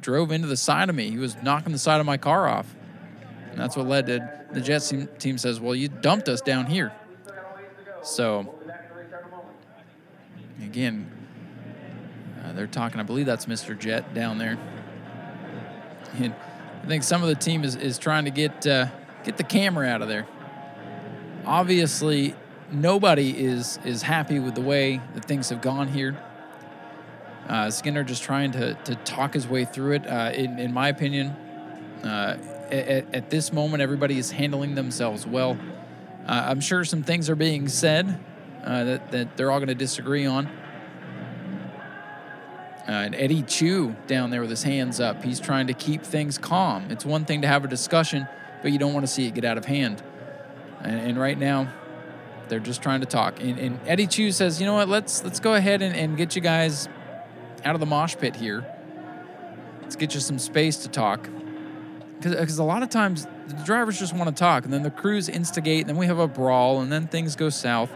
drove 0.00 0.32
into 0.32 0.48
the 0.48 0.56
side 0.56 0.88
of 0.88 0.94
me. 0.94 1.10
He 1.10 1.18
was 1.18 1.36
knocking 1.42 1.72
the 1.72 1.78
side 1.78 2.00
of 2.00 2.06
my 2.06 2.16
car 2.16 2.48
off. 2.48 2.74
And 3.50 3.60
that's 3.60 3.76
what 3.76 3.86
led 3.86 4.06
to 4.06 4.42
the 4.52 4.60
Jett's 4.60 4.92
team 5.18 5.38
says, 5.38 5.60
Well, 5.60 5.74
you 5.74 5.88
dumped 5.88 6.28
us 6.28 6.40
down 6.40 6.66
here. 6.66 6.92
So, 8.02 8.52
again, 10.62 11.10
uh, 12.42 12.52
they're 12.52 12.66
talking, 12.66 12.98
I 12.98 13.04
believe 13.04 13.26
that's 13.26 13.46
Mr. 13.46 13.78
Jett 13.78 14.12
down 14.14 14.38
there. 14.38 14.58
And 16.18 16.34
I 16.82 16.86
think 16.86 17.04
some 17.04 17.22
of 17.22 17.28
the 17.28 17.34
team 17.34 17.62
is, 17.62 17.76
is 17.76 17.98
trying 17.98 18.24
to 18.24 18.30
get, 18.30 18.66
uh, 18.66 18.86
get 19.24 19.36
the 19.36 19.44
camera 19.44 19.86
out 19.86 20.02
of 20.02 20.08
there. 20.08 20.26
Obviously, 21.46 22.34
nobody 22.72 23.38
is, 23.38 23.78
is 23.84 24.02
happy 24.02 24.40
with 24.40 24.54
the 24.54 24.60
way 24.60 25.00
that 25.14 25.24
things 25.24 25.48
have 25.50 25.62
gone 25.62 25.88
here. 25.88 26.20
Uh, 27.48 27.70
Skinner 27.70 28.04
just 28.04 28.22
trying 28.22 28.52
to, 28.52 28.74
to 28.84 28.94
talk 28.96 29.34
his 29.34 29.46
way 29.46 29.64
through 29.64 29.92
it. 29.92 30.06
Uh, 30.06 30.32
in, 30.34 30.58
in 30.58 30.72
my 30.72 30.88
opinion, 30.88 31.28
uh, 32.04 32.38
at, 32.70 33.14
at, 33.14 33.30
this 33.30 33.52
moment, 33.52 33.82
everybody 33.82 34.18
is 34.18 34.30
handling 34.30 34.74
themselves 34.74 35.26
well. 35.26 35.58
Uh, 36.26 36.46
I'm 36.48 36.60
sure 36.60 36.84
some 36.84 37.02
things 37.02 37.28
are 37.28 37.34
being 37.34 37.68
said 37.68 38.18
uh, 38.64 38.84
that, 38.84 39.10
that 39.10 39.36
they're 39.36 39.50
all 39.50 39.58
going 39.58 39.68
to 39.68 39.74
disagree 39.74 40.24
on. 40.24 40.46
Uh, 42.88 42.92
and 42.92 43.14
Eddie 43.14 43.42
Chu 43.42 43.94
down 44.06 44.30
there 44.30 44.40
with 44.40 44.50
his 44.50 44.62
hands 44.64 44.98
up, 44.98 45.22
he's 45.22 45.38
trying 45.38 45.68
to 45.68 45.72
keep 45.72 46.02
things 46.02 46.38
calm. 46.38 46.90
It's 46.90 47.04
one 47.04 47.24
thing 47.24 47.42
to 47.42 47.48
have 47.48 47.64
a 47.64 47.68
discussion, 47.68 48.26
but 48.60 48.72
you 48.72 48.78
don't 48.78 48.92
want 48.92 49.06
to 49.06 49.12
see 49.12 49.26
it 49.26 49.34
get 49.34 49.44
out 49.44 49.58
of 49.58 49.64
hand. 49.64 50.02
And, 50.80 51.00
and 51.00 51.20
right 51.20 51.38
now, 51.38 51.72
they're 52.48 52.60
just 52.60 52.82
trying 52.82 53.00
to 53.00 53.06
talk. 53.06 53.40
And, 53.40 53.58
and, 53.58 53.80
Eddie 53.86 54.08
Chu 54.08 54.32
says, 54.32 54.60
"You 54.60 54.66
know 54.66 54.74
what? 54.74 54.88
Let's 54.88 55.22
let's 55.22 55.38
go 55.38 55.54
ahead 55.54 55.80
and, 55.80 55.94
and 55.94 56.16
get 56.16 56.34
you 56.34 56.42
guys 56.42 56.88
out 57.64 57.74
of 57.74 57.80
the 57.80 57.86
mosh 57.86 58.16
pit 58.16 58.36
here. 58.36 58.64
Let's 59.82 59.96
get 59.96 60.14
you 60.14 60.20
some 60.20 60.38
space 60.38 60.78
to 60.78 60.88
talk. 60.88 61.28
Because 62.20 62.58
a 62.58 62.64
lot 62.64 62.82
of 62.82 62.88
times 62.88 63.26
the 63.48 63.54
drivers 63.64 63.98
just 63.98 64.14
want 64.14 64.28
to 64.28 64.38
talk, 64.38 64.64
and 64.64 64.72
then 64.72 64.82
the 64.82 64.90
crews 64.90 65.28
instigate, 65.28 65.80
and 65.80 65.88
then 65.88 65.96
we 65.96 66.06
have 66.06 66.18
a 66.18 66.28
brawl, 66.28 66.80
and 66.80 66.90
then 66.90 67.08
things 67.08 67.36
go 67.36 67.50
south. 67.50 67.90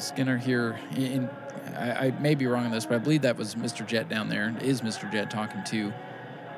Skinner 0.00 0.36
here, 0.36 0.78
in, 0.96 1.28
I, 1.76 2.06
I, 2.06 2.10
may 2.20 2.34
be 2.34 2.46
wrong 2.46 2.64
on 2.64 2.70
this, 2.70 2.86
but 2.86 2.96
I 2.96 2.98
believe 2.98 3.22
that 3.22 3.36
was 3.36 3.54
Mr. 3.54 3.86
Jett 3.86 4.08
down 4.08 4.28
there. 4.28 4.54
Is 4.60 4.80
Mr. 4.80 5.10
Jett 5.10 5.30
talking 5.30 5.62
to 5.64 5.92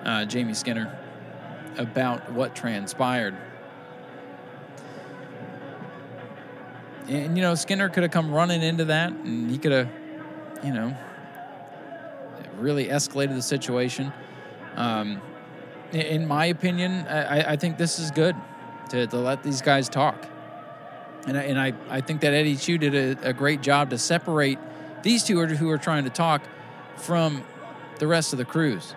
uh, 0.05 0.25
Jamie 0.25 0.55
Skinner 0.55 0.99
about 1.77 2.33
what 2.33 2.55
transpired? 2.55 3.37
And, 7.09 7.37
you 7.37 7.43
know, 7.43 7.55
Skinner 7.55 7.89
could 7.89 8.03
have 8.03 8.13
come 8.13 8.31
running 8.31 8.63
into 8.63 8.85
that, 8.87 9.13
and 9.13 9.51
he 9.51 9.59
could 9.59 9.73
have 9.73 9.89
you 10.65 10.73
know, 10.73 10.97
really 12.59 12.87
escalated 12.87 13.35
the 13.35 13.43
situation. 13.43 14.13
Um, 14.77 15.21
in 15.93 16.27
my 16.27 16.47
opinion, 16.47 17.07
I, 17.09 17.53
I 17.53 17.57
think 17.57 17.79
this 17.79 17.99
is 17.99 18.11
good 18.11 18.37
to, 18.91 19.07
to 19.07 19.17
let 19.17 19.43
these 19.43 19.63
guys 19.63 19.89
talk. 19.89 20.27
And 21.27 21.37
I, 21.37 21.43
and 21.43 21.61
I, 21.61 21.73
I 21.89 22.01
think 22.01 22.21
that 22.21 22.33
Eddie 22.33 22.57
Chu 22.57 22.79
did 22.79 22.95
a, 22.95 23.31
a 23.31 23.33
great 23.33 23.61
job 23.61 23.91
to 23.91 23.99
separate 23.99 24.59
these 25.03 25.25
two 25.25 25.45
who 25.45 25.71
are 25.71 25.79
trying 25.79 26.05
to 26.05 26.11
talk 26.11 26.43
from 26.97 27.45
the 27.99 28.07
rest 28.07 28.33
of 28.33 28.39
the 28.39 28.45
crews. 28.45 28.95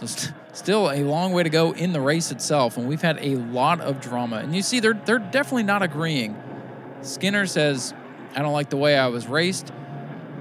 So 0.00 0.06
st- 0.06 0.34
still 0.52 0.90
a 0.90 1.02
long 1.02 1.32
way 1.32 1.42
to 1.42 1.50
go 1.50 1.72
in 1.72 1.92
the 1.92 2.00
race 2.00 2.30
itself, 2.30 2.76
and 2.76 2.88
we've 2.88 3.02
had 3.02 3.18
a 3.20 3.36
lot 3.36 3.80
of 3.80 4.00
drama. 4.00 4.36
And 4.36 4.54
you 4.54 4.62
see, 4.62 4.80
they're 4.80 4.94
they're 4.94 5.18
definitely 5.18 5.64
not 5.64 5.82
agreeing. 5.82 6.36
Skinner 7.02 7.46
says, 7.46 7.94
"I 8.34 8.42
don't 8.42 8.52
like 8.52 8.70
the 8.70 8.76
way 8.76 8.96
I 8.98 9.08
was 9.08 9.26
raced." 9.26 9.72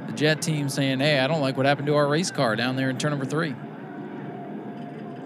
The 0.07 0.13
Jett 0.13 0.41
team 0.41 0.69
saying, 0.69 0.99
"Hey, 0.99 1.19
I 1.19 1.27
don't 1.27 1.41
like 1.41 1.57
what 1.57 1.65
happened 1.65 1.87
to 1.87 1.95
our 1.95 2.07
race 2.07 2.31
car 2.31 2.55
down 2.55 2.75
there 2.75 2.89
in 2.89 2.97
turn 2.97 3.11
number 3.11 3.25
three. 3.25 3.55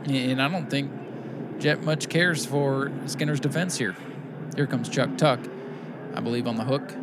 And 0.06 0.42
I 0.42 0.48
don't 0.48 0.70
think 0.70 0.92
Jett 1.60 1.84
much 1.84 2.10
cares 2.10 2.46
for 2.46 2.92
Skinner's 3.06 3.40
defense 3.40 3.78
here. 3.78 3.96
Here 4.56 4.66
comes 4.66 4.90
Chuck 4.90 5.16
Tuck, 5.18 5.40
I 6.16 6.20
believe, 6.22 6.48
on 6.48 6.56
the 6.56 6.64
hook. 6.64 6.94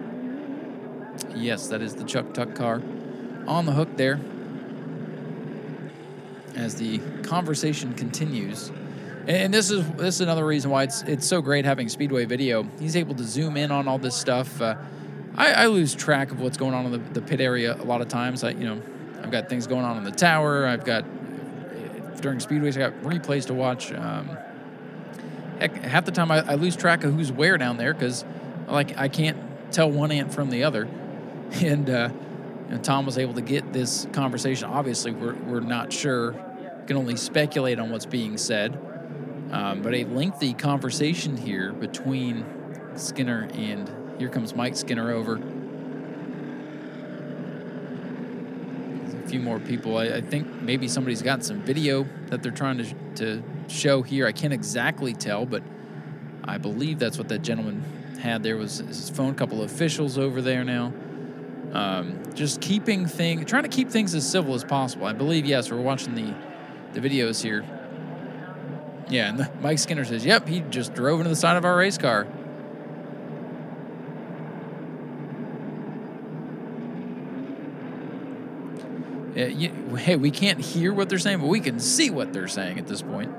Yes, 1.34 1.68
that 1.68 1.80
is 1.80 1.94
the 1.94 2.04
Chuck 2.04 2.34
Tuck 2.34 2.54
car 2.54 2.82
on 3.46 3.66
the 3.66 3.72
hook 3.72 3.96
there 3.96 4.20
as 6.56 6.74
the 6.74 6.98
conversation 7.22 7.94
continues. 7.94 8.72
And 9.28 9.52
this 9.52 9.70
is 9.70 9.86
this 9.92 10.14
is 10.14 10.20
another 10.22 10.46
reason 10.46 10.70
why 10.70 10.84
it's 10.84 11.02
it's 11.02 11.26
so 11.26 11.42
great 11.42 11.66
having 11.66 11.90
Speedway 11.90 12.24
Video. 12.24 12.66
He's 12.80 12.96
able 12.96 13.14
to 13.16 13.24
zoom 13.24 13.58
in 13.58 13.70
on 13.70 13.86
all 13.86 13.98
this 13.98 14.16
stuff. 14.16 14.58
Uh, 14.58 14.76
I, 15.34 15.52
I, 15.52 15.66
lose 15.66 15.94
track 15.94 16.32
of 16.32 16.40
what's 16.40 16.56
going 16.56 16.72
on 16.72 16.86
in 16.86 16.92
the, 16.92 17.20
the, 17.20 17.20
pit 17.20 17.38
area 17.38 17.74
a 17.74 17.84
lot 17.84 18.00
of 18.00 18.08
times. 18.08 18.42
I 18.42 18.50
you 18.52 18.64
know 18.64 18.80
I've 19.22 19.30
got 19.30 19.50
things 19.50 19.66
going 19.66 19.84
on 19.84 19.98
in 19.98 20.04
the 20.04 20.12
tower. 20.12 20.66
I've 20.66 20.82
got 20.82 21.04
during 22.22 22.38
speedways 22.38 22.76
I 22.76 22.90
got 22.90 23.02
replays 23.02 23.44
to 23.48 23.54
watch. 23.54 23.92
Um, 23.92 24.38
heck, 25.60 25.76
half 25.76 26.06
the 26.06 26.10
time 26.10 26.30
I, 26.30 26.38
I, 26.38 26.54
lose 26.54 26.74
track 26.74 27.04
of 27.04 27.12
who's 27.12 27.30
where 27.30 27.58
down 27.58 27.76
there 27.76 27.92
because 27.92 28.24
like 28.66 28.96
I 28.96 29.08
can't 29.08 29.36
tell 29.70 29.90
one 29.90 30.10
ant 30.10 30.32
from 30.32 30.48
the 30.50 30.64
other. 30.64 30.88
And 31.62 31.88
uh, 31.88 32.10
Tom 32.82 33.06
was 33.06 33.16
able 33.16 33.32
to 33.34 33.40
get 33.40 33.72
this 33.72 34.06
conversation. 34.12 34.68
Obviously, 34.68 35.12
we're 35.12 35.34
we're 35.34 35.60
not 35.60 35.92
sure 35.92 36.34
can 36.88 36.96
only 36.96 37.16
speculate 37.16 37.78
on 37.78 37.90
what's 37.90 38.06
being 38.06 38.38
said. 38.38 38.76
Um, 39.50 39.82
but 39.82 39.94
a 39.94 40.04
lengthy 40.04 40.52
conversation 40.52 41.36
here 41.36 41.72
between 41.72 42.44
Skinner 42.96 43.48
and 43.54 43.90
here 44.18 44.28
comes 44.28 44.54
Mike 44.54 44.76
Skinner 44.76 45.12
over. 45.12 45.36
There's 49.00 49.14
a 49.14 49.28
few 49.28 49.40
more 49.40 49.58
people. 49.58 49.96
I, 49.96 50.06
I, 50.06 50.20
think 50.20 50.60
maybe 50.60 50.88
somebody's 50.88 51.22
got 51.22 51.44
some 51.44 51.62
video 51.62 52.06
that 52.26 52.42
they're 52.42 52.52
trying 52.52 52.78
to, 52.78 52.94
to 53.16 53.42
show 53.68 54.02
here. 54.02 54.26
I 54.26 54.32
can't 54.32 54.52
exactly 54.52 55.14
tell, 55.14 55.46
but 55.46 55.62
I 56.44 56.58
believe 56.58 56.98
that's 56.98 57.16
what 57.16 57.28
that 57.28 57.42
gentleman 57.42 57.84
had 58.18 58.42
there 58.42 58.56
was 58.56 58.78
his 58.78 59.08
phone. 59.08 59.34
Couple 59.34 59.62
of 59.62 59.70
officials 59.70 60.18
over 60.18 60.42
there 60.42 60.64
now. 60.64 60.92
Um, 61.72 62.20
just 62.34 62.60
keeping 62.60 63.06
things, 63.06 63.44
trying 63.48 63.62
to 63.62 63.68
keep 63.68 63.88
things 63.90 64.14
as 64.14 64.28
civil 64.28 64.54
as 64.54 64.64
possible. 64.64 65.06
I 65.06 65.12
believe 65.12 65.46
yes, 65.46 65.70
we're 65.70 65.80
watching 65.80 66.14
the 66.14 66.34
the 66.92 67.00
videos 67.00 67.42
here. 67.42 67.64
Yeah, 69.10 69.30
and 69.30 69.38
the, 69.38 69.50
Mike 69.60 69.78
Skinner 69.78 70.04
says, 70.04 70.24
"Yep, 70.24 70.48
he 70.48 70.60
just 70.60 70.94
drove 70.94 71.20
into 71.20 71.30
the 71.30 71.36
side 71.36 71.56
of 71.56 71.64
our 71.64 71.76
race 71.76 71.96
car." 71.96 72.26
Yeah, 79.34 79.46
you, 79.46 79.70
hey, 79.96 80.16
we 80.16 80.30
can't 80.30 80.58
hear 80.58 80.92
what 80.92 81.08
they're 81.08 81.18
saying, 81.18 81.38
but 81.38 81.46
we 81.46 81.60
can 81.60 81.78
see 81.78 82.10
what 82.10 82.32
they're 82.32 82.48
saying 82.48 82.78
at 82.78 82.86
this 82.88 83.02
point. 83.02 83.32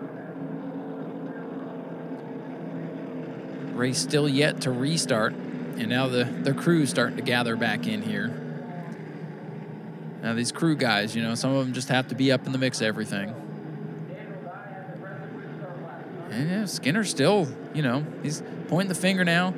Race 3.76 4.00
still 4.00 4.28
yet 4.28 4.62
to 4.62 4.72
restart, 4.72 5.34
and 5.34 5.90
now 5.90 6.08
the 6.08 6.24
the 6.24 6.54
crew's 6.54 6.90
starting 6.90 7.18
to 7.18 7.22
gather 7.22 7.56
back 7.56 7.86
in 7.86 8.02
here. 8.02 8.30
Now 10.24 10.34
these 10.34 10.52
crew 10.52 10.76
guys, 10.76 11.16
you 11.16 11.22
know, 11.22 11.36
some 11.36 11.52
of 11.52 11.66
them 11.66 11.74
just 11.74 11.90
have 11.90 12.08
to 12.10 12.16
be 12.16 12.32
up 12.32 12.46
in 12.46 12.54
the 12.54 12.58
mix 12.58 12.82
of 12.82 12.88
everything. 12.88 13.34
And 16.40 16.50
yeah, 16.50 16.66
Skinner 16.66 17.04
still, 17.04 17.50
you 17.74 17.82
know, 17.82 18.06
he's 18.24 18.42
pointing 18.70 18.88
the 18.88 18.96
finger 18.96 19.26
now, 19.26 19.54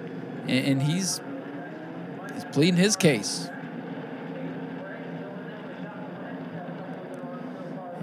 and, 0.48 0.66
and 0.66 0.82
he's 0.82 1.22
he's 2.34 2.46
pleading 2.46 2.78
his 2.78 2.96
case. 2.96 3.48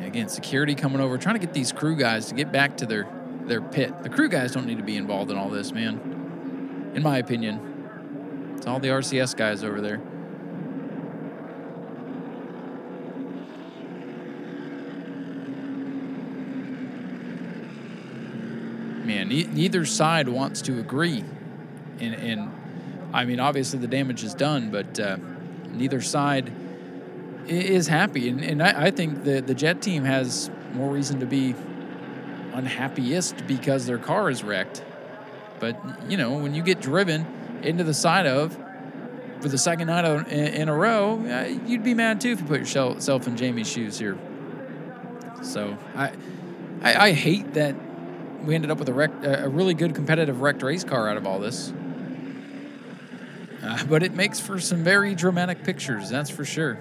again, 0.01 0.29
security 0.29 0.75
coming 0.75 1.01
over, 1.01 1.19
trying 1.19 1.35
to 1.35 1.41
get 1.41 1.53
these 1.53 1.71
crew 1.71 1.95
guys 1.95 2.27
to 2.27 2.35
get 2.35 2.51
back 2.53 2.77
to 2.79 2.87
their 2.87 3.07
their 3.47 3.61
pit. 3.61 3.93
The 4.03 4.09
crew 4.09 4.29
guys 4.29 4.53
don't 4.53 4.67
need 4.67 4.79
to 4.79 4.85
be 4.85 4.97
involved 4.97 5.31
in 5.33 5.37
all 5.37 5.49
this, 5.49 5.73
man. 5.73 6.93
In 6.95 7.03
my 7.03 7.19
opinion, 7.19 8.55
it's 8.57 8.67
all 8.67 8.79
the 8.79 8.89
RCS 8.89 9.37
guys 9.37 9.65
over 9.65 9.81
there. 9.81 10.01
Man. 19.09 19.29
Ne- 19.29 19.45
neither 19.45 19.87
side 19.87 20.29
wants 20.29 20.61
to 20.63 20.79
agree, 20.79 21.25
and, 21.99 22.15
and 22.15 22.53
I 23.11 23.25
mean, 23.25 23.41
obviously 23.41 23.79
the 23.79 23.87
damage 23.87 24.23
is 24.23 24.35
done, 24.35 24.71
but 24.71 25.01
uh, 25.01 25.17
neither 25.73 26.03
side 26.03 26.53
is 27.47 27.89
happy, 27.89 28.29
and, 28.29 28.45
and 28.45 28.63
I, 28.63 28.89
I 28.89 28.91
think 28.91 29.25
the 29.25 29.41
the 29.41 29.55
Jett 29.55 29.81
team 29.81 30.05
has 30.05 30.51
more 30.75 30.93
reason 30.93 31.21
to 31.21 31.27
be 31.27 31.55
unhappiest 32.53 33.47
because 33.47 33.87
their 33.87 33.97
car 33.97 34.29
is 34.29 34.45
wrecked. 34.45 34.85
But 35.59 35.81
you 36.11 36.19
know, 36.19 36.37
when 36.39 36.55
you 36.55 36.63
get 36.63 36.83
driven 36.83 37.27
into 37.63 37.85
the 37.85 37.95
side 37.95 38.27
of 38.27 38.59
for 39.41 39.49
the 39.49 39.57
second 39.57 39.87
night 39.87 40.05
in 40.29 40.69
a 40.69 40.75
row, 40.75 41.49
you'd 41.67 41.83
be 41.83 41.95
mad 41.95 42.21
too 42.21 42.33
if 42.33 42.41
you 42.41 42.47
put 42.47 42.61
yourself 42.61 43.27
in 43.27 43.39
Jamie's 43.39 43.71
shoes 43.73 43.99
here. 43.99 44.19
So 45.41 45.79
I, 45.97 46.13
I, 46.83 47.07
I 47.07 47.13
hate 47.13 47.55
that 47.55 47.75
we 48.43 48.55
ended 48.55 48.71
up 48.71 48.79
with 48.79 48.89
a, 48.89 49.45
a 49.45 49.49
really 49.49 49.75
good 49.75 49.95
competitive 49.95 50.41
wrecked 50.41 50.63
race 50.63 50.85
car 50.85 51.09
out 51.09 51.17
of 51.17 51.27
all 51.27 51.39
this. 51.39 51.73
Uh, 53.63 53.85
but 53.85 54.03
it 54.03 54.15
makes 54.15 54.41
for 54.41 54.59
some 54.61 54.83
very 54.83 55.15
dramatic 55.15 55.65
pictures, 55.65 56.09
that's 56.09 56.31
for 56.31 56.45
sure. 56.45 56.79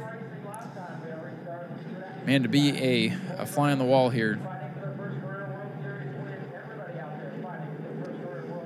Man, 2.25 2.43
to 2.43 2.49
be 2.49 2.69
a, 2.77 3.17
a 3.37 3.45
fly 3.45 3.71
on 3.71 3.77
the 3.77 3.85
wall 3.85 4.09
here. 4.09 4.39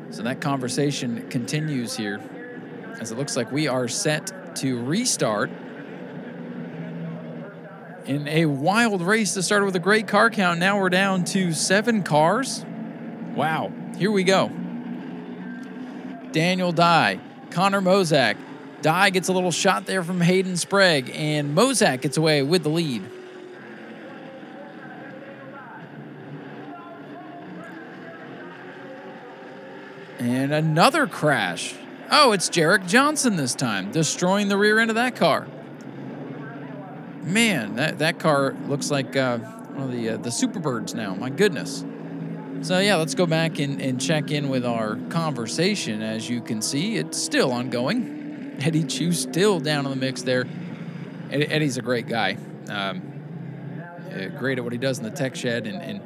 So 0.09 0.23
that 0.23 0.41
conversation 0.41 1.29
continues 1.29 1.95
here 1.95 2.19
as 2.99 3.11
it 3.11 3.17
looks 3.17 3.37
like 3.37 3.51
we 3.51 3.67
are 3.67 3.87
set 3.87 4.55
to 4.57 4.83
restart 4.83 5.49
in 8.05 8.27
a 8.27 8.45
wild 8.45 9.01
race 9.01 9.33
that 9.35 9.43
started 9.43 9.65
with 9.65 9.75
a 9.75 9.79
great 9.79 10.07
car 10.07 10.29
count. 10.29 10.59
Now 10.59 10.79
we're 10.79 10.89
down 10.89 11.23
to 11.25 11.53
seven 11.53 12.03
cars. 12.03 12.65
Wow, 13.35 13.71
here 13.97 14.11
we 14.11 14.23
go. 14.23 14.49
Daniel 16.31 16.71
Dye, 16.71 17.19
Connor 17.49 17.81
Mosack. 17.81 18.37
Dye 18.81 19.09
gets 19.09 19.27
a 19.27 19.33
little 19.33 19.51
shot 19.51 19.85
there 19.85 20.03
from 20.03 20.21
Hayden 20.21 20.57
Sprague, 20.57 21.11
and 21.13 21.55
Mosack 21.55 22.01
gets 22.01 22.17
away 22.17 22.41
with 22.41 22.63
the 22.63 22.69
lead. 22.69 23.03
And 30.19 30.53
another 30.53 31.07
crash. 31.07 31.75
Oh, 32.11 32.31
it's 32.31 32.49
Jarek 32.49 32.87
Johnson 32.87 33.37
this 33.37 33.55
time, 33.55 33.91
destroying 33.91 34.49
the 34.49 34.57
rear 34.57 34.79
end 34.79 34.91
of 34.91 34.95
that 34.95 35.15
car. 35.15 35.47
Man, 37.23 37.75
that, 37.75 37.99
that 37.99 38.19
car 38.19 38.55
looks 38.67 38.91
like 38.91 39.15
uh, 39.15 39.37
one 39.37 39.83
of 39.83 39.91
the 39.91 40.09
uh, 40.09 40.17
the 40.17 40.29
Superbirds 40.29 40.93
now. 40.93 41.15
My 41.15 41.29
goodness. 41.29 41.85
So, 42.61 42.77
yeah, 42.77 42.97
let's 42.97 43.15
go 43.15 43.25
back 43.25 43.57
and, 43.57 43.81
and 43.81 43.99
check 43.99 44.29
in 44.29 44.47
with 44.47 44.65
our 44.65 44.95
conversation. 45.09 46.03
As 46.03 46.29
you 46.29 46.41
can 46.41 46.61
see, 46.61 46.95
it's 46.95 47.17
still 47.17 47.51
ongoing. 47.51 48.55
Eddie 48.59 48.83
Chu 48.83 49.13
still 49.13 49.59
down 49.59 49.85
in 49.85 49.89
the 49.89 49.97
mix 49.97 50.21
there. 50.21 50.45
Eddie's 51.31 51.77
a 51.77 51.81
great 51.81 52.07
guy. 52.07 52.37
Um, 52.69 53.01
uh, 54.11 54.27
great 54.37 54.59
at 54.59 54.63
what 54.63 54.73
he 54.73 54.77
does 54.77 54.99
in 54.99 55.03
the 55.03 55.09
tech 55.09 55.35
shed. 55.35 55.65
And, 55.65 55.81
and 55.81 56.01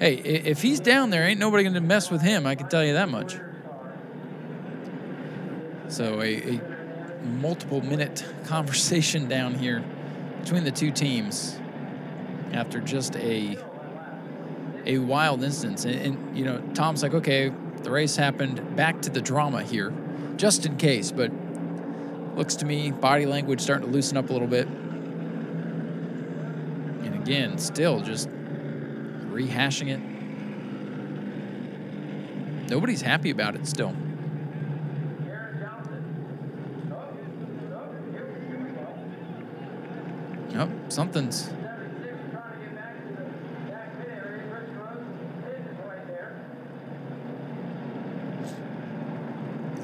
hey, 0.00 0.14
if 0.14 0.62
he's 0.62 0.80
down 0.80 1.10
there, 1.10 1.24
ain't 1.26 1.40
nobody 1.40 1.64
going 1.64 1.74
to 1.74 1.80
mess 1.82 2.10
with 2.10 2.22
him. 2.22 2.46
I 2.46 2.54
can 2.54 2.70
tell 2.70 2.82
you 2.82 2.94
that 2.94 3.10
much. 3.10 3.36
So, 5.88 6.22
a, 6.22 6.54
a 6.54 6.60
multiple 7.22 7.82
minute 7.82 8.24
conversation 8.44 9.28
down 9.28 9.54
here 9.54 9.84
between 10.40 10.64
the 10.64 10.70
two 10.70 10.90
teams 10.90 11.58
after 12.52 12.80
just 12.80 13.14
a 13.16 13.58
a 14.88 14.98
wild 14.98 15.44
instance. 15.44 15.84
And, 15.84 15.94
and, 15.94 16.36
you 16.36 16.44
know, 16.44 16.60
Tom's 16.74 17.04
like, 17.04 17.14
okay, 17.14 17.52
the 17.82 17.90
race 17.90 18.16
happened. 18.16 18.74
Back 18.74 19.02
to 19.02 19.10
the 19.10 19.20
drama 19.20 19.62
here, 19.62 19.92
just 20.36 20.66
in 20.66 20.76
case. 20.76 21.12
But 21.12 21.30
Looks 22.38 22.54
to 22.56 22.64
me, 22.64 22.90
body 22.92 23.26
language 23.26 23.60
starting 23.60 23.88
to 23.88 23.92
loosen 23.92 24.16
up 24.16 24.30
a 24.30 24.32
little 24.32 24.46
bit. 24.46 24.68
And 27.04 27.12
again, 27.16 27.58
still 27.58 28.00
just 28.00 28.28
rehashing 28.28 29.88
it. 29.88 29.98
Nobody's 32.70 33.02
happy 33.02 33.30
about 33.30 33.56
it 33.56 33.66
still. 33.66 33.92
Nope, 40.54 40.70
something's 40.90 41.50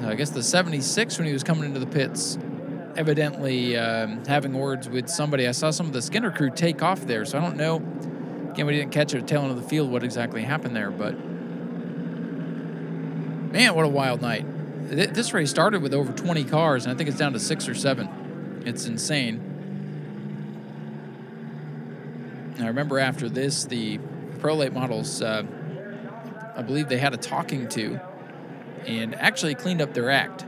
I 0.03 0.15
guess 0.15 0.29
the 0.29 0.43
76 0.43 1.17
when 1.17 1.27
he 1.27 1.33
was 1.33 1.43
coming 1.43 1.65
into 1.65 1.79
the 1.79 1.87
pits, 1.87 2.37
evidently 2.95 3.77
um, 3.77 4.23
having 4.25 4.53
words 4.53 4.89
with 4.89 5.09
somebody. 5.09 5.47
I 5.47 5.51
saw 5.51 5.71
some 5.71 5.87
of 5.87 5.93
the 5.93 6.01
Skinner 6.01 6.31
crew 6.31 6.49
take 6.49 6.81
off 6.81 7.01
there, 7.01 7.25
so 7.25 7.37
I 7.37 7.41
don't 7.41 7.57
know. 7.57 7.77
Again, 8.51 8.65
we 8.65 8.73
didn't 8.73 8.91
catch 8.91 9.11
the 9.11 9.21
tail 9.21 9.41
end 9.41 9.51
of 9.51 9.61
the 9.61 9.67
field 9.67 9.91
what 9.91 10.03
exactly 10.03 10.43
happened 10.43 10.75
there, 10.75 10.91
but 10.91 11.13
man, 13.51 13.75
what 13.75 13.85
a 13.85 13.89
wild 13.89 14.21
night. 14.21 14.45
This 14.87 15.33
race 15.33 15.49
started 15.49 15.81
with 15.81 15.93
over 15.93 16.13
20 16.13 16.43
cars, 16.43 16.85
and 16.85 16.93
I 16.93 16.97
think 16.97 17.09
it's 17.09 17.17
down 17.17 17.33
to 17.33 17.39
six 17.39 17.67
or 17.67 17.73
seven. 17.73 18.63
It's 18.65 18.85
insane. 18.85 19.51
I 22.59 22.67
remember 22.67 22.99
after 22.99 23.27
this, 23.27 23.65
the 23.65 23.99
Pro 24.39 24.55
Late 24.55 24.73
models, 24.73 25.21
uh, 25.21 25.43
I 26.55 26.61
believe 26.61 26.87
they 26.87 26.97
had 26.97 27.13
a 27.13 27.17
talking 27.17 27.67
to 27.69 27.99
and 28.85 29.15
actually 29.15 29.55
cleaned 29.55 29.81
up 29.81 29.93
their 29.93 30.09
act. 30.09 30.45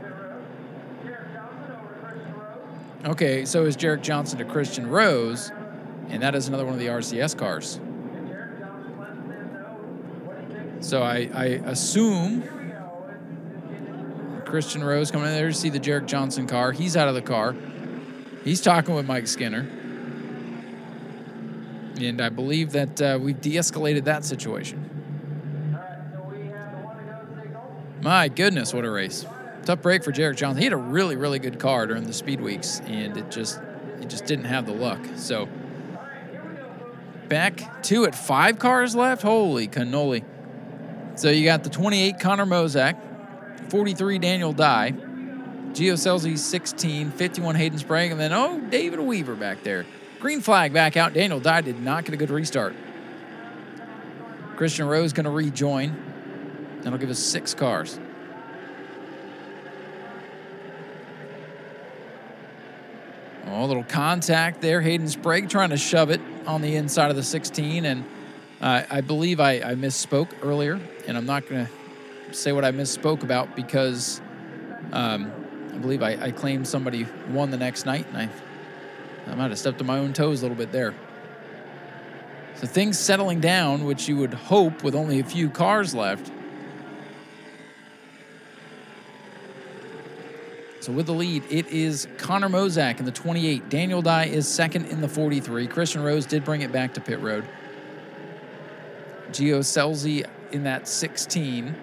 Okay, 3.04 3.44
so 3.44 3.64
is 3.64 3.76
Jarek 3.76 4.02
Johnson 4.02 4.38
to 4.38 4.44
Christian 4.44 4.88
Rose, 4.88 5.52
and 6.08 6.22
that 6.22 6.34
is 6.34 6.48
another 6.48 6.64
one 6.64 6.74
of 6.74 6.80
the 6.80 6.88
RCS 6.88 7.36
cars. 7.36 7.80
So 10.80 11.02
I, 11.02 11.30
I 11.34 11.44
assume 11.66 12.42
Christian 14.44 14.82
Rose 14.82 15.10
coming 15.10 15.28
in 15.28 15.34
there 15.34 15.48
to 15.48 15.54
see 15.54 15.70
the 15.70 15.80
Jarek 15.80 16.06
Johnson 16.06 16.46
car. 16.46 16.72
He's 16.72 16.96
out 16.96 17.08
of 17.08 17.14
the 17.14 17.22
car. 17.22 17.54
He's 18.44 18.60
talking 18.60 18.94
with 18.94 19.06
Mike 19.06 19.26
Skinner. 19.26 19.68
And 22.00 22.20
I 22.20 22.28
believe 22.28 22.72
that 22.72 23.02
uh, 23.02 23.18
we've 23.20 23.40
de 23.40 23.56
escalated 23.56 24.04
that 24.04 24.24
situation. 24.24 24.97
My 28.00 28.28
goodness, 28.28 28.72
what 28.72 28.84
a 28.84 28.90
race! 28.90 29.26
Tough 29.64 29.82
break 29.82 30.04
for 30.04 30.12
Jarek 30.12 30.36
Johnson. 30.36 30.58
He 30.58 30.64
had 30.64 30.72
a 30.72 30.76
really, 30.76 31.16
really 31.16 31.38
good 31.38 31.58
car 31.58 31.86
during 31.86 32.04
the 32.04 32.12
speed 32.12 32.40
weeks, 32.40 32.80
and 32.86 33.16
it 33.16 33.30
just, 33.30 33.60
it 34.00 34.08
just 34.08 34.24
didn't 34.24 34.44
have 34.44 34.66
the 34.66 34.72
luck. 34.72 35.00
So 35.16 35.48
back 37.28 37.82
two 37.82 38.04
at 38.04 38.14
five 38.14 38.58
cars 38.58 38.94
left. 38.94 39.22
Holy 39.22 39.66
cannoli! 39.66 40.24
So 41.16 41.30
you 41.30 41.44
got 41.44 41.64
the 41.64 41.70
28 41.70 42.20
Connor 42.20 42.46
Mosack, 42.46 42.96
43 43.70 44.18
Daniel 44.20 44.52
Dye, 44.52 44.92
Gio 45.72 45.94
Scelzi 45.94 46.38
16, 46.38 47.10
51 47.10 47.56
Hayden 47.56 47.78
Sprague, 47.78 48.12
and 48.12 48.20
then 48.20 48.32
oh 48.32 48.60
David 48.70 49.00
Weaver 49.00 49.34
back 49.34 49.64
there. 49.64 49.84
Green 50.20 50.40
flag 50.40 50.72
back 50.72 50.96
out. 50.96 51.14
Daniel 51.14 51.40
Dye 51.40 51.62
did 51.62 51.80
not 51.80 52.04
get 52.04 52.14
a 52.14 52.16
good 52.16 52.30
restart. 52.30 52.74
Christian 54.56 54.86
Rose 54.86 55.12
going 55.12 55.24
to 55.24 55.30
rejoin. 55.30 56.07
That'll 56.82 56.98
give 56.98 57.10
us 57.10 57.18
six 57.18 57.54
cars. 57.54 57.98
Oh, 63.46 63.64
a 63.64 63.66
little 63.66 63.84
contact 63.84 64.60
there. 64.60 64.80
Hayden 64.80 65.08
Sprague 65.08 65.48
trying 65.48 65.70
to 65.70 65.78
shove 65.78 66.10
it 66.10 66.20
on 66.46 66.60
the 66.60 66.76
inside 66.76 67.10
of 67.10 67.16
the 67.16 67.22
16. 67.22 67.84
And 67.84 68.04
uh, 68.60 68.82
I 68.90 69.00
believe 69.00 69.40
I, 69.40 69.54
I, 69.54 69.74
misspoke 69.74 70.28
earlier. 70.42 70.78
And 71.06 71.16
I'm 71.16 71.24
not 71.24 71.48
going 71.48 71.66
to 71.66 72.34
say 72.34 72.52
what 72.52 72.64
I 72.64 72.72
misspoke 72.72 73.22
about 73.22 73.56
because 73.56 74.20
um, 74.92 75.32
I 75.72 75.78
believe 75.78 76.02
I, 76.02 76.18
I, 76.20 76.30
claimed 76.30 76.68
somebody 76.68 77.06
won 77.30 77.50
the 77.50 77.56
next 77.56 77.86
night. 77.86 78.06
And 78.12 78.16
I, 78.16 79.30
I 79.30 79.34
might 79.34 79.48
have 79.48 79.58
stepped 79.58 79.80
on 79.80 79.86
my 79.86 79.98
own 79.98 80.12
toes 80.12 80.40
a 80.40 80.44
little 80.44 80.56
bit 80.56 80.70
there. 80.70 80.94
So 82.56 82.66
things 82.66 82.98
settling 82.98 83.40
down, 83.40 83.84
which 83.84 84.08
you 84.08 84.16
would 84.18 84.34
hope 84.34 84.82
with 84.82 84.94
only 84.94 85.20
a 85.20 85.24
few 85.24 85.48
cars 85.48 85.94
left. 85.94 86.30
So 90.88 90.94
with 90.94 91.04
the 91.04 91.12
lead, 91.12 91.42
it 91.50 91.66
is 91.66 92.08
Connor 92.16 92.48
Mosack 92.48 92.98
in 92.98 93.04
the 93.04 93.12
28. 93.12 93.68
Daniel 93.68 94.00
Dye 94.00 94.24
is 94.24 94.48
second 94.48 94.86
in 94.86 95.02
the 95.02 95.08
43. 95.08 95.66
Christian 95.66 96.02
Rose 96.02 96.24
did 96.24 96.46
bring 96.46 96.62
it 96.62 96.72
back 96.72 96.94
to 96.94 97.00
pit 97.02 97.20
road. 97.20 97.44
Gio 99.30 99.58
Scelzi 99.58 100.26
in 100.50 100.64
that 100.64 100.88
16. 100.88 101.76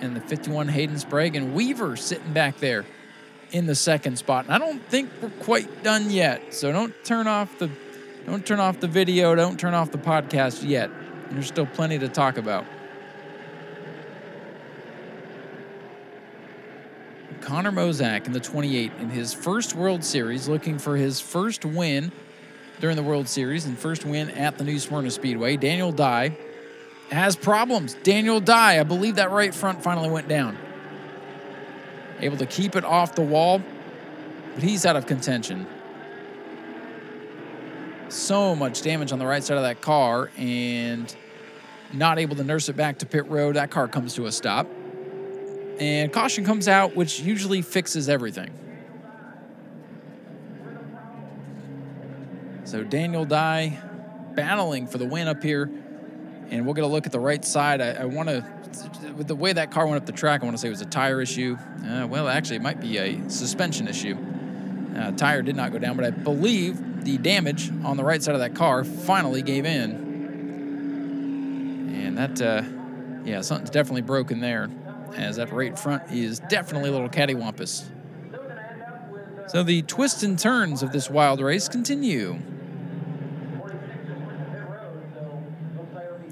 And 0.00 0.14
the 0.14 0.20
51 0.20 0.68
Hayden 0.68 0.96
Sprague 0.96 1.34
and 1.34 1.52
Weaver 1.52 1.96
sitting 1.96 2.32
back 2.32 2.58
there 2.58 2.86
in 3.50 3.66
the 3.66 3.74
second 3.74 4.16
spot. 4.16 4.44
And 4.44 4.54
I 4.54 4.58
don't 4.58 4.80
think 4.86 5.10
we're 5.20 5.30
quite 5.42 5.82
done 5.82 6.08
yet. 6.08 6.54
So 6.54 6.70
don't 6.70 6.94
turn 7.02 7.26
off 7.26 7.58
the 7.58 7.68
don't 8.26 8.46
turn 8.46 8.60
off 8.60 8.78
the 8.78 8.86
video, 8.86 9.34
don't 9.34 9.58
turn 9.58 9.74
off 9.74 9.90
the 9.90 9.98
podcast 9.98 10.64
yet. 10.64 10.88
There's 11.32 11.48
still 11.48 11.66
plenty 11.66 11.98
to 11.98 12.08
talk 12.08 12.38
about. 12.38 12.64
Connor 17.40 17.72
Mosack 17.72 18.26
in 18.26 18.32
the 18.32 18.40
28 18.40 18.92
in 19.00 19.10
his 19.10 19.32
first 19.32 19.74
World 19.74 20.04
Series, 20.04 20.48
looking 20.48 20.78
for 20.78 20.96
his 20.96 21.20
first 21.20 21.64
win 21.64 22.12
during 22.80 22.96
the 22.96 23.02
World 23.02 23.28
Series 23.28 23.66
and 23.66 23.78
first 23.78 24.04
win 24.04 24.30
at 24.30 24.58
the 24.58 24.64
New 24.64 24.78
Smyrna 24.78 25.10
Speedway. 25.10 25.56
Daniel 25.56 25.92
Dye 25.92 26.36
has 27.10 27.36
problems. 27.36 27.94
Daniel 28.02 28.40
Dye, 28.40 28.78
I 28.78 28.82
believe 28.82 29.16
that 29.16 29.30
right 29.30 29.54
front 29.54 29.82
finally 29.82 30.10
went 30.10 30.28
down. 30.28 30.56
Able 32.20 32.36
to 32.36 32.46
keep 32.46 32.76
it 32.76 32.84
off 32.84 33.14
the 33.14 33.22
wall, 33.22 33.62
but 34.54 34.62
he's 34.62 34.86
out 34.86 34.96
of 34.96 35.06
contention. 35.06 35.66
So 38.08 38.54
much 38.54 38.82
damage 38.82 39.12
on 39.12 39.18
the 39.18 39.26
right 39.26 39.42
side 39.42 39.56
of 39.56 39.62
that 39.62 39.80
car 39.80 40.30
and 40.36 41.14
not 41.92 42.18
able 42.18 42.36
to 42.36 42.44
nurse 42.44 42.68
it 42.68 42.76
back 42.76 42.98
to 42.98 43.06
pit 43.06 43.28
road. 43.28 43.56
That 43.56 43.70
car 43.70 43.88
comes 43.88 44.14
to 44.14 44.26
a 44.26 44.32
stop 44.32 44.66
and 45.80 46.12
caution 46.12 46.44
comes 46.44 46.68
out, 46.68 46.94
which 46.94 47.20
usually 47.20 47.62
fixes 47.62 48.10
everything. 48.10 48.50
So 52.64 52.84
Daniel 52.84 53.24
Dye 53.24 53.80
battling 54.34 54.86
for 54.86 54.98
the 54.98 55.06
win 55.06 55.26
up 55.26 55.42
here, 55.42 55.70
and 56.50 56.66
we'll 56.66 56.74
get 56.74 56.84
a 56.84 56.86
look 56.86 57.06
at 57.06 57.12
the 57.12 57.18
right 57.18 57.42
side. 57.44 57.80
I, 57.80 58.02
I 58.02 58.04
want 58.04 58.28
to, 58.28 58.44
with 59.16 59.26
the 59.26 59.34
way 59.34 59.54
that 59.54 59.70
car 59.70 59.86
went 59.86 59.96
up 59.96 60.06
the 60.06 60.12
track, 60.12 60.42
I 60.42 60.44
want 60.44 60.56
to 60.56 60.60
say 60.60 60.68
it 60.68 60.70
was 60.70 60.82
a 60.82 60.86
tire 60.86 61.20
issue. 61.20 61.56
Uh, 61.84 62.06
well, 62.06 62.28
actually, 62.28 62.56
it 62.56 62.62
might 62.62 62.80
be 62.80 62.98
a 62.98 63.28
suspension 63.30 63.88
issue. 63.88 64.16
Uh, 64.96 65.10
tire 65.12 65.40
did 65.42 65.56
not 65.56 65.72
go 65.72 65.78
down, 65.78 65.96
but 65.96 66.04
I 66.04 66.10
believe 66.10 67.04
the 67.04 67.16
damage 67.16 67.70
on 67.84 67.96
the 67.96 68.04
right 68.04 68.22
side 68.22 68.34
of 68.34 68.40
that 68.40 68.54
car 68.54 68.84
finally 68.84 69.40
gave 69.40 69.64
in, 69.64 69.90
and 71.94 72.18
that, 72.18 72.40
uh, 72.42 72.62
yeah, 73.24 73.40
something's 73.40 73.70
definitely 73.70 74.02
broken 74.02 74.40
there 74.40 74.68
as 75.16 75.36
that 75.36 75.52
right 75.52 75.78
front 75.78 76.10
is 76.10 76.40
definitely 76.48 76.90
a 76.90 76.92
little 76.92 77.08
cattywampus. 77.08 77.84
So 79.48 79.62
the 79.62 79.82
twists 79.82 80.22
and 80.22 80.38
turns 80.38 80.82
of 80.82 80.92
this 80.92 81.10
wild 81.10 81.40
race 81.40 81.68
continue. 81.68 82.38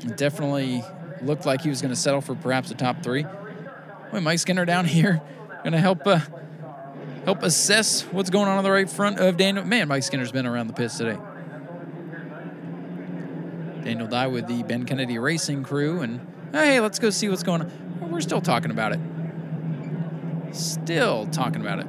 It 0.03 0.17
definitely 0.17 0.85
looked 1.23 1.45
like 1.45 1.63
he 1.63 1.69
was 1.69 1.83
going 1.83 1.93
to 1.93 2.01
settle 2.01 2.21
for 2.21 2.35
perhaps 2.37 2.69
the 2.69 2.77
top 2.77 3.03
three. 3.03 3.27
Wait, 4.13 4.23
Mike 4.23 4.39
Skinner 4.39 4.65
down 4.65 4.85
here 4.87 5.21
going 5.63 5.73
to 5.73 5.81
help 5.81 6.07
uh, 6.07 6.21
help 7.25 7.43
assess 7.43 8.03
what's 8.03 8.31
going 8.31 8.49
on 8.49 8.59
on 8.59 8.65
the 8.65 8.71
right 8.71 8.89
front 8.89 9.19
of 9.19 9.37
Daniel. 9.37 9.65
Man, 9.65 9.89
Mike 9.89 10.03
Skinner's 10.03 10.33
been 10.33 10.47
around 10.47 10.69
the 10.69 10.73
pits 10.73 10.99
today. 10.99 11.19
Daniel 13.85 14.07
Dye 14.07 14.27
with 14.27 14.47
the 14.47 14.63
Ben 14.63 14.85
Kennedy 14.85 15.19
Racing 15.19 15.63
crew, 15.63 16.01
and 16.03 16.27
hey, 16.53 16.81
let's 16.81 16.99
go 16.99 17.11
see 17.11 17.29
what's 17.29 17.43
going 17.43 17.63
on 17.63 17.88
we're 18.19 18.23
still 18.23 18.41
talking 18.41 18.73
about 18.73 18.91
it. 18.91 18.99
Still 20.51 21.27
talking 21.27 21.61
about 21.61 21.79
it. 21.79 21.87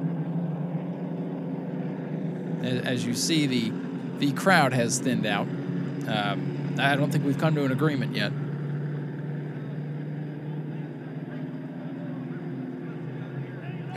As 2.86 3.04
you 3.04 3.14
see, 3.14 3.48
the 3.48 3.72
the 4.20 4.30
crowd 4.30 4.72
has 4.72 5.00
thinned 5.00 5.26
out. 5.26 5.48
Um, 6.06 6.76
I 6.78 6.94
don't 6.94 7.10
think 7.10 7.24
we've 7.24 7.36
come 7.36 7.56
to 7.56 7.64
an 7.64 7.72
agreement 7.72 8.14
yet. 8.14 8.30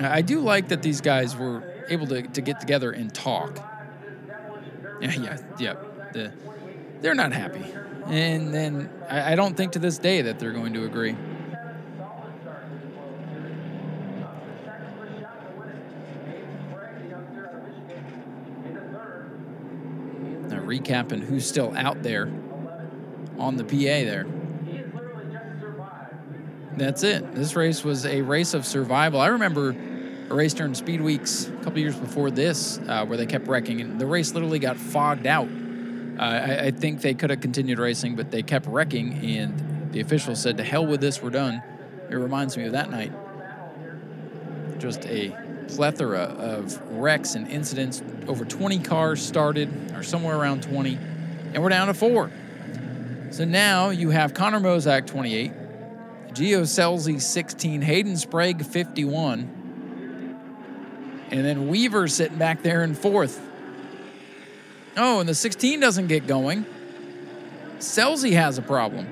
I 0.04 0.24
do 0.24 0.40
like 0.40 0.70
that 0.70 0.82
these 0.82 1.02
guys 1.02 1.36
were 1.38 1.62
able 1.90 2.08
to, 2.08 2.24
to 2.24 2.42
get 2.42 2.60
together 2.60 2.92
and 2.92 3.14
talk. 3.14 3.60
Yeah, 5.02 5.12
yeah, 5.20 5.38
yeah. 5.60 5.74
The, 6.14 6.32
they're 7.02 7.14
not 7.14 7.34
happy. 7.34 7.66
And 8.06 8.54
then 8.54 8.90
I, 9.10 9.34
I 9.34 9.36
don't 9.36 9.58
think 9.58 9.74
to 9.74 9.80
this 9.80 9.98
day 9.98 10.22
that 10.22 10.40
they're 10.40 10.54
going 10.54 10.74
to 10.76 10.86
agree. 10.86 11.18
Recapping 20.80 21.22
who's 21.22 21.48
still 21.48 21.76
out 21.76 22.04
there 22.04 22.32
on 23.38 23.58
the 23.58 23.64
PA 23.64 24.06
there. 24.06 24.26
That's 26.76 27.04
it. 27.04 27.36
This 27.36 27.56
race 27.56 27.84
was 27.84 28.06
a 28.06 28.22
race 28.22 28.54
of 28.54 28.66
survival. 28.66 29.22
I 29.22 29.28
remember 29.28 29.76
a 30.30 30.34
race 30.34 30.54
during 30.54 30.74
Speed 30.74 31.02
Weeks 31.02 31.48
a 31.48 31.64
couple 31.64 31.80
years 31.80 31.96
before 31.96 32.32
this 32.32 32.80
uh, 32.88 33.06
where 33.06 33.18
they 33.18 33.28
kept 33.28 33.48
wrecking, 33.48 33.82
and 33.82 34.02
the 34.02 34.08
race 34.08 34.34
literally 34.34 34.60
got 34.60 34.78
fogged 34.78 35.28
out. 35.28 35.48
Uh, 35.48 36.22
I, 36.22 36.66
I, 36.66 36.72
think 36.72 37.02
they 37.02 37.14
could 37.14 37.30
have 37.30 37.42
continued 37.42 37.80
racing, 37.80 38.16
but 38.16 38.32
they 38.32 38.44
kept 38.44 38.68
wrecking, 38.68 39.14
and 39.26 39.92
the 39.92 40.00
officials 40.00 40.42
said, 40.42 40.58
"To 40.58 40.64
hell 40.64 40.86
with 40.86 41.02
this, 41.02 41.22
we're 41.22 41.30
done." 41.30 41.62
It 42.10 42.16
reminds 42.16 42.58
me 42.58 42.66
of 42.66 42.72
that 42.72 42.90
night. 42.90 43.12
Just 44.80 45.06
a 45.06 45.36
plethora 45.68 46.22
of 46.22 46.80
wrecks 46.92 47.36
and 47.36 47.48
incidents. 47.48 48.02
Over 48.28 48.46
20 48.46 48.80
cars 48.80 49.22
started, 49.22 49.92
or 49.96 50.04
somewhere 50.04 50.38
around 50.38 50.64
20, 50.64 50.98
and 51.54 51.62
we're 51.62 51.70
down 51.70 51.88
to 51.88 51.94
four. 51.94 52.32
So 53.32 53.46
now 53.46 53.90
you 53.90 54.12
have 54.12 54.34
Connor 54.34 54.60
Mosack 54.60 55.08
28, 55.08 55.52
Gio 56.34 56.62
Scelzi 56.62 57.20
16, 57.20 57.82
Hayden 57.82 58.18
Sprague 58.18 58.64
51, 58.64 59.50
and 61.32 61.46
then 61.46 61.68
Weaver 61.68 62.08
sitting 62.08 62.38
back 62.38 62.62
there 62.64 62.84
in 62.84 62.94
fourth. 62.94 63.42
Oh, 64.96 65.20
and 65.20 65.28
the 65.28 65.34
16 65.34 65.80
doesn't 65.80 66.08
get 66.08 66.28
going. 66.28 66.66
Scelzi 67.80 68.34
has 68.34 68.58
a 68.58 68.62
problem. 68.62 69.08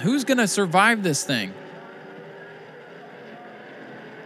Who's 0.00 0.24
going 0.24 0.38
to 0.38 0.46
survive 0.46 1.02
this 1.02 1.24
thing? 1.24 1.52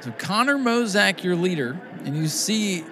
So 0.00 0.12
Connor 0.12 0.56
Mosack, 0.56 1.22
your 1.22 1.36
leader, 1.36 1.78
and 2.04 2.16
you 2.16 2.26
see 2.26 2.84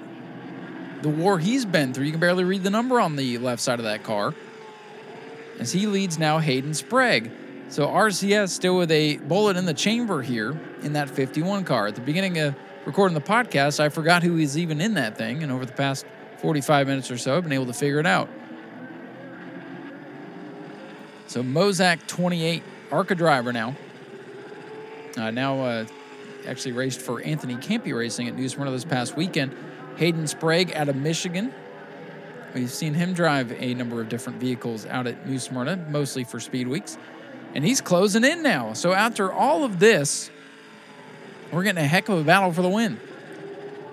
the 1.01 1.09
war 1.09 1.39
he's 1.39 1.65
been 1.65 1.95
through. 1.95 2.05
You 2.05 2.11
can 2.11 2.21
barely 2.21 2.45
read 2.45 2.63
the 2.63 2.71
number 2.71 3.01
on 3.01 3.17
the 3.17 3.39
left 3.39 3.63
side 3.63 3.79
of 3.79 3.85
that 3.85 4.03
car. 4.03 4.35
As 5.59 5.73
he 5.73 5.87
leads 5.87 6.19
now 6.19 6.39
Hayden 6.39 6.75
Sprague. 6.75 7.31
So 7.69 7.87
RCS 7.87 8.51
still 8.51 8.77
with 8.77 8.91
a 8.91 9.17
bullet 9.19 9.57
in 9.57 9.65
the 9.65 9.75
chamber 9.75 10.23
here 10.23 10.59
in 10.83 10.93
that 10.95 11.09
51 11.09 11.65
car. 11.65 11.87
At 11.87 11.95
the 11.95 12.01
beginning 12.01 12.39
of 12.39 12.55
recording 12.85 13.15
the 13.15 13.21
podcast, 13.21 13.81
I 13.81 13.89
forgot 13.89 14.23
who 14.23 14.37
is 14.37 14.59
even 14.59 14.81
in 14.81 14.95
that 14.95 15.17
thing, 15.17 15.43
and 15.43 15.51
over 15.51 15.65
the 15.65 15.73
past 15.73 16.05
45 16.39 16.87
minutes 16.87 17.11
or 17.11 17.19
so, 17.19 17.37
I've 17.37 17.43
been 17.43 17.53
able 17.53 17.67
to 17.67 17.73
figure 17.73 17.99
it 17.99 18.07
out. 18.07 18.29
So 21.27 21.43
Mosack 21.43 22.07
28, 22.07 22.63
ARCA 22.91 23.15
driver 23.15 23.53
now. 23.53 23.77
Uh, 25.17 25.31
now 25.31 25.61
uh, 25.61 25.85
actually 26.47 26.73
raced 26.73 27.01
for 27.01 27.23
Anthony 27.23 27.57
Campi 27.57 27.93
Racing 27.93 28.29
at 28.29 28.35
New 28.35 28.49
Smyrna 28.49 28.71
this 28.71 28.85
past 28.85 29.17
weekend. 29.17 29.55
Hayden 29.97 30.27
Sprague 30.27 30.73
out 30.75 30.89
of 30.89 30.97
Michigan. 30.97 31.53
We've 32.55 32.71
seen 32.71 32.95
him 32.95 33.13
drive 33.13 33.53
a 33.53 33.75
number 33.75 34.01
of 34.01 34.09
different 34.09 34.41
vehicles 34.41 34.87
out 34.87 35.07
at 35.07 35.27
New 35.27 35.39
Smyrna, 35.39 35.77
mostly 35.91 36.25
for 36.25 36.41
speed 36.41 36.69
weeks 36.69 36.97
and 37.55 37.65
he's 37.65 37.81
closing 37.81 38.25
in 38.25 38.43
now. 38.43 38.73
So 38.73 38.93
after 38.93 39.33
all 39.33 39.65
of 39.65 39.79
this, 39.79 40.31
we're 41.53 41.63
getting 41.63 41.83
a 41.83 41.87
heck 41.87 42.09
of 42.09 42.19
a 42.19 42.25
battle 42.25 42.53
for 42.53 42.63
the 42.63 42.69
win. 42.69 43.01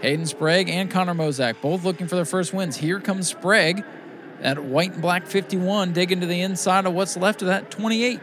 Hayden 0.02 0.26
Sprague 0.26 0.70
and 0.70 0.92
Connor 0.92 1.14
Mosack 1.14 1.62
both 1.62 1.84
looking 1.84 2.08
for 2.08 2.16
their 2.16 2.26
first 2.26 2.54
wins. 2.54 2.76
Here 2.76 3.00
comes 3.00 3.30
Sprague, 3.30 3.84
that 4.42 4.64
white 4.64 4.94
and 4.94 5.02
black 5.02 5.26
51, 5.26 5.94
digging 5.94 6.20
to 6.20 6.28
the 6.28 6.42
inside 6.42 6.86
of 6.86 6.94
what's 6.94 7.16
left 7.16 7.42
of 7.42 7.48
that 7.48 7.72
28. 7.72 8.20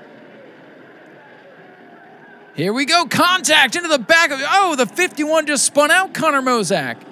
Here 2.55 2.73
we 2.73 2.85
go. 2.85 3.07
Contact 3.07 3.77
into 3.77 3.89
the 3.89 3.99
back 3.99 4.31
of 4.31 4.41
Oh, 4.43 4.77
the 4.77 4.87
51 4.87 5.47
just 5.47 5.65
spun 5.65 5.91
out 5.91 6.13
Connor 6.13 6.43
Mosack. 6.43 7.03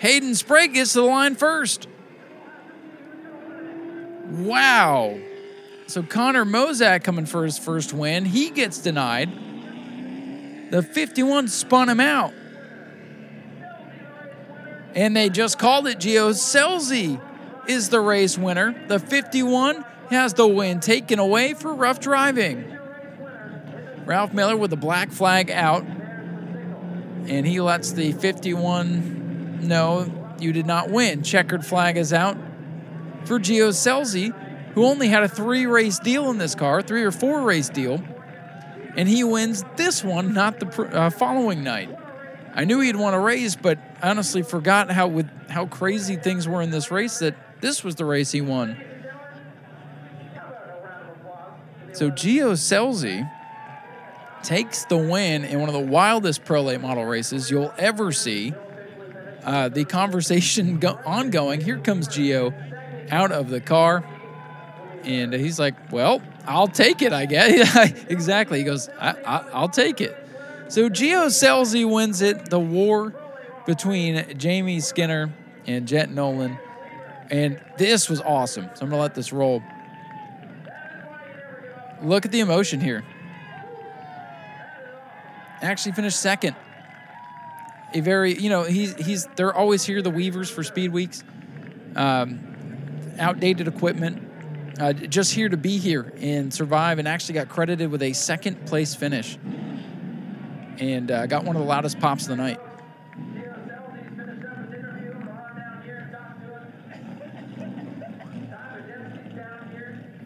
Hayden 0.00 0.34
Sprague 0.34 0.72
gets 0.72 0.94
to 0.94 1.00
the 1.00 1.06
line 1.06 1.34
first. 1.34 1.86
Wow. 4.30 5.18
So 5.86 6.02
Connor 6.02 6.46
Mosack 6.46 7.04
coming 7.04 7.26
for 7.26 7.44
his 7.44 7.58
first 7.58 7.92
win. 7.92 8.24
He 8.24 8.50
gets 8.50 8.78
denied. 8.78 9.30
The 10.70 10.82
51 10.82 11.48
spun 11.48 11.88
him 11.88 12.00
out. 12.00 12.32
And 14.94 15.14
they 15.14 15.28
just 15.28 15.58
called 15.58 15.86
it 15.88 15.98
Gio 15.98 16.30
Scelzi 16.30 17.20
is 17.68 17.90
the 17.90 18.00
race 18.00 18.38
winner. 18.38 18.74
The 18.88 18.98
51 18.98 19.84
has 20.08 20.34
the 20.34 20.46
win 20.46 20.80
taken 20.80 21.18
away 21.18 21.52
for 21.54 21.74
rough 21.74 22.00
driving. 22.00 22.79
Ralph 24.10 24.34
Miller 24.34 24.56
with 24.56 24.70
the 24.70 24.76
black 24.76 25.12
flag 25.12 25.52
out. 25.52 25.84
And 25.84 27.46
he 27.46 27.60
lets 27.60 27.92
the 27.92 28.10
51 28.10 29.68
know 29.68 30.34
you 30.40 30.52
did 30.52 30.66
not 30.66 30.90
win. 30.90 31.22
Checkered 31.22 31.64
flag 31.64 31.96
is 31.96 32.12
out 32.12 32.36
for 33.24 33.38
Gio 33.38 33.68
Scelzi 33.68 34.34
who 34.74 34.84
only 34.84 35.06
had 35.06 35.22
a 35.22 35.28
three 35.28 35.64
race 35.64 36.00
deal 36.00 36.28
in 36.28 36.38
this 36.38 36.56
car, 36.56 36.82
three 36.82 37.04
or 37.04 37.12
four 37.12 37.42
race 37.42 37.68
deal, 37.68 38.02
and 38.96 39.08
he 39.08 39.22
wins 39.22 39.64
this 39.76 40.02
one, 40.02 40.34
not 40.34 40.58
the 40.58 40.82
uh, 40.92 41.10
following 41.10 41.62
night. 41.62 41.96
I 42.52 42.64
knew 42.64 42.80
he'd 42.80 42.96
won 42.96 43.14
a 43.14 43.20
race, 43.20 43.54
but 43.54 43.78
honestly 44.02 44.42
forgot 44.42 44.90
how 44.90 45.06
with 45.06 45.30
how 45.48 45.66
crazy 45.66 46.16
things 46.16 46.48
were 46.48 46.62
in 46.62 46.70
this 46.70 46.90
race 46.90 47.20
that 47.20 47.36
this 47.60 47.84
was 47.84 47.94
the 47.94 48.04
race 48.04 48.32
he 48.32 48.40
won. 48.40 48.76
So 51.92 52.10
Gio 52.10 52.54
Scelzi 52.54 53.28
takes 54.42 54.84
the 54.84 54.96
win 54.96 55.44
in 55.44 55.60
one 55.60 55.68
of 55.68 55.74
the 55.74 55.80
wildest 55.80 56.44
pro 56.44 56.62
late 56.62 56.80
model 56.80 57.04
races 57.04 57.50
you'll 57.50 57.72
ever 57.78 58.12
see. 58.12 58.54
Uh, 59.44 59.68
the 59.68 59.84
conversation 59.84 60.78
go- 60.80 60.98
ongoing. 61.04 61.60
Here 61.60 61.78
comes 61.78 62.08
Gio 62.08 62.54
out 63.10 63.32
of 63.32 63.48
the 63.48 63.60
car. 63.60 64.04
And 65.02 65.32
he's 65.32 65.58
like, 65.58 65.74
well, 65.90 66.20
I'll 66.46 66.68
take 66.68 67.00
it, 67.00 67.12
I 67.12 67.26
guess. 67.26 67.76
exactly. 68.08 68.58
He 68.58 68.64
goes, 68.64 68.88
I, 69.00 69.60
will 69.60 69.68
take 69.68 70.00
it. 70.00 70.16
So 70.68 70.88
Gio 70.88 71.26
Scelzi 71.26 71.90
wins 71.90 72.22
it. 72.22 72.50
The 72.50 72.60
war 72.60 73.14
between 73.66 74.38
Jamie 74.38 74.80
Skinner 74.80 75.32
and 75.66 75.88
Jett 75.88 76.10
Noland. 76.10 76.58
And 77.30 77.60
this 77.78 78.10
was 78.10 78.20
awesome. 78.20 78.68
So 78.74 78.84
I'm 78.84 78.90
to 78.90 78.96
let 78.96 79.14
this 79.14 79.32
roll. 79.32 79.62
Look 82.02 82.24
at 82.24 82.32
the 82.32 82.40
emotion 82.40 82.80
here. 82.80 83.04
Actually 85.62 85.92
finished 85.92 86.18
second. 86.20 86.56
A 87.92 88.00
very, 88.00 88.38
you 88.38 88.48
know, 88.48 88.62
he's 88.62 88.94
he's 88.94 89.26
they're 89.36 89.54
always 89.54 89.84
here, 89.84 90.00
the 90.00 90.10
Weavers 90.10 90.48
for 90.48 90.62
Speed 90.62 90.92
Weeks. 90.92 91.24
Um, 91.96 92.46
outdated 93.18 93.68
equipment, 93.68 94.22
uh, 94.80 94.92
just 94.92 95.32
here 95.34 95.48
to 95.48 95.56
be 95.56 95.78
here 95.78 96.12
and 96.18 96.54
survive, 96.54 96.98
and 96.98 97.06
actually 97.06 97.34
got 97.34 97.48
credited 97.48 97.90
with 97.90 98.02
a 98.02 98.12
second 98.12 98.66
place 98.66 98.94
finish, 98.94 99.36
and 100.78 101.10
uh, 101.10 101.26
got 101.26 101.44
one 101.44 101.56
of 101.56 101.62
the 101.62 101.68
loudest 101.68 101.98
pops 102.00 102.22
of 102.24 102.28
the 102.30 102.36
night. 102.36 102.58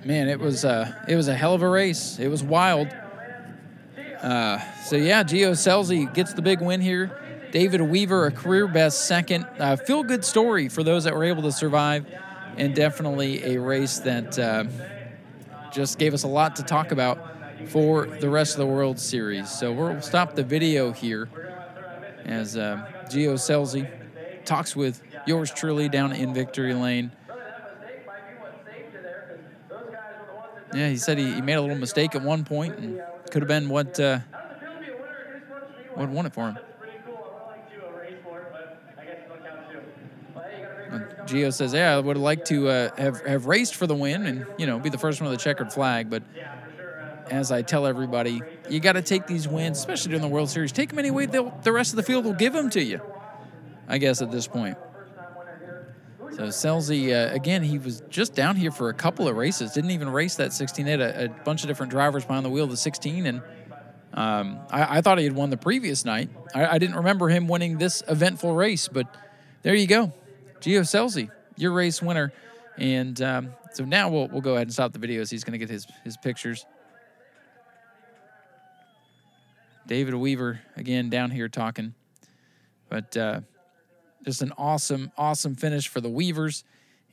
Man, 0.05 0.29
it 0.29 0.39
was 0.39 0.65
uh, 0.65 0.93
it 1.09 1.17
was 1.17 1.29
a 1.29 1.35
hell 1.35 1.55
of 1.55 1.63
a 1.63 1.69
race. 1.69 2.19
It 2.19 2.29
was 2.29 2.43
wild. 2.43 2.89
Uh, 4.25 4.59
so 4.85 4.97
yeah, 4.97 5.23
Gio 5.23 5.51
Scelzi 5.51 6.13
gets 6.15 6.33
the 6.33 6.41
big 6.41 6.63
win 6.63 6.81
here. 6.81 7.21
David 7.53 7.83
Weaver, 7.83 8.27
a 8.27 8.33
career 8.33 8.67
best 8.67 9.07
second. 9.07 9.47
Uh, 9.59 9.77
feel 9.77 10.03
good 10.03 10.25
story 10.25 10.71
for 10.71 10.83
those 10.83 11.05
that 11.05 11.15
were 11.15 11.25
able 11.25 11.43
to 11.43 11.53
survive 11.53 12.07
and 12.57 12.75
definitely 12.75 13.45
a 13.45 13.61
race 13.61 13.99
that 13.99 14.39
uh, 14.39 14.65
just 15.73 15.99
gave 15.99 16.15
us 16.15 16.23
a 16.23 16.29
lot 16.29 16.57
to 16.57 16.63
talk 16.63 16.91
about 16.91 17.19
for 17.69 18.07
the 18.07 18.31
rest 18.31 18.55
of 18.55 18.59
the 18.59 18.67
World 18.67 18.99
Series. 18.99 19.51
So 19.51 19.73
we'll 19.73 20.01
stop 20.01 20.35
the 20.35 20.43
video 20.43 20.91
here 20.91 21.29
as 22.25 22.57
uh, 22.57 22.87
Gio 23.11 23.35
Scelzi 23.35 23.87
talks 24.47 24.75
with 24.75 25.03
yours 25.27 25.53
truly 25.53 25.91
down 25.91 26.13
in 26.13 26.33
Victory 26.33 26.73
Lane. 26.73 27.13
Yeah, 30.75 30.89
he 30.89 30.97
said 30.97 31.19
he, 31.19 31.33
he 31.35 31.41
made 31.41 31.55
a 31.55 31.61
little 31.61 31.77
mistake 31.77 32.15
at 32.15 32.23
one 32.23 32.45
point 32.45 32.77
and 32.79 33.01
could 33.31 33.43
have 33.43 33.49
been 33.49 33.69
what 33.69 33.99
uh, 34.01 34.19
what 35.95 36.09
won 36.09 36.27
it 36.27 36.35
for 36.35 36.49
him. 36.49 36.59
Gio 41.27 41.53
says, 41.53 41.73
"Yeah, 41.73 41.97
I 41.97 42.01
would 42.01 42.17
like 42.17 42.45
to 42.47 42.69
uh, 42.69 42.91
have 42.97 43.25
have 43.25 43.47
raced 43.47 43.75
for 43.77 43.87
the 43.87 43.95
win 43.95 44.27
and 44.27 44.47
you 44.59 44.67
know 44.67 44.79
be 44.79 44.91
the 44.91 44.99
first 44.99 45.21
one 45.21 45.31
with 45.31 45.41
a 45.41 45.43
checkered 45.43 45.73
flag." 45.73 46.11
But 46.11 46.23
as 47.31 47.51
I 47.51 47.63
tell 47.63 47.87
everybody, 47.87 48.43
you 48.69 48.81
got 48.81 48.93
to 48.93 49.03
take 49.03 49.27
these 49.27 49.49
wins, 49.49 49.79
especially 49.79 50.11
during 50.11 50.23
the 50.23 50.29
World 50.29 50.51
Series. 50.51 50.73
Take 50.73 50.91
them 50.91 50.99
any 50.99 51.11
way 51.11 51.27
the 51.27 51.73
rest 51.73 51.93
of 51.93 51.97
the 51.97 52.03
field 52.03 52.25
will 52.25 52.35
give 52.35 52.53
them 52.53 52.69
to 52.71 52.83
you. 52.83 53.01
I 53.89 53.99
guess 53.99 54.23
at 54.23 54.31
this 54.31 54.47
point. 54.47 54.77
So 56.37 56.49
Scelzi, 56.49 57.13
uh, 57.13 57.33
again, 57.33 57.63
he 57.63 57.79
was 57.79 58.03
just 58.11 58.35
down 58.35 58.57
here 58.57 58.73
for 58.73 58.89
a 58.89 58.95
couple 58.95 59.29
of 59.29 59.37
races. 59.37 59.73
Didn't 59.73 59.93
even 59.93 60.09
race 60.09 60.35
that 60.37 60.53
16. 60.53 60.85
They 60.85 60.91
had 60.91 61.01
a, 61.01 61.25
a 61.27 61.29
bunch 61.29 61.63
of 61.63 61.69
different 61.69 61.93
drivers 61.93 62.25
behind 62.25 62.45
the 62.45 62.51
wheel 62.51 62.65
of 62.65 62.71
the 62.71 62.77
16, 62.77 63.27
and 63.27 63.41
um, 64.15 64.59
I, 64.69 64.99
I, 64.99 65.01
thought 65.01 65.19
he 65.19 65.25
had 65.25 65.35
won 65.35 65.51
the 65.51 65.57
previous 65.57 66.05
night. 66.05 66.31
I, 66.53 66.67
I, 66.67 66.79
didn't 66.79 66.97
remember 66.97 67.29
him 67.29 67.47
winning 67.47 67.79
this 67.79 68.03
eventful 68.09 68.53
race, 68.53 68.89
but 68.89 69.07
there 69.63 69.77
you 69.77 69.87
go. 69.87 70.13
Gio 70.61 70.81
Scelzi, 70.81 71.31
your 71.57 71.73
race 71.73 72.03
winner. 72.03 72.33
And 72.79 73.21
um, 73.23 73.55
so 73.73 73.85
now 73.85 74.09
we'll, 74.09 74.27
we'll 74.27 74.41
go 74.41 74.55
ahead 74.55 74.67
and 74.67 74.73
stop 74.73 74.93
the 74.93 74.99
video 74.99 75.21
as 75.21 75.31
he's 75.31 75.45
going 75.45 75.53
to 75.53 75.59
get 75.59 75.71
his, 75.71 75.87
his 76.03 76.17
pictures. 76.17 76.67
David 79.87 80.15
Weaver, 80.15 80.61
again, 80.77 81.11
down 81.11 81.31
here 81.31 81.49
talking. 81.49 81.95
But 82.89 83.17
uh, 83.17 83.41
just 84.25 84.43
an 84.43 84.53
awesome, 84.57 85.11
awesome 85.17 85.55
finish 85.55 85.89
for 85.89 86.01
the 86.01 86.09
Weavers. 86.09 86.65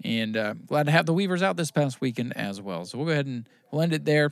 And 0.03 0.35
uh, 0.35 0.53
glad 0.65 0.87
to 0.87 0.91
have 0.91 1.05
the 1.05 1.13
Weavers 1.13 1.43
out 1.43 1.57
this 1.57 1.71
past 1.71 2.01
weekend 2.01 2.35
as 2.35 2.61
well. 2.61 2.85
So 2.85 2.97
we'll 2.97 3.07
go 3.07 3.13
ahead 3.13 3.27
and 3.27 3.47
we'll 3.71 3.81
end 3.81 3.93
it 3.93 4.05
there. 4.05 4.31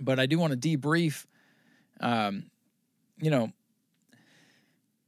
But 0.00 0.18
I 0.18 0.26
do 0.26 0.38
want 0.38 0.60
to 0.60 0.76
debrief. 0.76 1.26
Um, 2.00 2.50
you 3.20 3.30
know, 3.30 3.52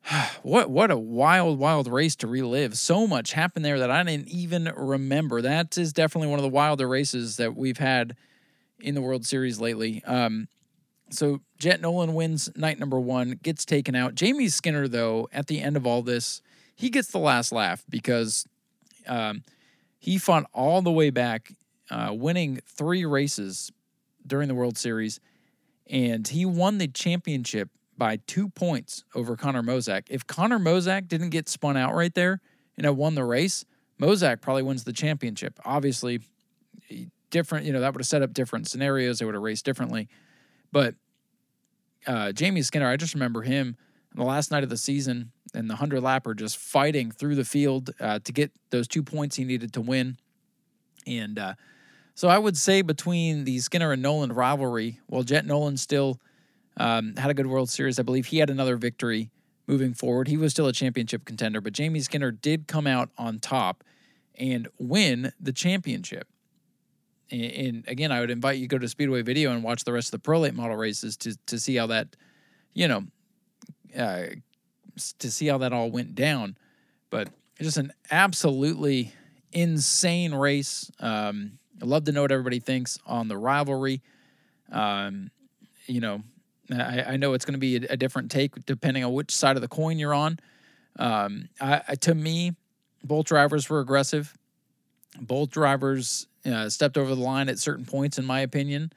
what 0.43 0.71
what 0.71 0.91
a 0.91 0.97
wild 0.97 1.59
wild 1.59 1.89
race 1.89 2.15
to 2.17 2.27
relive. 2.27 2.77
So 2.77 3.07
much 3.07 3.33
happened 3.33 3.65
there 3.65 3.81
that 3.81 3.91
I 3.91 4.03
didn't 4.05 4.29
even 4.29 4.73
remember. 4.77 5.43
That 5.43 5.77
is 5.77 5.93
definitely 5.93 6.29
one 6.29 6.39
of 6.39 6.45
the 6.45 6.49
wilder 6.49 6.87
races 6.87 7.37
that 7.39 7.57
we've 7.57 7.79
had 7.79 8.17
in 8.79 8.95
the 8.95 9.03
World 9.03 9.27
Series 9.27 9.61
lately. 9.61 10.03
Um, 10.05 10.49
so 11.11 11.41
Jett 11.59 11.81
Noland 11.81 12.15
wins 12.15 12.51
night 12.57 12.79
number 12.79 12.99
one, 12.99 13.39
gets 13.43 13.65
taken 13.65 13.95
out. 13.95 14.15
Jamie 14.15 14.49
Skinner, 14.49 14.89
though, 14.89 15.29
at 15.33 15.47
the 15.47 15.61
end 15.61 15.77
of 15.77 15.87
all 15.87 16.03
this, 16.03 16.43
he 16.77 16.91
gets 16.91 17.09
the 17.09 17.19
last 17.19 17.51
laugh 17.51 17.85
because 17.89 18.47
um, 19.09 19.43
he 19.99 20.19
fought 20.19 20.49
all 20.53 20.83
the 20.83 20.93
way 20.93 21.11
back, 21.11 21.53
uh, 21.91 22.11
winning 22.13 22.61
three 22.67 23.05
races 23.05 23.73
during 24.27 24.47
the 24.47 24.55
World 24.55 24.77
Series, 24.79 25.19
and 25.89 26.29
he 26.29 26.45
won 26.45 26.79
the 26.79 26.87
championship 26.87 27.71
by 27.97 28.17
two 28.27 28.49
points 28.51 29.05
over 29.15 29.37
Connor 29.37 29.63
Mosack. 29.63 30.05
If 30.11 30.27
Connor 30.27 30.59
Mosack 30.59 31.09
didn't 31.09 31.31
get 31.31 31.49
spun 31.49 31.77
out 31.77 31.95
right 31.95 32.15
there 32.15 32.41
and 32.77 32.85
had 32.85 32.97
won 32.97 33.15
the 33.15 33.25
race, 33.25 33.65
Mosack 34.01 34.43
probably 34.43 34.63
wins 34.63 34.85
the 34.85 34.93
championship. 34.93 35.59
Obviously, 35.65 36.21
different, 37.31 37.65
you 37.65 37.73
know, 37.73 37.81
that 37.81 37.95
would 37.95 38.01
have 38.01 38.07
set 38.07 38.21
up 38.21 38.35
different 38.35 38.69
scenarios. 38.69 39.19
They 39.19 39.25
would 39.25 39.35
have 39.35 39.43
raced 39.43 39.65
differently. 39.65 40.09
But 40.73 40.95
uh, 42.07 42.33
Jamie 42.33 42.63
Skinner, 42.63 42.89
I 42.89 42.97
just 42.97 43.15
remember 43.15 43.43
him 43.43 43.77
the 44.15 44.25
last 44.25 44.51
night 44.51 44.63
of 44.63 44.69
the 44.69 44.77
season 44.77 45.33
and 45.57 45.71
the 45.71 45.75
100 45.75 46.03
lapper 46.03 46.37
just 46.37 46.59
fighting 46.59 47.11
through 47.11 47.35
the 47.35 47.45
field 47.45 47.91
uh, 47.99 48.19
to 48.21 48.33
get 48.33 48.53
those 48.71 48.87
two 48.87 49.03
points 49.03 49.37
he 49.37 49.45
needed 49.45 49.73
to 49.73 49.81
win. 49.81 50.19
And 51.07 51.39
uh, 51.39 51.55
so 52.15 52.29
I 52.29 52.39
would 52.39 52.57
say 52.57 52.83
between 52.83 53.45
the 53.45 53.59
Skinner 53.61 53.93
and 53.93 54.03
Noland 54.03 54.37
rivalry, 54.37 55.01
while 55.07 55.23
Jett 55.23 55.47
Noland 55.47 55.81
still 55.81 56.21
um, 56.77 57.17
had 57.17 57.31
a 57.31 57.35
good 57.35 57.47
World 57.47 57.71
Series, 57.71 57.99
I 57.99 58.03
believe 58.03 58.27
he 58.27 58.39
had 58.39 58.51
another 58.51 58.77
victory 58.77 59.31
moving 59.67 59.95
forward. 59.95 60.29
He 60.29 60.37
was 60.37 60.53
still 60.53 60.67
a 60.67 60.73
championship 60.73 61.25
contender, 61.25 61.61
but 61.61 61.73
Jamie 61.73 62.01
Skinner 62.01 62.31
did 62.31 62.69
come 62.69 62.87
out 62.87 63.11
on 63.17 63.39
top 63.39 63.83
and 64.39 64.69
win 64.79 65.33
the 65.41 65.53
championship. 65.53 66.29
And, 67.31 67.43
and 67.43 67.89
again, 67.89 68.13
I 68.13 68.21
would 68.21 68.31
invite 68.31 68.59
you 68.59 68.69
to 68.69 68.69
go 68.69 68.79
to 68.79 68.89
Speedway 68.89 69.23
Video 69.23 69.53
and 69.53 69.65
watch 69.65 69.85
the 69.85 69.93
rest 69.93 70.09
of 70.09 70.13
the 70.13 70.19
Pro 70.19 70.41
Late 70.41 70.55
model 70.55 70.77
races 70.77 71.17
to 71.19 71.37
to 71.47 71.59
see 71.59 71.77
how 71.77 71.87
that, 71.89 72.15
you 72.75 72.87
know, 72.87 73.05
uh, 73.99 74.27
to 75.19 75.31
see 75.31 75.47
how 75.47 75.59
that 75.59 75.73
all 75.73 75.91
went 75.91 76.15
down. 76.15 76.57
But 77.11 77.29
just 77.61 77.77
an 77.77 77.93
absolutely 78.11 79.13
insane 79.53 80.35
race. 80.35 80.91
Um, 81.01 81.59
I'd 81.81 81.89
love 81.89 82.05
to 82.05 82.13
know 82.13 82.23
what 82.23 82.33
everybody 82.33 82.59
thinks 82.59 82.99
on 83.07 83.29
the 83.29 83.37
rivalry. 83.37 84.03
Um, 84.71 85.31
you 85.87 86.01
know, 86.01 86.23
I, 86.71 87.03
I 87.03 87.17
know 87.17 87.33
it's 87.35 87.45
going 87.45 87.55
to 87.55 87.59
be 87.59 87.77
a, 87.77 87.93
a, 87.93 87.97
different 87.97 88.31
take 88.31 88.65
depending 88.67 89.05
on 89.05 89.13
which 89.13 89.31
side 89.31 89.57
of 89.57 89.63
the 89.63 89.69
coin 89.69 89.99
you're 89.99 90.15
on. 90.15 90.39
Um, 90.99 91.49
I, 91.61 91.83
I, 91.89 91.95
to 91.97 92.15
me, 92.15 92.57
both 93.05 93.27
drivers 93.27 93.69
were 93.71 93.81
aggressive. 93.81 94.35
Both 95.21 95.51
drivers 95.51 96.27
uh, 96.45 96.69
stepped 96.69 96.99
over 96.99 97.15
the 97.15 97.21
line 97.21 97.49
at 97.49 97.59
certain 97.59 97.85
points, 97.85 98.19
in 98.19 98.25
my 98.25 98.41
opinion. 98.41 98.93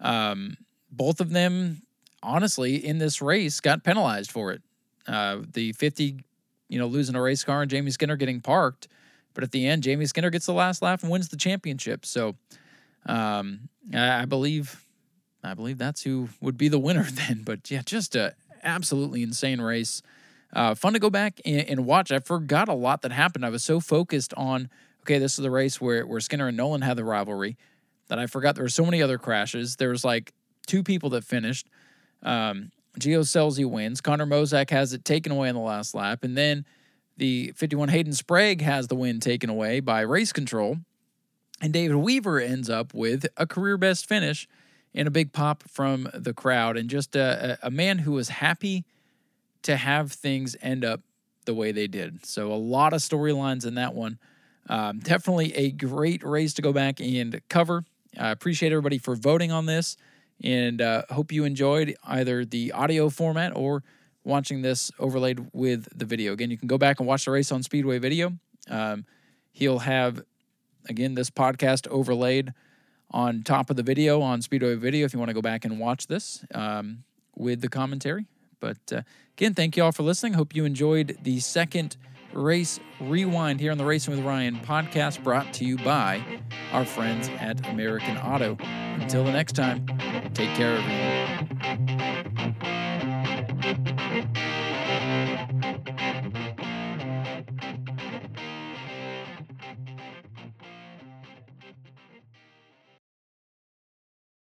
Um, 0.00 0.56
both 0.90 1.20
of 1.20 1.30
them, 1.30 1.82
honestly, 2.22 2.76
in 2.76 2.98
this 2.98 3.20
race, 3.20 3.60
got 3.60 3.84
penalized 3.84 4.30
for 4.30 4.52
it. 4.52 4.62
Uh, 5.08 5.38
the 5.52 5.72
50, 5.72 6.22
you 6.68 6.78
know, 6.78 6.86
losing 6.86 7.14
a 7.14 7.22
race 7.22 7.42
car 7.42 7.62
and 7.62 7.70
Jamie 7.70 7.90
Skinner 7.90 8.16
getting 8.16 8.40
parked. 8.40 8.88
But 9.34 9.42
at 9.42 9.52
the 9.52 9.66
end, 9.66 9.82
Jamie 9.82 10.06
Skinner 10.06 10.30
gets 10.30 10.46
the 10.46 10.52
last 10.52 10.82
laugh 10.82 11.02
and 11.02 11.10
wins 11.10 11.28
the 11.28 11.36
championship. 11.36 12.04
So 12.04 12.36
um, 13.06 13.68
I, 13.94 14.22
I 14.22 14.24
believe 14.26 14.84
I 15.42 15.54
believe 15.54 15.78
that's 15.78 16.02
who 16.02 16.28
would 16.40 16.58
be 16.58 16.68
the 16.68 16.78
winner 16.78 17.04
then. 17.10 17.42
But 17.44 17.70
yeah, 17.70 17.82
just 17.84 18.14
a 18.16 18.34
absolutely 18.62 19.22
insane 19.22 19.60
race. 19.60 20.02
Uh, 20.52 20.74
fun 20.74 20.94
to 20.94 20.98
go 20.98 21.10
back 21.10 21.40
and, 21.44 21.68
and, 21.68 21.86
watch. 21.86 22.10
I 22.10 22.20
forgot 22.20 22.68
a 22.68 22.74
lot 22.74 23.02
that 23.02 23.12
happened. 23.12 23.44
I 23.44 23.50
was 23.50 23.62
so 23.62 23.80
focused 23.80 24.32
on 24.34 24.70
okay, 25.02 25.18
this 25.18 25.38
is 25.38 25.42
the 25.42 25.50
race 25.50 25.80
where 25.80 26.06
where 26.06 26.20
Skinner 26.20 26.48
and 26.48 26.56
Noland 26.56 26.84
had 26.84 26.96
the 26.96 27.04
rivalry 27.04 27.56
that 28.08 28.18
I 28.18 28.26
forgot 28.26 28.54
there 28.54 28.64
were 28.64 28.70
so 28.70 28.84
many 28.84 29.02
other 29.02 29.18
crashes. 29.18 29.76
There 29.76 29.90
was 29.90 30.04
like 30.04 30.32
two 30.66 30.82
people 30.82 31.10
that 31.10 31.24
finished. 31.24 31.68
Um, 32.22 32.70
Gio 32.98 33.20
Scelzi 33.20 33.68
wins. 33.68 34.00
Connor 34.00 34.26
Mosack 34.26 34.70
has 34.70 34.92
it 34.92 35.04
taken 35.04 35.32
away 35.32 35.48
in 35.48 35.54
the 35.54 35.60
last 35.60 35.94
lap, 35.94 36.24
and 36.24 36.36
then 36.36 36.64
the 37.16 37.52
51 37.56 37.88
Hayden 37.88 38.12
Sprague 38.12 38.60
has 38.62 38.88
the 38.88 38.94
win 38.94 39.20
taken 39.20 39.50
away 39.50 39.80
by 39.80 40.00
race 40.00 40.32
control, 40.32 40.78
and 41.60 41.72
David 41.72 41.96
Weaver 41.96 42.40
ends 42.40 42.70
up 42.70 42.94
with 42.94 43.26
a 43.36 43.46
career 43.46 43.76
best 43.76 44.06
finish 44.06 44.48
and 44.94 45.06
a 45.06 45.10
big 45.10 45.32
pop 45.32 45.64
from 45.68 46.08
the 46.14 46.32
crowd, 46.32 46.76
and 46.76 46.88
just 46.88 47.14
a, 47.16 47.58
a 47.62 47.70
man 47.70 47.98
who 47.98 48.12
was 48.12 48.28
happy 48.28 48.84
to 49.62 49.76
have 49.76 50.12
things 50.12 50.56
end 50.62 50.84
up 50.84 51.00
the 51.44 51.54
way 51.54 51.72
they 51.72 51.86
did. 51.86 52.24
So 52.24 52.52
a 52.52 52.54
lot 52.54 52.92
of 52.92 53.00
storylines 53.00 53.66
in 53.66 53.74
that 53.74 53.94
one. 53.94 54.18
Um, 54.68 54.98
definitely 54.98 55.54
a 55.54 55.70
great 55.70 56.22
race 56.22 56.54
to 56.54 56.62
go 56.62 56.72
back 56.72 57.00
and 57.00 57.40
cover. 57.48 57.84
I 58.18 58.30
appreciate 58.30 58.72
everybody 58.72 58.98
for 58.98 59.14
voting 59.14 59.50
on 59.50 59.66
this, 59.66 59.96
and 60.42 60.80
uh, 60.80 61.02
hope 61.10 61.32
you 61.32 61.44
enjoyed 61.44 61.96
either 62.04 62.44
the 62.44 62.72
audio 62.72 63.08
format 63.08 63.56
or 63.56 63.82
watching 64.24 64.62
this 64.62 64.90
overlaid 64.98 65.48
with 65.52 65.88
the 65.96 66.04
video. 66.04 66.32
Again, 66.32 66.50
you 66.50 66.58
can 66.58 66.68
go 66.68 66.78
back 66.78 67.00
and 67.00 67.08
watch 67.08 67.24
the 67.24 67.30
race 67.30 67.50
on 67.50 67.62
Speedway 67.62 67.98
Video. 67.98 68.32
Um, 68.68 69.04
he'll 69.52 69.80
have 69.80 70.22
again 70.88 71.14
this 71.14 71.30
podcast 71.30 71.88
overlaid 71.88 72.52
on 73.10 73.42
top 73.42 73.70
of 73.70 73.76
the 73.76 73.82
video 73.82 74.20
on 74.20 74.42
Speedway 74.42 74.74
Video 74.74 75.04
if 75.04 75.12
you 75.12 75.18
want 75.18 75.30
to 75.30 75.34
go 75.34 75.42
back 75.42 75.64
and 75.64 75.80
watch 75.80 76.06
this 76.06 76.44
um, 76.54 77.04
with 77.36 77.60
the 77.60 77.68
commentary. 77.68 78.26
But 78.60 78.78
uh, 78.92 79.02
again, 79.36 79.54
thank 79.54 79.76
you 79.76 79.84
all 79.84 79.92
for 79.92 80.02
listening. 80.02 80.34
Hope 80.34 80.54
you 80.54 80.64
enjoyed 80.64 81.18
the 81.22 81.40
second 81.40 81.96
race 82.32 82.80
rewind 83.00 83.60
here 83.60 83.72
on 83.72 83.78
the 83.78 83.84
Racing 83.84 84.16
with 84.16 84.24
Ryan 84.24 84.56
podcast 84.56 85.22
brought 85.22 85.52
to 85.54 85.64
you 85.64 85.76
by 85.78 86.22
our 86.72 86.84
friends 86.84 87.28
at 87.38 87.66
American 87.68 88.16
Auto. 88.18 88.56
Until 88.60 89.24
the 89.24 89.32
next 89.32 89.52
time, 89.52 89.86
take 90.34 90.54
care, 90.54 90.76
everyone. 90.76 92.54